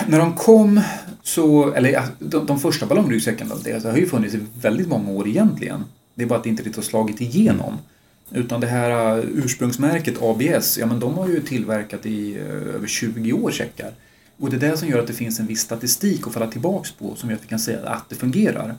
när 0.07 0.19
de 0.19 0.35
kom 0.35 0.81
så, 1.23 1.73
eller 1.73 2.01
de, 2.19 2.45
de 2.45 2.59
första 2.59 2.85
ballongryggsäckarna, 2.85 3.55
det 3.63 3.83
har 3.83 3.97
ju 3.97 4.07
funnits 4.07 4.35
i 4.35 4.39
väldigt 4.61 4.87
många 4.87 5.11
år 5.11 5.27
egentligen. 5.27 5.83
Det 6.15 6.23
är 6.23 6.27
bara 6.27 6.37
att 6.37 6.43
det 6.43 6.49
inte 6.49 6.63
riktigt 6.63 6.75
har 6.75 6.83
slagit 6.83 7.21
igenom. 7.21 7.77
Utan 8.31 8.61
det 8.61 8.67
här 8.67 9.17
uh, 9.17 9.25
ursprungsmärket 9.33 10.21
ABS, 10.21 10.77
ja 10.77 10.85
men 10.85 10.99
de 10.99 11.13
har 11.13 11.27
ju 11.27 11.41
tillverkat 11.41 12.05
i 12.05 12.39
uh, 12.39 12.75
över 12.75 12.87
20 12.87 13.33
år 13.33 13.51
säckar. 13.51 13.91
Och 14.39 14.49
det 14.49 14.55
är 14.55 14.71
det 14.71 14.77
som 14.77 14.89
gör 14.89 14.99
att 14.99 15.07
det 15.07 15.13
finns 15.13 15.39
en 15.39 15.47
viss 15.47 15.61
statistik 15.61 16.27
att 16.27 16.33
falla 16.33 16.47
tillbaks 16.47 16.91
på 16.91 17.15
som 17.15 17.29
gör 17.29 17.37
att 17.37 17.43
vi 17.43 17.47
kan 17.47 17.59
säga 17.59 17.89
att 17.89 18.09
det 18.09 18.15
fungerar. 18.15 18.75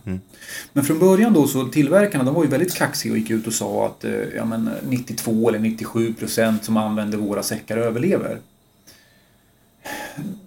Men 0.73 0.85
från 0.85 0.99
början 0.99 1.33
då 1.33 1.47
så 1.47 1.65
tillverkarna 1.65 2.25
de 2.25 2.35
var 2.35 2.45
ju 2.45 2.51
väldigt 2.51 2.75
kaxiga 2.75 3.13
och 3.13 3.19
gick 3.19 3.31
ut 3.31 3.47
och 3.47 3.53
sa 3.53 3.87
att 3.87 4.05
eh, 4.05 4.13
ja, 4.37 4.45
men 4.45 4.71
92 4.89 5.49
eller 5.49 5.59
97 5.59 6.15
procent 6.15 6.65
som 6.65 6.77
använder 6.77 7.19
våra 7.19 7.43
säckar 7.43 7.77
överlever. 7.77 8.39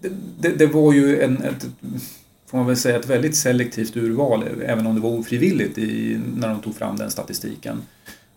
Det, 0.01 0.11
det, 0.39 0.49
det 0.49 0.65
var 0.65 0.93
ju 0.93 1.21
en, 1.21 1.43
ett, 1.43 1.65
får 2.47 2.57
man 2.57 2.67
väl 2.67 2.77
säga, 2.77 2.99
ett 2.99 3.09
väldigt 3.09 3.35
selektivt 3.35 3.97
urval 3.97 4.43
även 4.65 4.87
om 4.87 4.95
det 4.95 5.01
var 5.01 5.09
ofrivilligt 5.09 5.77
i, 5.77 6.19
när 6.35 6.49
de 6.49 6.61
tog 6.61 6.75
fram 6.75 6.97
den 6.97 7.11
statistiken. 7.11 7.81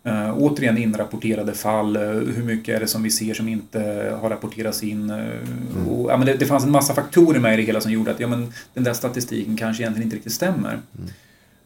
Uh, 0.07 0.37
återigen 0.37 0.77
inrapporterade 0.77 1.53
fall, 1.53 1.95
eh, 1.95 2.01
hur 2.11 2.43
mycket 2.43 2.75
är 2.75 2.79
det 2.79 2.87
som 2.87 3.03
vi 3.03 3.09
ser 3.09 3.33
som 3.33 3.47
inte 3.47 3.79
har 4.21 4.29
rapporterats 4.29 4.83
in? 4.83 5.09
eh, 5.09 5.89
och, 5.89 6.11
ja, 6.11 6.17
men 6.17 6.27
det, 6.27 6.33
det 6.33 6.45
fanns 6.45 6.63
en 6.63 6.71
massa 6.71 6.93
faktorer 6.93 7.39
med 7.39 7.53
i 7.53 7.57
det 7.57 7.63
hela 7.63 7.81
som 7.81 7.91
gjorde 7.91 8.11
att 8.11 8.19
ja, 8.19 8.27
men 8.27 8.53
den 8.73 8.83
där 8.83 8.93
statistiken 8.93 9.57
kanske 9.57 9.83
egentligen 9.83 10.07
inte 10.07 10.15
riktigt 10.15 10.33
stämmer. 10.33 10.79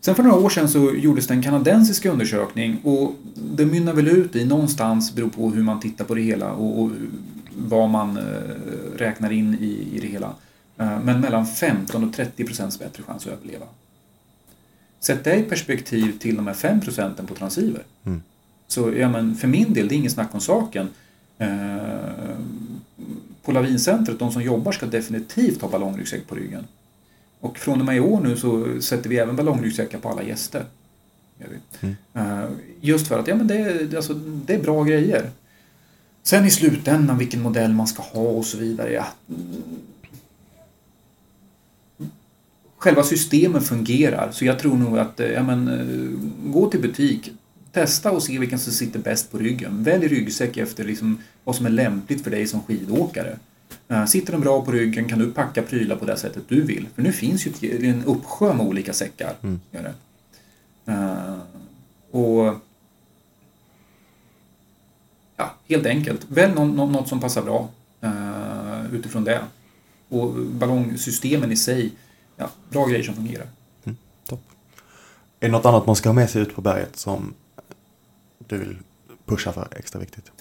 Sen 0.02 0.16
för 0.16 0.24
några 0.24 0.38
år 0.38 0.50
sedan 0.50 0.70
så 0.70 0.92
gjordes 0.96 1.28
det 1.28 1.34
en 1.34 1.44
kanadensisk 1.44 2.06
undersökning 2.06 2.80
och 2.84 3.16
det 3.36 3.66
mynnar 3.66 3.94
väl 3.94 4.08
ut 4.08 4.36
i 4.36 4.46
någonstans, 4.46 5.16
beror 5.16 5.30
på 5.30 5.50
hur 5.50 5.64
man 5.64 5.80
tittar 5.80 6.06
på 6.06 6.16
det 6.16 6.22
hela 6.22 6.52
och, 6.52 6.82
och 6.82 6.92
vad 7.68 7.90
man 7.90 8.18
eh, 8.18 8.24
räknar 8.98 9.32
in 9.32 9.58
i, 9.62 9.88
i 9.94 10.00
det 10.00 10.08
hela. 10.08 10.34
Eh, 10.78 11.00
men 11.04 11.22
mellan 11.22 11.48
15 11.48 12.04
och 12.04 12.14
30 12.14 12.44
procents 12.46 12.80
bättre 12.80 13.04
chans 13.04 13.28
att 13.28 13.34
överleva. 13.34 13.66
Sätt 15.00 15.24
det 15.24 15.36
i 15.36 15.44
perspektiv 15.44 16.20
till 16.20 16.36
de 16.36 16.48
här 16.48 16.54
5 16.54 16.82
procenten 16.82 17.28
på 17.28 17.36
transceiver. 17.36 17.84
Mm. 18.06 18.22
Så 18.68 18.94
ja, 18.98 19.10
men 19.10 19.36
för 19.36 19.48
min 19.48 19.74
del, 19.74 19.88
det 19.88 19.96
är 19.96 19.98
inget 19.98 20.12
snack 20.12 20.34
om 20.34 20.42
saken. 20.42 20.90
Eh, 21.38 21.78
på 23.44 23.52
Lavincentret, 23.52 24.20
de 24.20 24.32
som 24.32 24.42
jobbar 24.42 24.72
ska 24.72 24.86
definitivt 24.86 25.62
ha 25.62 25.70
ballongryggsäck 25.70 26.28
på 26.28 26.36
ryggen. 26.36 26.68
Och 27.40 27.58
från 27.58 27.80
och 27.80 27.86
med 27.86 27.96
i 27.98 28.00
år 28.00 28.22
nu 28.22 28.38
så 28.38 28.82
sätter 28.82 29.10
vi 29.10 29.18
även 29.18 29.36
ballongryggsäckar 29.36 30.00
på 30.00 30.10
alla 30.10 30.24
gäster. 30.24 30.66
Mm. 31.82 31.96
Just 32.82 33.08
för 33.08 33.20
att 33.20 33.28
ja, 33.28 33.36
men 33.36 33.48
det, 33.48 33.56
är- 33.56 33.96
alltså, 33.96 34.14
det 34.14 34.54
är 34.54 34.62
bra 34.62 34.84
grejer. 34.84 35.30
Sen 36.24 36.46
i 36.46 36.52
slutändan 36.52 37.18
vilken 37.18 37.42
modell 37.42 37.74
man 37.74 37.88
ska 37.88 38.02
ha 38.02 38.22
och 38.22 38.46
så 38.46 38.58
vidare. 38.58 38.92
Ja. 38.92 39.06
Själva 42.78 43.04
systemen 43.04 43.62
fungerar 43.62 44.32
så 44.32 44.46
jag 44.46 44.60
tror 44.60 44.78
nog 44.78 45.00
att 45.00 45.20
eh, 45.20 45.28
ja, 45.28 45.44
men, 45.44 45.68
eh, 45.68 46.52
gå 46.52 46.70
till 46.70 46.82
butik, 46.82 47.32
testa 47.72 48.12
och 48.12 48.24
se 48.24 48.40
vilken 48.40 48.60
som 48.60 48.74
sitter 48.74 49.00
bäst 49.00 49.32
på 49.32 49.38
ryggen. 49.38 49.84
Välj 49.84 50.08
ryggsäck 50.08 50.58
efter 50.58 50.84
liksom 50.84 51.22
vad 51.44 51.56
som 51.56 51.66
är 51.66 51.70
lämpligt 51.70 52.24
för 52.24 52.32
dig 52.32 52.48
som 52.48 52.64
skidåkare. 52.64 53.38
Eh, 53.88 54.06
Sitter 54.06 54.32
den 54.32 54.42
bra 54.42 54.66
på 54.66 54.72
ryggen 54.72 55.10
kan 55.10 55.20
du 55.20 55.32
packa 55.32 55.62
prylar 55.62 55.96
på 55.96 56.06
det 56.06 56.18
sättet 56.18 56.44
du 56.48 56.62
vill. 56.62 56.88
För 56.96 57.02
nu 57.02 57.12
finns 57.12 57.46
ju 57.46 57.90
en 57.90 58.04
uppsjö 58.04 58.54
med 58.54 58.66
olika 58.66 58.94
säckar. 58.94 59.34
Mm. 59.44 59.60
Gör 59.72 59.84
det. 59.84 59.94
Och 62.12 62.56
ja, 65.40 65.56
helt 65.70 65.86
enkelt, 65.86 66.26
välj 66.28 66.54
nå- 66.54 66.66
nå- 66.66 66.86
något 66.86 67.08
som 67.08 67.20
passar 67.20 67.42
bra 67.42 67.70
eh, 68.02 68.94
utifrån 68.94 69.24
det. 69.24 69.40
Och 70.10 70.34
ballongsystemen 70.34 71.52
i 71.52 71.56
sig, 71.56 71.92
ja, 72.38 72.50
bra 72.70 72.86
grejer 72.86 73.04
som 73.04 73.16
fungerar. 73.16 73.48
Topp. 74.28 74.42
Är 75.40 75.48
det 75.48 75.52
något 75.52 75.66
annat 75.66 75.86
man 75.86 75.96
ska 75.96 76.10
ha 76.10 76.14
med 76.14 76.30
sig 76.30 76.42
ut 76.42 76.56
på 76.56 76.62
berget 76.62 76.96
som 76.96 77.34
du 78.48 78.58
vill 78.58 78.78
pusha 79.26 79.52
för 79.52 79.68
extra 79.76 80.00
viktigt? 80.00 80.32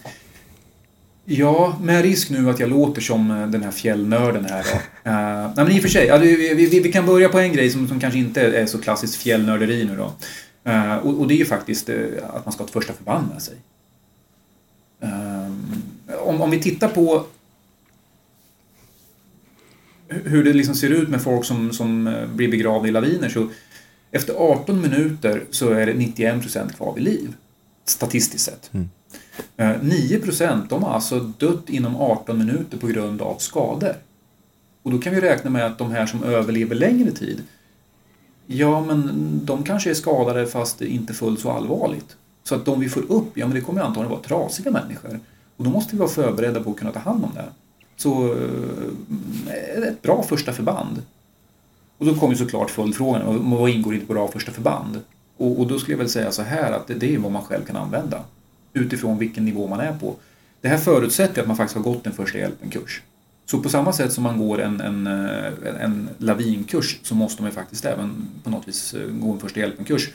Ja, 1.25 1.79
med 1.83 2.03
risk 2.03 2.31
nu 2.31 2.51
att 2.51 2.61
jag 2.61 2.71
låter 2.71 3.01
som 3.01 3.31
eh, 3.31 3.47
den 3.47 3.63
här 3.63 3.71
fjällnörden 3.71 4.45
här 4.45 4.67
då. 4.73 4.81
Eh, 5.11 5.15
nej 5.57 5.65
men 5.65 5.71
i 5.71 5.79
och 5.79 5.83
för 5.83 5.89
sig, 5.89 6.07
ja, 6.07 6.19
vi, 6.19 6.55
vi, 6.55 6.81
vi, 6.81 6.93
kan 6.93 7.07
börja 7.07 7.29
på 7.29 7.39
en 7.39 7.53
grej 7.53 7.71
som, 7.71 7.89
som 7.89 8.01
kanske 8.01 8.19
inte 8.19 8.43
är 8.43 8.67
så 8.67 8.79
klassiskt 8.79 9.15
fjällnörderi 9.17 9.85
nu 9.85 9.97
då. 9.97 10.13
Eh, 10.71 10.97
och, 10.97 11.21
och 11.21 11.29
det 11.29 11.35
är 11.35 11.39
ju 11.39 11.45
faktiskt 11.45 11.89
eh, 11.89 11.97
att 12.33 12.45
man 12.45 12.53
ska 12.53 12.63
ha 12.63 12.67
ett 12.67 12.73
första 12.73 12.93
förband 12.93 13.29
med 13.33 13.43
sig. 13.43 13.55
Eh, 15.01 15.51
om, 16.23 16.41
om 16.41 16.51
vi 16.51 16.63
tittar 16.63 16.89
på 16.89 17.27
hur 20.09 20.45
det 20.45 20.53
liksom 20.53 20.75
ser 20.75 20.91
ut 20.91 21.09
med 21.09 21.23
folk 21.23 21.45
som, 21.45 21.73
som 21.73 22.07
eh, 22.07 22.27
blir 22.27 22.51
begravda 22.51 22.89
i 22.89 22.91
laviner 22.91 23.29
så 23.29 23.49
efter 24.11 24.35
18 24.35 24.81
minuter 24.81 25.45
så 25.51 25.71
är 25.71 25.87
det 25.87 25.93
91% 25.93 26.73
kvar 26.73 26.95
vid 26.95 27.05
liv. 27.05 27.35
Statistiskt 27.85 28.45
sett. 28.45 28.71
Mm. 28.75 28.89
Eh, 29.57 29.81
9% 29.81 30.67
de 30.69 30.83
har 30.83 30.95
alltså 30.95 31.21
dött 31.21 31.69
inom 31.69 31.97
18 31.97 32.39
minuter 32.39 32.79
på 32.79 32.87
grund 32.87 33.23
av 33.23 33.37
skador. 33.39 33.95
Och 34.83 34.91
då 34.91 34.99
kan 34.99 35.15
vi 35.15 35.21
räkna 35.21 35.51
med 35.51 35.67
att 35.67 35.79
de 35.79 35.91
här 35.91 36.07
som 36.07 36.23
överlever 36.23 36.75
längre 36.75 37.11
tid, 37.11 37.43
ja 38.47 38.85
men 38.85 39.11
de 39.45 39.63
kanske 39.63 39.91
är 39.91 39.95
skadade 39.95 40.47
fast 40.47 40.83
inte 40.83 41.15
fullt 41.15 41.41
så 41.41 41.51
allvarligt. 41.51 42.17
Så 42.49 42.55
att 42.55 42.65
de 42.65 42.81
vi 42.81 42.89
får 42.89 43.01
upp, 43.13 43.31
ja 43.39 43.47
men 43.47 43.55
det 43.55 43.61
kommer 43.61 43.81
antagligen 43.81 44.11
vara 44.11 44.21
trasiga 44.21 44.71
människor. 44.71 45.21
Och 45.57 45.65
då 45.65 45.71
måste 45.71 45.93
vi 45.93 45.99
vara 45.99 46.09
förberedda 46.09 46.61
på 46.63 46.71
att 46.71 46.77
kunna 46.77 46.93
ta 46.93 46.99
hand 46.99 47.25
om 47.25 47.31
det. 47.35 47.45
Så 47.97 48.33
eh, 48.35 49.83
ett 49.89 50.03
bra 50.03 50.23
första 50.23 50.53
förband. 50.53 51.03
Och 51.99 52.07
då 52.07 52.15
kommer 52.15 52.35
såklart 52.35 52.71
följdfrågan, 52.71 53.51
vad- 53.51 53.71
ingår 53.71 53.95
i 53.95 53.99
ett 53.99 54.09
bra 54.09 54.29
första 54.29 54.53
förband? 54.53 55.01
Och, 55.37 55.61
och 55.61 55.67
då 55.67 55.79
skulle 55.79 55.93
jag 55.93 55.99
väl 55.99 56.09
säga 56.09 56.33
så 56.33 56.43
här 56.43 56.73
att 56.73 56.87
det, 56.87 56.95
det 56.95 57.15
är 57.15 57.19
vad 57.19 57.33
man 57.33 57.43
själv 57.45 57.65
kan 57.65 57.77
använda. 57.77 58.21
Utifrån 58.73 59.19
vilken 59.19 59.45
nivå 59.45 59.67
man 59.67 59.81
är 59.81 59.93
på. 59.99 60.15
Det 60.61 60.69
här 60.69 60.79
förutsätter 60.79 61.43
att 61.43 61.49
man 61.49 61.57
faktiskt 61.57 61.77
har 61.77 61.85
gått 61.93 62.07
en 62.07 62.13
första 62.13 62.39
hjälpen-kurs. 62.39 63.03
Så 63.47 63.59
på 63.59 63.69
samma 63.69 63.93
sätt 63.93 64.13
som 64.13 64.25
man 64.25 64.39
går 64.39 64.61
en, 64.61 64.81
en, 64.81 65.07
eh, 65.07 65.53
en 65.85 66.09
lavinkurs 66.19 66.99
så 67.03 67.15
måste 67.15 67.43
man 67.43 67.51
ju 67.51 67.55
faktiskt 67.55 67.85
även 67.85 68.29
på 68.45 68.51
något 68.51 68.69
vis 68.69 68.95
eh, 68.95 69.07
gå 69.11 69.33
en 69.33 69.39
första 69.41 69.61
hjälpen-kurs. 69.61 70.11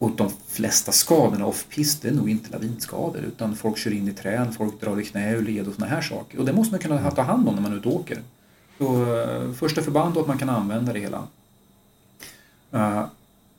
Och 0.00 0.10
de 0.16 0.30
flesta 0.48 0.92
skadorna 0.92 1.46
off-pist 1.46 2.04
är 2.04 2.12
nog 2.12 2.30
inte 2.30 2.50
lavinskador 2.50 3.22
utan 3.22 3.56
folk 3.56 3.78
kör 3.78 3.90
in 3.92 4.08
i 4.08 4.12
trän, 4.12 4.52
folk 4.52 4.80
drar 4.80 5.00
i 5.00 5.04
knä 5.04 5.36
och 5.36 5.42
led 5.42 5.68
och 5.68 5.74
såna 5.74 5.86
här 5.86 6.00
saker. 6.00 6.38
Och 6.38 6.44
det 6.44 6.52
måste 6.52 6.72
man 6.72 6.80
kunna 6.80 7.10
ta 7.10 7.22
hand 7.22 7.48
om 7.48 7.54
när 7.54 7.62
man 7.62 7.72
är 7.72 7.76
ute 7.76 7.88
och 7.88 7.94
åker. 7.96 8.18
Så 8.78 9.16
eh, 9.20 9.52
första 9.52 9.82
förband 9.82 10.14
och 10.16 10.20
att 10.22 10.28
man 10.28 10.38
kan 10.38 10.48
använda 10.48 10.92
det 10.92 11.00
hela. 11.00 11.26
Eh, 12.72 13.04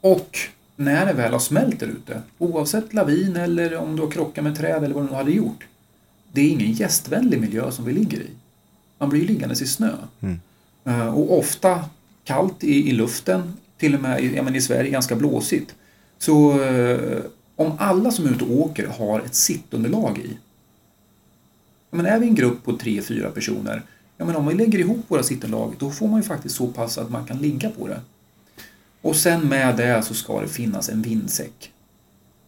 och 0.02 0.38
när 0.76 1.06
det 1.06 1.14
väl 1.14 1.32
har 1.32 1.40
smält 1.40 1.80
där 1.80 1.88
ute, 1.88 2.22
oavsett 2.38 2.94
lavin 2.94 3.36
eller 3.36 3.76
om 3.78 3.96
du 3.96 4.02
har 4.02 4.12
krockat 4.12 4.44
med 4.44 4.58
träd 4.58 4.84
eller 4.84 4.96
vad 4.96 5.04
du 5.04 5.10
nu 5.10 5.16
hade 5.16 5.32
gjort. 5.32 5.68
Det 6.32 6.42
är 6.42 6.50
ingen 6.50 6.72
gästvänlig 6.72 7.42
miljö 7.42 7.72
som 7.72 7.86
vi 7.86 7.94
ligger 7.94 8.18
i. 8.20 8.30
Man 8.98 9.10
blir 9.10 9.22
ju 9.22 9.28
liggandes 9.28 9.62
i 9.62 9.68
snö. 9.68 9.92
Mm. 10.22 10.40
Eh, 10.86 11.08
Och 11.18 11.40
ofta 11.40 11.86
kallt 12.24 12.64
i, 12.64 12.90
i 12.90 12.92
luften, 12.92 13.54
till 13.78 13.96
och 13.96 14.02
med 14.02 14.24
i- 14.24 14.36
ja, 14.36 14.44
men 14.44 14.56
i 14.56 14.62
Sverige 14.62 14.90
ganska 14.92 15.16
blåsigt. 15.16 15.76
Så 16.22 16.64
eh, 16.64 17.22
om 17.56 17.72
alla 17.78 18.12
som 18.12 18.26
är 18.26 18.32
ute 18.32 18.44
och 18.44 18.60
åker 18.60 18.88
har 18.88 19.20
ett 19.20 19.36
sittunderlag 19.36 20.18
i. 20.18 20.38
Ja, 21.90 21.98
Men 21.98 22.06
är 22.06 22.20
vi 22.20 22.28
en 22.28 22.36
grupp 22.36 22.64
på 22.64 22.78
tre, 22.78 23.02
fyra 23.02 23.30
personer, 23.30 23.84
Ja, 24.18 24.26
men 24.26 24.36
om 24.36 24.48
vi 24.48 24.54
lägger 24.54 24.80
ihop 24.80 25.06
våra 25.08 25.24
sittunderlag 25.24 25.76
då 25.80 25.92
får 25.92 26.08
man 26.08 26.22
ju 26.22 26.24
faktiskt 26.24 26.56
så 26.56 26.68
pass 26.68 26.98
att 26.98 27.10
man 27.10 27.26
kan 27.26 27.38
ligga 27.38 27.70
på 27.70 27.88
det. 27.88 28.00
Och 29.02 29.16
sen 29.16 29.48
med 29.48 29.78
det 29.78 30.04
så 30.04 30.14
ska 30.14 30.42
det 30.42 30.48
finnas 30.48 30.90
en 30.90 31.02
vindsäck. 31.02 31.72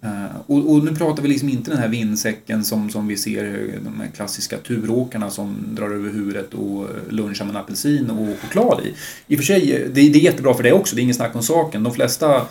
Eh, 0.01 0.35
och, 0.47 0.71
och, 0.71 0.83
nu 0.83 0.95
pratar 0.95 1.23
vi 1.23 1.29
liksom 1.29 1.49
inte 1.49 1.71
den 1.71 1.79
här 1.79 1.87
vindsäcken 1.87 2.63
som, 2.63 2.89
som 2.89 3.07
vi 3.07 3.17
ser 3.17 3.43
eh, 3.43 3.81
de 3.83 4.01
här 4.01 4.07
klassiska 4.07 4.57
turåkarna 4.57 5.29
som 5.29 5.55
drar 5.71 5.89
över 5.89 6.09
huvudet 6.09 6.53
och 6.53 6.87
lunchar 7.09 7.45
med 7.45 7.55
en 7.55 7.61
apelsin 7.61 8.09
och 8.09 8.39
choklad 8.39 8.81
i. 8.85 8.93
I 9.27 9.35
och 9.35 9.39
för 9.39 9.45
sig, 9.45 9.89
det, 9.93 10.09
det 10.09 10.19
är 10.19 10.23
jättebra 10.23 10.53
för 10.53 10.63
det 10.63 10.73
också, 10.73 10.95
det 10.95 11.01
är 11.01 11.03
inget 11.03 11.15
snack 11.15 11.35
om 11.35 11.43
saken. 11.43 11.83
De 11.83 11.93
flesta 11.93 12.47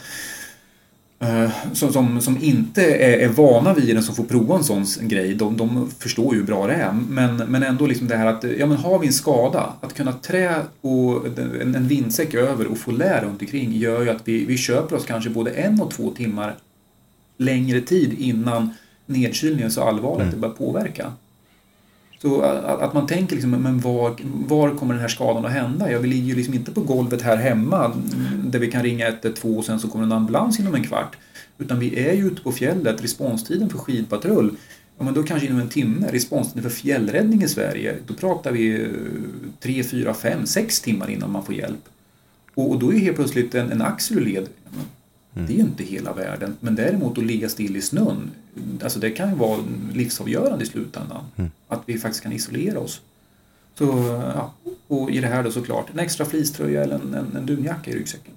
som, 1.73 1.93
som, 1.93 2.21
som, 2.21 2.39
inte 2.43 2.85
är, 2.85 3.19
är, 3.19 3.29
vana 3.29 3.75
vid 3.75 3.97
den, 3.97 4.03
som 4.03 4.15
får 4.15 4.25
prova 4.25 4.57
en 4.57 4.65
sån 4.65 4.85
grej, 5.01 5.35
de, 5.35 5.57
de 5.57 5.91
förstår 5.99 6.35
ju 6.35 6.41
hur 6.41 6.47
bra 6.47 6.67
det 6.67 6.75
är. 6.75 6.93
Men, 6.93 7.37
men 7.37 7.63
ändå 7.63 7.87
liksom 7.87 8.09
det 8.09 8.17
här 8.17 8.27
att, 8.27 8.45
ja 8.59 8.67
men 8.67 8.77
har 8.77 8.99
vi 8.99 9.07
en 9.07 9.13
skada, 9.13 9.73
att 9.81 9.95
kunna 9.95 10.13
trä 10.13 10.57
och 10.81 11.27
en, 11.39 11.75
en 11.75 11.89
vindsäck 11.89 12.35
över 12.35 12.67
och 12.67 12.79
få 12.79 12.91
lä 12.91 13.21
runt 13.25 13.43
omkring 13.43 13.73
gör 13.73 14.03
ju 14.03 14.11
att 14.11 14.29
vi, 14.29 14.45
vi 14.45 14.57
köper 14.57 14.97
oss 14.97 15.07
kanske 15.07 15.31
både 15.31 15.51
en 15.51 15.81
och 15.81 15.91
två 15.91 16.11
timmar 16.11 16.57
längre 17.37 17.81
tid 17.81 18.13
innan 18.19 18.71
nedkylningen 19.07 19.71
så 19.71 19.83
allvarligt 19.83 20.23
mm. 20.23 20.35
det 20.35 20.41
börjar 20.41 20.55
påverka. 20.55 21.13
Så 22.23 22.43
att, 22.43 22.65
att 22.65 22.95
man 22.95 23.07
tänker 23.07 23.35
liksom, 23.35 23.51
men 23.51 23.81
var, 23.81 24.15
var 24.23 24.75
kommer 24.75 24.95
den 24.95 25.01
här 25.01 25.09
skadan 25.09 25.45
att 25.45 25.53
hända? 25.53 25.93
Ja, 25.93 25.99
vi 25.99 26.09
ligger 26.09 26.27
ju 26.27 26.35
liksom 26.35 26.55
inte 26.55 26.73
på 26.73 26.81
golvet 26.81 27.23
här 27.23 27.37
hemma 27.37 27.85
mm, 27.85 28.51
där 28.51 28.59
vi 28.59 28.71
kan 28.71 28.83
ringa 28.83 29.09
112 29.09 29.59
och 29.59 29.65
sen 29.65 29.81
så 29.81 29.89
kommer 29.89 30.05
en 30.05 30.13
ambulans 30.13 30.61
inom 30.61 30.75
en 30.75 30.83
kvart. 30.83 31.17
Utan 31.59 31.79
vi 31.79 32.09
är 32.09 32.13
ju 32.13 32.27
ute 32.27 32.43
på 32.43 32.53
fjället, 32.53 33.03
responstiden 33.03 33.71
för 33.71 33.79
skidpatrull, 33.79 34.57
ja 34.99 35.05
men 35.05 35.15
då 35.15 35.23
kanske 35.23 35.47
inom 35.47 35.61
en 35.61 35.69
timme. 35.69 36.07
Responstiden 36.13 36.63
för 36.63 36.71
fjällräddning 36.71 37.43
i 37.43 37.49
Sverige, 37.49 37.97
då 38.07 38.15
pratar 38.15 38.53
vi 38.53 38.89
3, 39.61 39.85
4, 39.85 40.15
5, 40.15 40.47
6 40.47 40.81
timmar 40.81 41.11
innan 41.11 41.33
man 41.33 41.45
får 41.45 41.55
hjälp. 41.55 41.89
Och, 42.55 42.71
och 42.71 42.79
då 42.79 42.89
är 42.89 42.93
ju 42.93 43.01
helt 43.01 43.17
plötsligt 43.17 43.55
en, 43.55 43.73
en 43.73 43.83
axel 43.83 44.19
ur 44.19 44.25
led. 44.25 44.49
Mm. 45.35 45.47
Det 45.47 45.53
är 45.53 45.57
ju 45.57 45.63
inte 45.63 45.85
hela 45.85 46.13
världen. 46.13 46.57
Men 46.61 46.75
däremot 46.75 47.19
att 47.19 47.25
ligga 47.25 47.49
still 47.49 47.77
i 47.77 47.83
snön, 47.83 48.31
alltså 48.83 48.99
det 48.99 49.11
kan 49.11 49.29
ju 49.29 49.35
vara 49.35 49.59
livsavgörande 49.93 50.65
i 50.65 50.67
slutändan. 50.67 51.25
Mm. 51.37 51.51
Att 51.69 51.83
vi 51.87 51.99
faktiskt 51.99 52.23
kan 52.23 52.33
isolera 52.33 52.79
oss. 52.79 53.01
Så, 53.79 53.85
ja, 54.37 54.55
och 54.89 55.11
i 55.11 55.21
det 55.21 55.27
här 55.27 55.43
då 55.43 55.51
såklart 55.51 55.87
en 55.93 55.99
extra 55.99 56.27
fleecetröja 56.27 56.83
eller 56.83 56.95
en, 56.95 57.15
en, 57.15 57.37
en 57.37 57.47
dunjacka 57.47 57.91
i 57.91 57.95
ryggsäcken. 57.95 58.35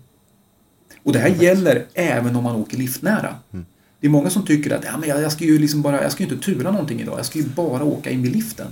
Och 1.04 1.14
det 1.14 1.20
här 1.20 1.30
mm. 1.30 1.42
gäller 1.42 1.86
även 1.94 2.36
om 2.36 2.44
man 2.44 2.56
åker 2.56 2.78
liftnära. 2.78 3.36
Mm. 3.52 3.66
Det 4.00 4.08
är 4.08 4.12
många 4.12 4.30
som 4.30 4.46
tycker 4.46 4.76
att 4.76 4.84
ja, 4.84 4.98
men 4.98 5.10
jag, 5.10 5.22
jag 5.22 5.32
ska 5.32 5.46
ju 5.46 5.60
liksom 5.60 5.82
bara, 5.82 6.04
jag 6.04 6.12
ska 6.12 6.24
inte 6.24 6.38
tura 6.38 6.72
någonting 6.72 7.02
idag, 7.02 7.20
jag 7.20 7.26
ska 7.26 7.40
ju 7.40 7.46
bara 7.46 7.84
åka 7.84 8.10
in 8.10 8.22
vid 8.22 8.32
liften. 8.32 8.68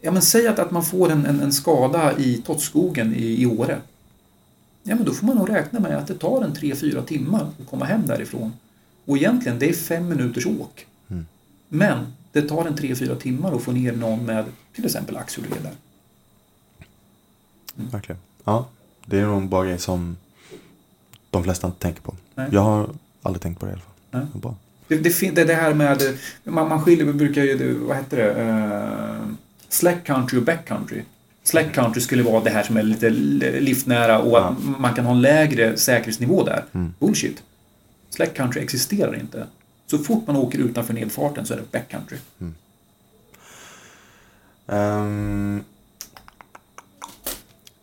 Ja 0.00 0.10
men 0.10 0.22
säg 0.22 0.46
att, 0.46 0.58
att 0.58 0.70
man 0.70 0.84
får 0.84 1.10
en, 1.10 1.26
en, 1.26 1.40
en 1.40 1.52
skada 1.52 2.18
i 2.18 2.42
Tottskogen 2.46 3.14
i, 3.14 3.42
i 3.42 3.46
Åre 3.46 3.80
ja 4.86 4.94
men 4.94 5.04
då 5.04 5.12
får 5.12 5.26
man 5.26 5.36
nog 5.36 5.50
räkna 5.50 5.80
med 5.80 5.96
att 5.96 6.06
det 6.06 6.14
tar 6.14 6.42
en 6.42 6.54
3-4 6.54 7.04
timmar 7.04 7.50
att 7.60 7.70
komma 7.70 7.84
hem 7.84 8.06
därifrån. 8.06 8.52
Och 9.04 9.16
egentligen, 9.16 9.58
det 9.58 9.68
är 9.68 9.72
fem 9.72 10.08
minuters 10.08 10.46
åk. 10.46 10.86
Mm. 11.08 11.26
Men 11.68 12.12
det 12.32 12.42
tar 12.42 12.66
en 12.66 12.76
3-4 12.76 13.16
timmar 13.16 13.56
att 13.56 13.62
få 13.62 13.72
ner 13.72 13.92
någon 13.92 14.26
med 14.26 14.44
till 14.74 14.84
exempel 14.84 15.16
axelleder. 15.16 15.72
Mm. 17.76 17.90
Verkligen. 17.90 18.20
Ja, 18.44 18.68
det 19.06 19.18
är 19.18 19.26
nog 19.26 19.42
en 19.42 19.48
bra 19.48 19.62
grej 19.62 19.78
som 19.78 20.16
de 21.30 21.44
flesta 21.44 21.66
inte 21.66 21.78
tänker 21.78 22.02
på. 22.02 22.14
Nej. 22.34 22.48
Jag 22.52 22.60
har 22.60 22.90
aldrig 23.22 23.42
tänkt 23.42 23.60
på 23.60 23.66
det 23.66 23.70
i 23.70 23.74
alla 23.74 23.82
fall. 23.82 23.94
Nej. 24.10 24.26
Det, 24.32 24.38
bra. 24.38 24.54
Det, 24.88 24.96
det, 24.96 25.34
det, 25.34 25.44
det 25.44 25.54
här 25.54 25.74
med, 25.74 26.02
man, 26.44 26.68
man 26.68 26.82
skiljer, 26.82 27.12
brukar 27.12 27.42
ju, 27.42 27.78
vad 27.78 27.96
heter 27.96 28.16
det, 28.16 28.42
uh, 28.42 29.32
slack 29.68 30.04
country 30.04 30.38
och 30.38 30.42
back 30.42 30.64
country. 30.64 31.02
Slack 31.46 31.74
country 31.74 32.00
skulle 32.00 32.22
vara 32.22 32.44
det 32.44 32.50
här 32.50 32.62
som 32.62 32.76
är 32.76 32.82
lite 32.82 33.10
liftnära 33.60 34.18
och 34.18 34.46
att 34.46 34.54
man 34.78 34.94
kan 34.94 35.04
ha 35.04 35.12
en 35.12 35.20
lägre 35.20 35.76
säkerhetsnivå 35.76 36.44
där. 36.44 36.64
Mm. 36.72 36.94
Bullshit. 36.98 37.42
Slack 38.10 38.34
country 38.34 38.62
existerar 38.62 39.20
inte. 39.20 39.46
Så 39.86 39.98
fort 39.98 40.26
man 40.26 40.36
åker 40.36 40.58
utanför 40.58 40.94
nedfarten 40.94 41.46
så 41.46 41.54
är 41.54 41.58
det 41.58 41.72
backcountry. 41.72 42.18
Mm. 42.40 42.54
Um, 44.66 45.64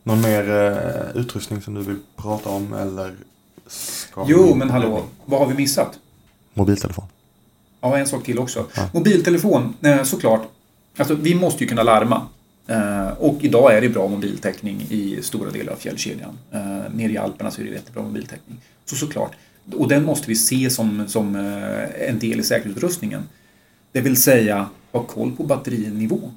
någon 0.03 0.21
mer 0.21 0.49
uh, 0.49 1.21
utrustning 1.21 1.61
som 1.61 1.73
du 1.73 1.81
vill 1.81 1.99
prata 2.15 2.49
om 2.49 2.73
eller? 2.73 3.15
jo, 4.27 4.55
men 4.55 4.69
hallå. 4.69 5.03
Vad 5.25 5.39
har 5.39 5.47
vi 5.47 5.53
missat? 5.53 5.99
Mobiltelefon. 6.53 7.05
Ja, 7.81 7.97
en 7.97 8.07
sak 8.07 8.23
till 8.23 8.39
också. 8.39 8.65
Ja. 8.75 8.89
Mobiltelefon, 8.93 9.73
eh, 9.81 10.03
såklart. 10.03 10.41
Alltså, 10.97 11.15
vi 11.15 11.35
måste 11.35 11.63
ju 11.63 11.69
kunna 11.69 11.83
larma. 11.83 12.27
Eh, 12.67 13.07
och 13.07 13.37
idag 13.41 13.77
är 13.77 13.81
det 13.81 13.89
bra 13.89 14.07
mobiltäckning 14.07 14.85
i 14.89 15.19
stora 15.21 15.51
delar 15.51 15.73
av 15.73 15.77
fjällkedjan. 15.77 16.37
Uh, 16.53 16.95
nere 16.95 17.11
i 17.11 17.17
Alperna 17.17 17.51
så 17.51 17.61
är 17.61 17.65
det 17.65 17.71
jättebra 17.71 18.03
mobiltäckning. 18.03 18.57
Så 18.85 18.95
såklart. 18.95 19.31
Och 19.73 19.87
den 19.87 20.03
måste 20.03 20.27
vi 20.27 20.35
se 20.35 20.69
som, 20.69 21.07
som 21.07 21.35
uh, 21.35 22.09
en 22.09 22.19
del 22.19 22.39
i 22.39 22.43
säkerhetsutrustningen. 22.43 23.23
Det 23.91 24.01
vill 24.01 24.21
säga 24.21 24.69
ha 24.91 25.03
koll 25.03 25.31
på 25.31 25.43
batterinivån. 25.43 26.31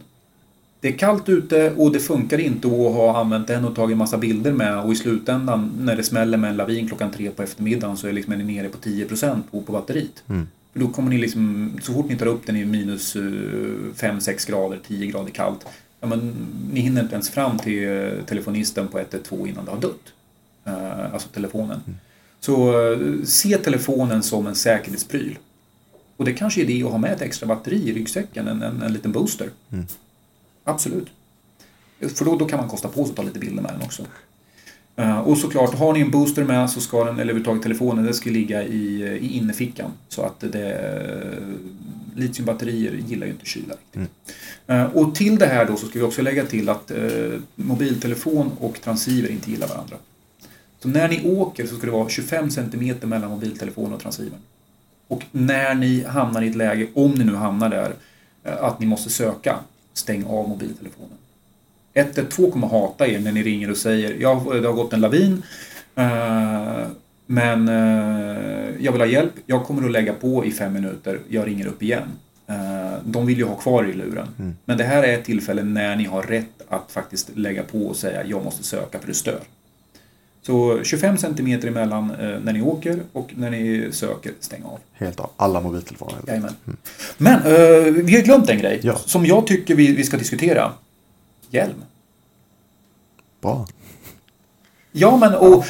Det 0.80 0.88
är 0.88 0.98
kallt 0.98 1.28
ute 1.28 1.70
och 1.70 1.92
det 1.92 1.98
funkar 1.98 2.38
inte 2.38 2.68
att 2.68 2.72
ha 2.72 3.20
använt 3.20 3.46
den 3.46 3.64
och 3.64 3.74
tagit 3.74 3.96
massa 3.96 4.18
bilder 4.18 4.52
med 4.52 4.78
och 4.78 4.92
i 4.92 4.96
slutändan 4.96 5.72
när 5.80 5.96
det 5.96 6.02
smäller 6.02 6.38
med 6.38 6.50
en 6.50 6.56
lavin 6.56 6.88
klockan 6.88 7.10
tre 7.10 7.30
på 7.30 7.42
eftermiddagen 7.42 7.96
så 7.96 8.08
är 8.08 8.12
liksom, 8.12 8.32
är 8.32 8.36
ni 8.36 8.44
nere 8.44 8.68
på 8.68 8.78
10% 8.78 9.42
på, 9.50 9.62
på 9.62 9.72
batteriet. 9.72 10.24
Mm. 10.28 10.48
Då 10.72 10.88
kommer 10.88 11.10
ni 11.10 11.18
liksom, 11.18 11.72
så 11.82 11.92
fort 11.92 12.08
ni 12.08 12.16
tar 12.16 12.26
upp 12.26 12.46
den 12.46 12.56
i 12.56 12.64
minus 12.64 13.16
5-6 13.16 14.48
grader, 14.48 14.80
10 14.86 15.06
grader 15.06 15.30
kallt, 15.30 15.66
ja, 16.00 16.06
men, 16.06 16.46
ni 16.72 16.80
hinner 16.80 17.02
inte 17.02 17.14
ens 17.14 17.30
fram 17.30 17.58
till 17.58 17.88
eh, 17.88 18.24
telefonisten 18.26 18.88
på 18.88 18.98
112 18.98 19.48
innan 19.48 19.64
det 19.64 19.70
har 19.70 19.80
dött. 19.80 20.12
Uh, 20.68 21.14
alltså 21.14 21.28
telefonen. 21.28 21.80
Mm. 21.86 21.98
Så 22.40 22.80
uh, 22.90 23.24
se 23.24 23.58
telefonen 23.58 24.22
som 24.22 24.46
en 24.46 24.54
säkerhetspryl. 24.54 25.38
Och 26.16 26.24
det 26.24 26.32
kanske 26.32 26.62
är 26.62 26.66
det 26.66 26.82
att 26.82 26.90
ha 26.90 26.98
med 26.98 27.12
ett 27.12 27.22
extra 27.22 27.46
batteri 27.46 27.88
i 27.88 27.92
ryggsäcken, 27.92 28.48
en, 28.48 28.62
en, 28.62 28.82
en 28.82 28.92
liten 28.92 29.12
booster. 29.12 29.50
Mm. 29.72 29.86
Absolut. 30.64 31.08
För 32.00 32.24
då, 32.24 32.36
då 32.36 32.46
kan 32.46 32.58
man 32.58 32.68
kosta 32.68 32.88
på 32.88 33.04
sig 33.04 33.10
att 33.10 33.16
ta 33.16 33.22
lite 33.22 33.38
bilder 33.38 33.62
med 33.62 33.72
den 33.72 33.82
också. 33.82 34.02
Uh, 35.00 35.18
och 35.18 35.38
såklart, 35.38 35.74
har 35.74 35.92
ni 35.92 36.00
en 36.00 36.10
booster 36.10 36.44
med 36.44 36.70
så 36.70 36.80
ska 36.80 37.04
den, 37.04 37.14
eller 37.14 37.22
överhuvudtaget 37.22 37.62
telefonen, 37.62 38.04
den 38.04 38.14
ska 38.14 38.30
ligga 38.30 38.64
i, 38.64 39.02
i 39.20 39.36
innerfickan. 39.36 39.90
Så 40.08 40.22
att 40.22 40.40
det, 40.40 41.38
litiumbatterier 42.16 42.92
gillar 42.92 43.26
ju 43.26 43.32
inte 43.32 43.46
kyla 43.46 43.74
riktigt. 43.74 44.10
Mm. 44.66 44.80
Eh, 44.86 44.96
och 44.96 45.14
till 45.14 45.38
det 45.38 45.46
här 45.46 45.64
då 45.64 45.76
så 45.76 45.86
ska 45.86 45.98
vi 45.98 46.04
också 46.04 46.22
lägga 46.22 46.46
till 46.46 46.68
att 46.68 46.90
eh, 46.90 47.40
mobiltelefon 47.54 48.50
och 48.60 48.80
transceiver 48.80 49.28
inte 49.28 49.50
gillar 49.50 49.68
varandra. 49.68 49.96
Så 50.78 50.88
när 50.88 51.08
ni 51.08 51.36
åker 51.36 51.66
så 51.66 51.76
ska 51.76 51.86
det 51.86 51.92
vara 51.92 52.08
25 52.08 52.50
cm 52.50 52.96
mellan 53.02 53.30
mobiltelefon 53.30 53.92
och 53.92 54.00
transceivern. 54.00 54.40
Och 55.08 55.24
när 55.32 55.74
ni 55.74 56.04
hamnar 56.04 56.42
i 56.42 56.48
ett 56.48 56.56
läge, 56.56 56.88
om 56.94 57.10
ni 57.10 57.24
nu 57.24 57.34
hamnar 57.34 57.68
där, 57.68 57.94
eh, 58.44 58.64
att 58.64 58.80
ni 58.80 58.86
måste 58.86 59.10
söka, 59.10 59.58
stäng 59.92 60.24
av 60.24 60.48
mobiltelefonen. 60.48 61.18
112 61.94 62.50
kommer 62.50 62.66
hata 62.66 63.08
er 63.08 63.20
när 63.20 63.32
ni 63.32 63.42
ringer 63.42 63.70
och 63.70 63.76
säger 63.76 64.16
ja, 64.20 64.46
det 64.52 64.66
har 64.66 64.74
gått 64.74 64.92
en 64.92 65.00
lavin 65.00 65.42
men 67.26 67.68
jag 68.80 68.92
vill 68.92 69.00
ha 69.00 69.06
hjälp, 69.06 69.32
jag 69.46 69.64
kommer 69.64 69.84
att 69.84 69.90
lägga 69.90 70.12
på 70.12 70.44
i 70.44 70.50
fem 70.50 70.72
minuter, 70.72 71.20
jag 71.28 71.46
ringer 71.46 71.66
upp 71.66 71.82
igen. 71.82 72.08
Eh, 72.46 72.98
de 73.04 73.26
vill 73.26 73.38
ju 73.38 73.44
ha 73.44 73.54
kvar 73.54 73.84
i 73.84 73.92
luren. 73.92 74.28
Mm. 74.38 74.56
Men 74.64 74.78
det 74.78 74.84
här 74.84 75.02
är 75.02 75.18
ett 75.18 75.24
tillfälle 75.24 75.62
när 75.62 75.96
ni 75.96 76.04
har 76.04 76.22
rätt 76.22 76.62
att 76.68 76.92
faktiskt 76.92 77.30
lägga 77.34 77.62
på 77.62 77.78
och 77.78 77.96
säga 77.96 78.24
jag 78.24 78.44
måste 78.44 78.62
söka 78.62 78.98
för 78.98 79.06
det 79.06 79.14
stör. 79.14 79.40
Så 80.42 80.82
25 80.82 81.18
cm 81.18 81.46
emellan 81.46 82.10
eh, 82.10 82.40
när 82.42 82.52
ni 82.52 82.62
åker 82.62 83.00
och 83.12 83.32
när 83.36 83.50
ni 83.50 83.88
söker, 83.92 84.32
stäng 84.40 84.62
av. 84.62 84.78
Helt 84.92 85.20
av, 85.20 85.30
alla 85.36 85.60
mobiltelefoner? 85.60 86.18
Jajamän. 86.26 86.54
Mm. 86.66 86.76
Men 87.18 87.42
uh, 87.42 88.04
vi 88.04 88.14
har 88.14 88.22
glömt 88.22 88.50
en 88.50 88.58
grej 88.58 88.80
ja. 88.82 88.96
som 88.96 89.26
jag 89.26 89.46
tycker 89.46 89.74
vi, 89.74 89.96
vi 89.96 90.04
ska 90.04 90.16
diskutera. 90.16 90.72
Hjälm. 91.50 91.84
Bra. 93.40 93.66
Ja, 94.98 95.16
men 95.16 95.34
och, 95.34 95.64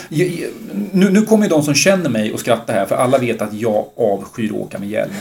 nu, 0.92 1.10
nu 1.10 1.22
kommer 1.22 1.44
ju 1.44 1.50
de 1.50 1.62
som 1.62 1.74
känner 1.74 2.10
mig 2.10 2.32
och 2.32 2.40
skrattar 2.40 2.74
här, 2.74 2.86
för 2.86 2.96
alla 2.96 3.18
vet 3.18 3.42
att 3.42 3.52
jag 3.52 3.86
avskyr 3.96 4.48
att 4.48 4.56
åka 4.56 4.78
med 4.78 4.88
hjälm. 4.88 5.12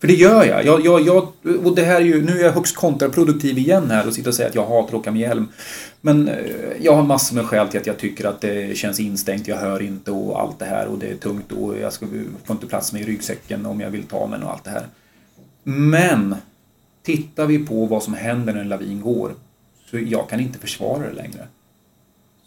För 0.00 0.08
det 0.08 0.14
gör 0.14 0.44
jag. 0.44 0.64
jag, 0.64 0.86
jag, 0.86 1.00
jag 1.00 1.28
och 1.64 1.74
det 1.74 1.82
här 1.82 1.96
är 1.96 2.04
ju, 2.04 2.22
nu 2.22 2.40
är 2.40 2.44
jag 2.44 2.52
högst 2.52 2.76
kontraproduktiv 2.76 3.58
igen 3.58 3.90
här 3.90 4.06
och 4.06 4.14
sitter 4.14 4.28
och 4.28 4.34
säger 4.34 4.50
att 4.50 4.54
jag 4.54 4.66
hatar 4.66 4.88
att 4.88 4.94
åka 4.94 5.10
med 5.10 5.20
hjälm. 5.20 5.48
Men 6.00 6.28
eh, 6.28 6.36
jag 6.80 6.94
har 6.94 7.02
massor 7.02 7.36
med 7.36 7.46
skäl 7.46 7.68
till 7.68 7.80
att 7.80 7.86
jag 7.86 7.98
tycker 7.98 8.24
att 8.24 8.40
det 8.40 8.76
känns 8.76 9.00
instängt, 9.00 9.48
jag 9.48 9.56
hör 9.56 9.82
inte 9.82 10.10
och 10.10 10.40
allt 10.40 10.58
det 10.58 10.64
här 10.64 10.86
och 10.86 10.98
det 10.98 11.06
är 11.06 11.16
tungt 11.16 11.52
och 11.52 11.78
jag 11.78 11.92
ska, 11.92 12.06
får 12.44 12.54
inte 12.54 12.66
plats 12.66 12.92
med 12.92 13.02
i 13.02 13.04
ryggsäcken 13.04 13.66
om 13.66 13.80
jag 13.80 13.90
vill 13.90 14.02
ta 14.02 14.26
mig 14.26 14.40
och 14.42 14.50
allt 14.50 14.64
det 14.64 14.70
här. 14.70 14.86
Men 15.62 16.36
tittar 17.02 17.46
vi 17.46 17.58
på 17.58 17.86
vad 17.86 18.02
som 18.02 18.14
händer 18.14 18.52
när 18.52 18.60
en 18.60 18.68
lavin 18.68 19.00
går 19.00 19.34
så 19.90 19.98
jag 19.98 20.28
kan 20.28 20.40
inte 20.40 20.58
försvara 20.58 21.02
det 21.08 21.12
längre. 21.12 21.46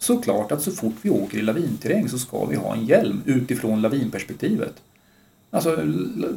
Såklart 0.04 0.52
att 0.52 0.62
så 0.62 0.70
fort 0.70 0.94
vi 1.02 1.10
åker 1.10 1.38
i 1.38 1.42
lavinterräng 1.42 2.08
så 2.08 2.18
ska 2.18 2.44
vi 2.44 2.56
ha 2.56 2.74
en 2.74 2.86
hjälm 2.86 3.22
utifrån 3.26 3.80
lavinperspektivet. 3.82 4.74
Alltså, 5.50 5.76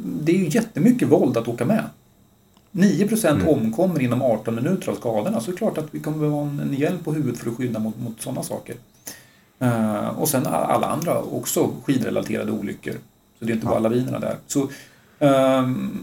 det 0.03 0.31
är 0.31 0.37
ju 0.37 0.47
jättemycket 0.49 1.07
våld 1.07 1.37
att 1.37 1.47
åka 1.47 1.65
med. 1.65 1.83
9% 2.71 3.29
Mm. 3.29 3.47
omkommer 3.47 4.01
inom 4.01 4.21
18 4.21 4.55
minuter 4.55 4.91
av 4.91 4.95
skadorna 4.95 5.41
så 5.41 5.51
är 5.51 5.51
det 5.51 5.57
klart 5.57 5.77
att 5.77 5.87
vi 5.91 5.99
kommer 5.99 6.17
behöva 6.17 6.41
en, 6.41 6.75
hjälp 6.77 7.03
på 7.03 7.13
huvudet 7.13 7.39
för 7.39 7.49
att 7.49 7.57
skydda 7.57 7.79
mot, 7.79 7.99
mot 7.99 8.21
sådana 8.21 8.43
saker. 8.43 8.75
Eh, 9.59 10.07
och 10.07 10.29
sen 10.29 10.47
alla 10.47 10.87
andra 10.87 11.21
också 11.21 11.71
skidrelaterade 11.83 12.51
olyckor. 12.51 12.93
Så 13.39 13.45
det 13.45 13.51
är 13.51 13.55
inte 13.55 13.67
bara 13.67 13.79
lavinerna 13.79 14.19
där. 14.19 14.35
Så, 14.47 14.69
ehm, 15.19 15.99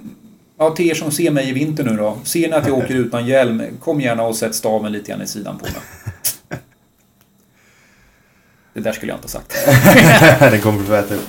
ja, 0.58 0.70
till 0.70 0.90
er 0.90 0.94
som 0.94 1.10
ser 1.10 1.30
mig 1.30 1.48
i 1.50 1.52
vinter 1.52 1.84
nu 1.84 1.96
då. 1.96 2.18
Ser 2.24 2.48
ni 2.48 2.54
att 2.54 2.68
jag 2.68 2.78
åker 2.84 2.94
utan 2.94 3.26
hjälm, 3.26 3.62
kom 3.80 4.00
gärna 4.00 4.22
och 4.22 4.36
sätt 4.36 4.54
staven 4.54 4.92
lite 4.92 5.10
grann 5.10 5.22
i 5.22 5.26
sidan 5.26 5.58
på 5.58 5.64
mig. 5.64 5.74
Det 8.74 8.80
där 8.80 8.92
skulle 8.92 9.12
jag 9.12 9.16
inte 9.16 9.24
ha 9.24 9.30
sagt. 9.30 9.54
Den 10.40 10.60
kommer 10.60 10.78
du 10.78 10.84
få 10.84 10.94
äta 10.94 11.14
upp. 11.14 11.28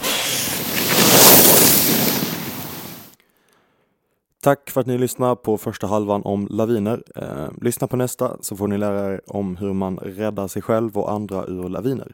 Tack 4.42 4.70
för 4.70 4.82
att 4.82 4.88
ni 4.88 4.98
lyssnar 4.98 5.36
på 5.36 5.58
första 5.58 5.88
halvan 5.88 6.22
om 6.24 6.48
laviner. 6.48 7.04
Eh, 7.16 7.48
lyssna 7.62 7.88
på 7.88 7.96
nästa 7.96 8.38
så 8.42 8.56
får 8.56 8.68
ni 8.68 8.78
lära 8.78 9.14
er 9.14 9.22
om 9.28 9.58
hur 9.58 9.74
man 9.74 9.98
räddar 9.98 10.48
sig 10.48 10.62
själv 10.62 10.98
och 10.98 11.12
andra 11.12 11.46
ur 11.46 11.70
laviner. 11.70 12.12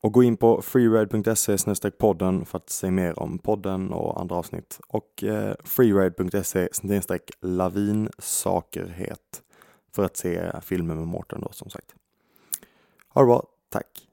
Och 0.00 0.12
gå 0.12 0.22
in 0.22 0.36
på 0.36 0.62
freeride.se 0.62 1.90
podden 1.90 2.44
för 2.44 2.58
att 2.58 2.70
se 2.70 2.90
mer 2.90 3.18
om 3.18 3.38
podden 3.38 3.92
och 3.92 4.20
andra 4.20 4.36
avsnitt. 4.36 4.80
Och 4.88 5.24
eh, 5.24 5.54
freeride.se 5.64 6.68
lavinsakerhet 7.40 9.42
för 9.94 10.04
att 10.04 10.16
se 10.16 10.52
filmer 10.62 10.94
med 10.94 11.06
Mårten 11.06 11.40
då 11.40 11.48
som 11.52 11.70
sagt. 11.70 11.94
Ha 13.08 13.22
det 13.22 13.26
bra, 13.26 13.44
tack! 13.70 14.09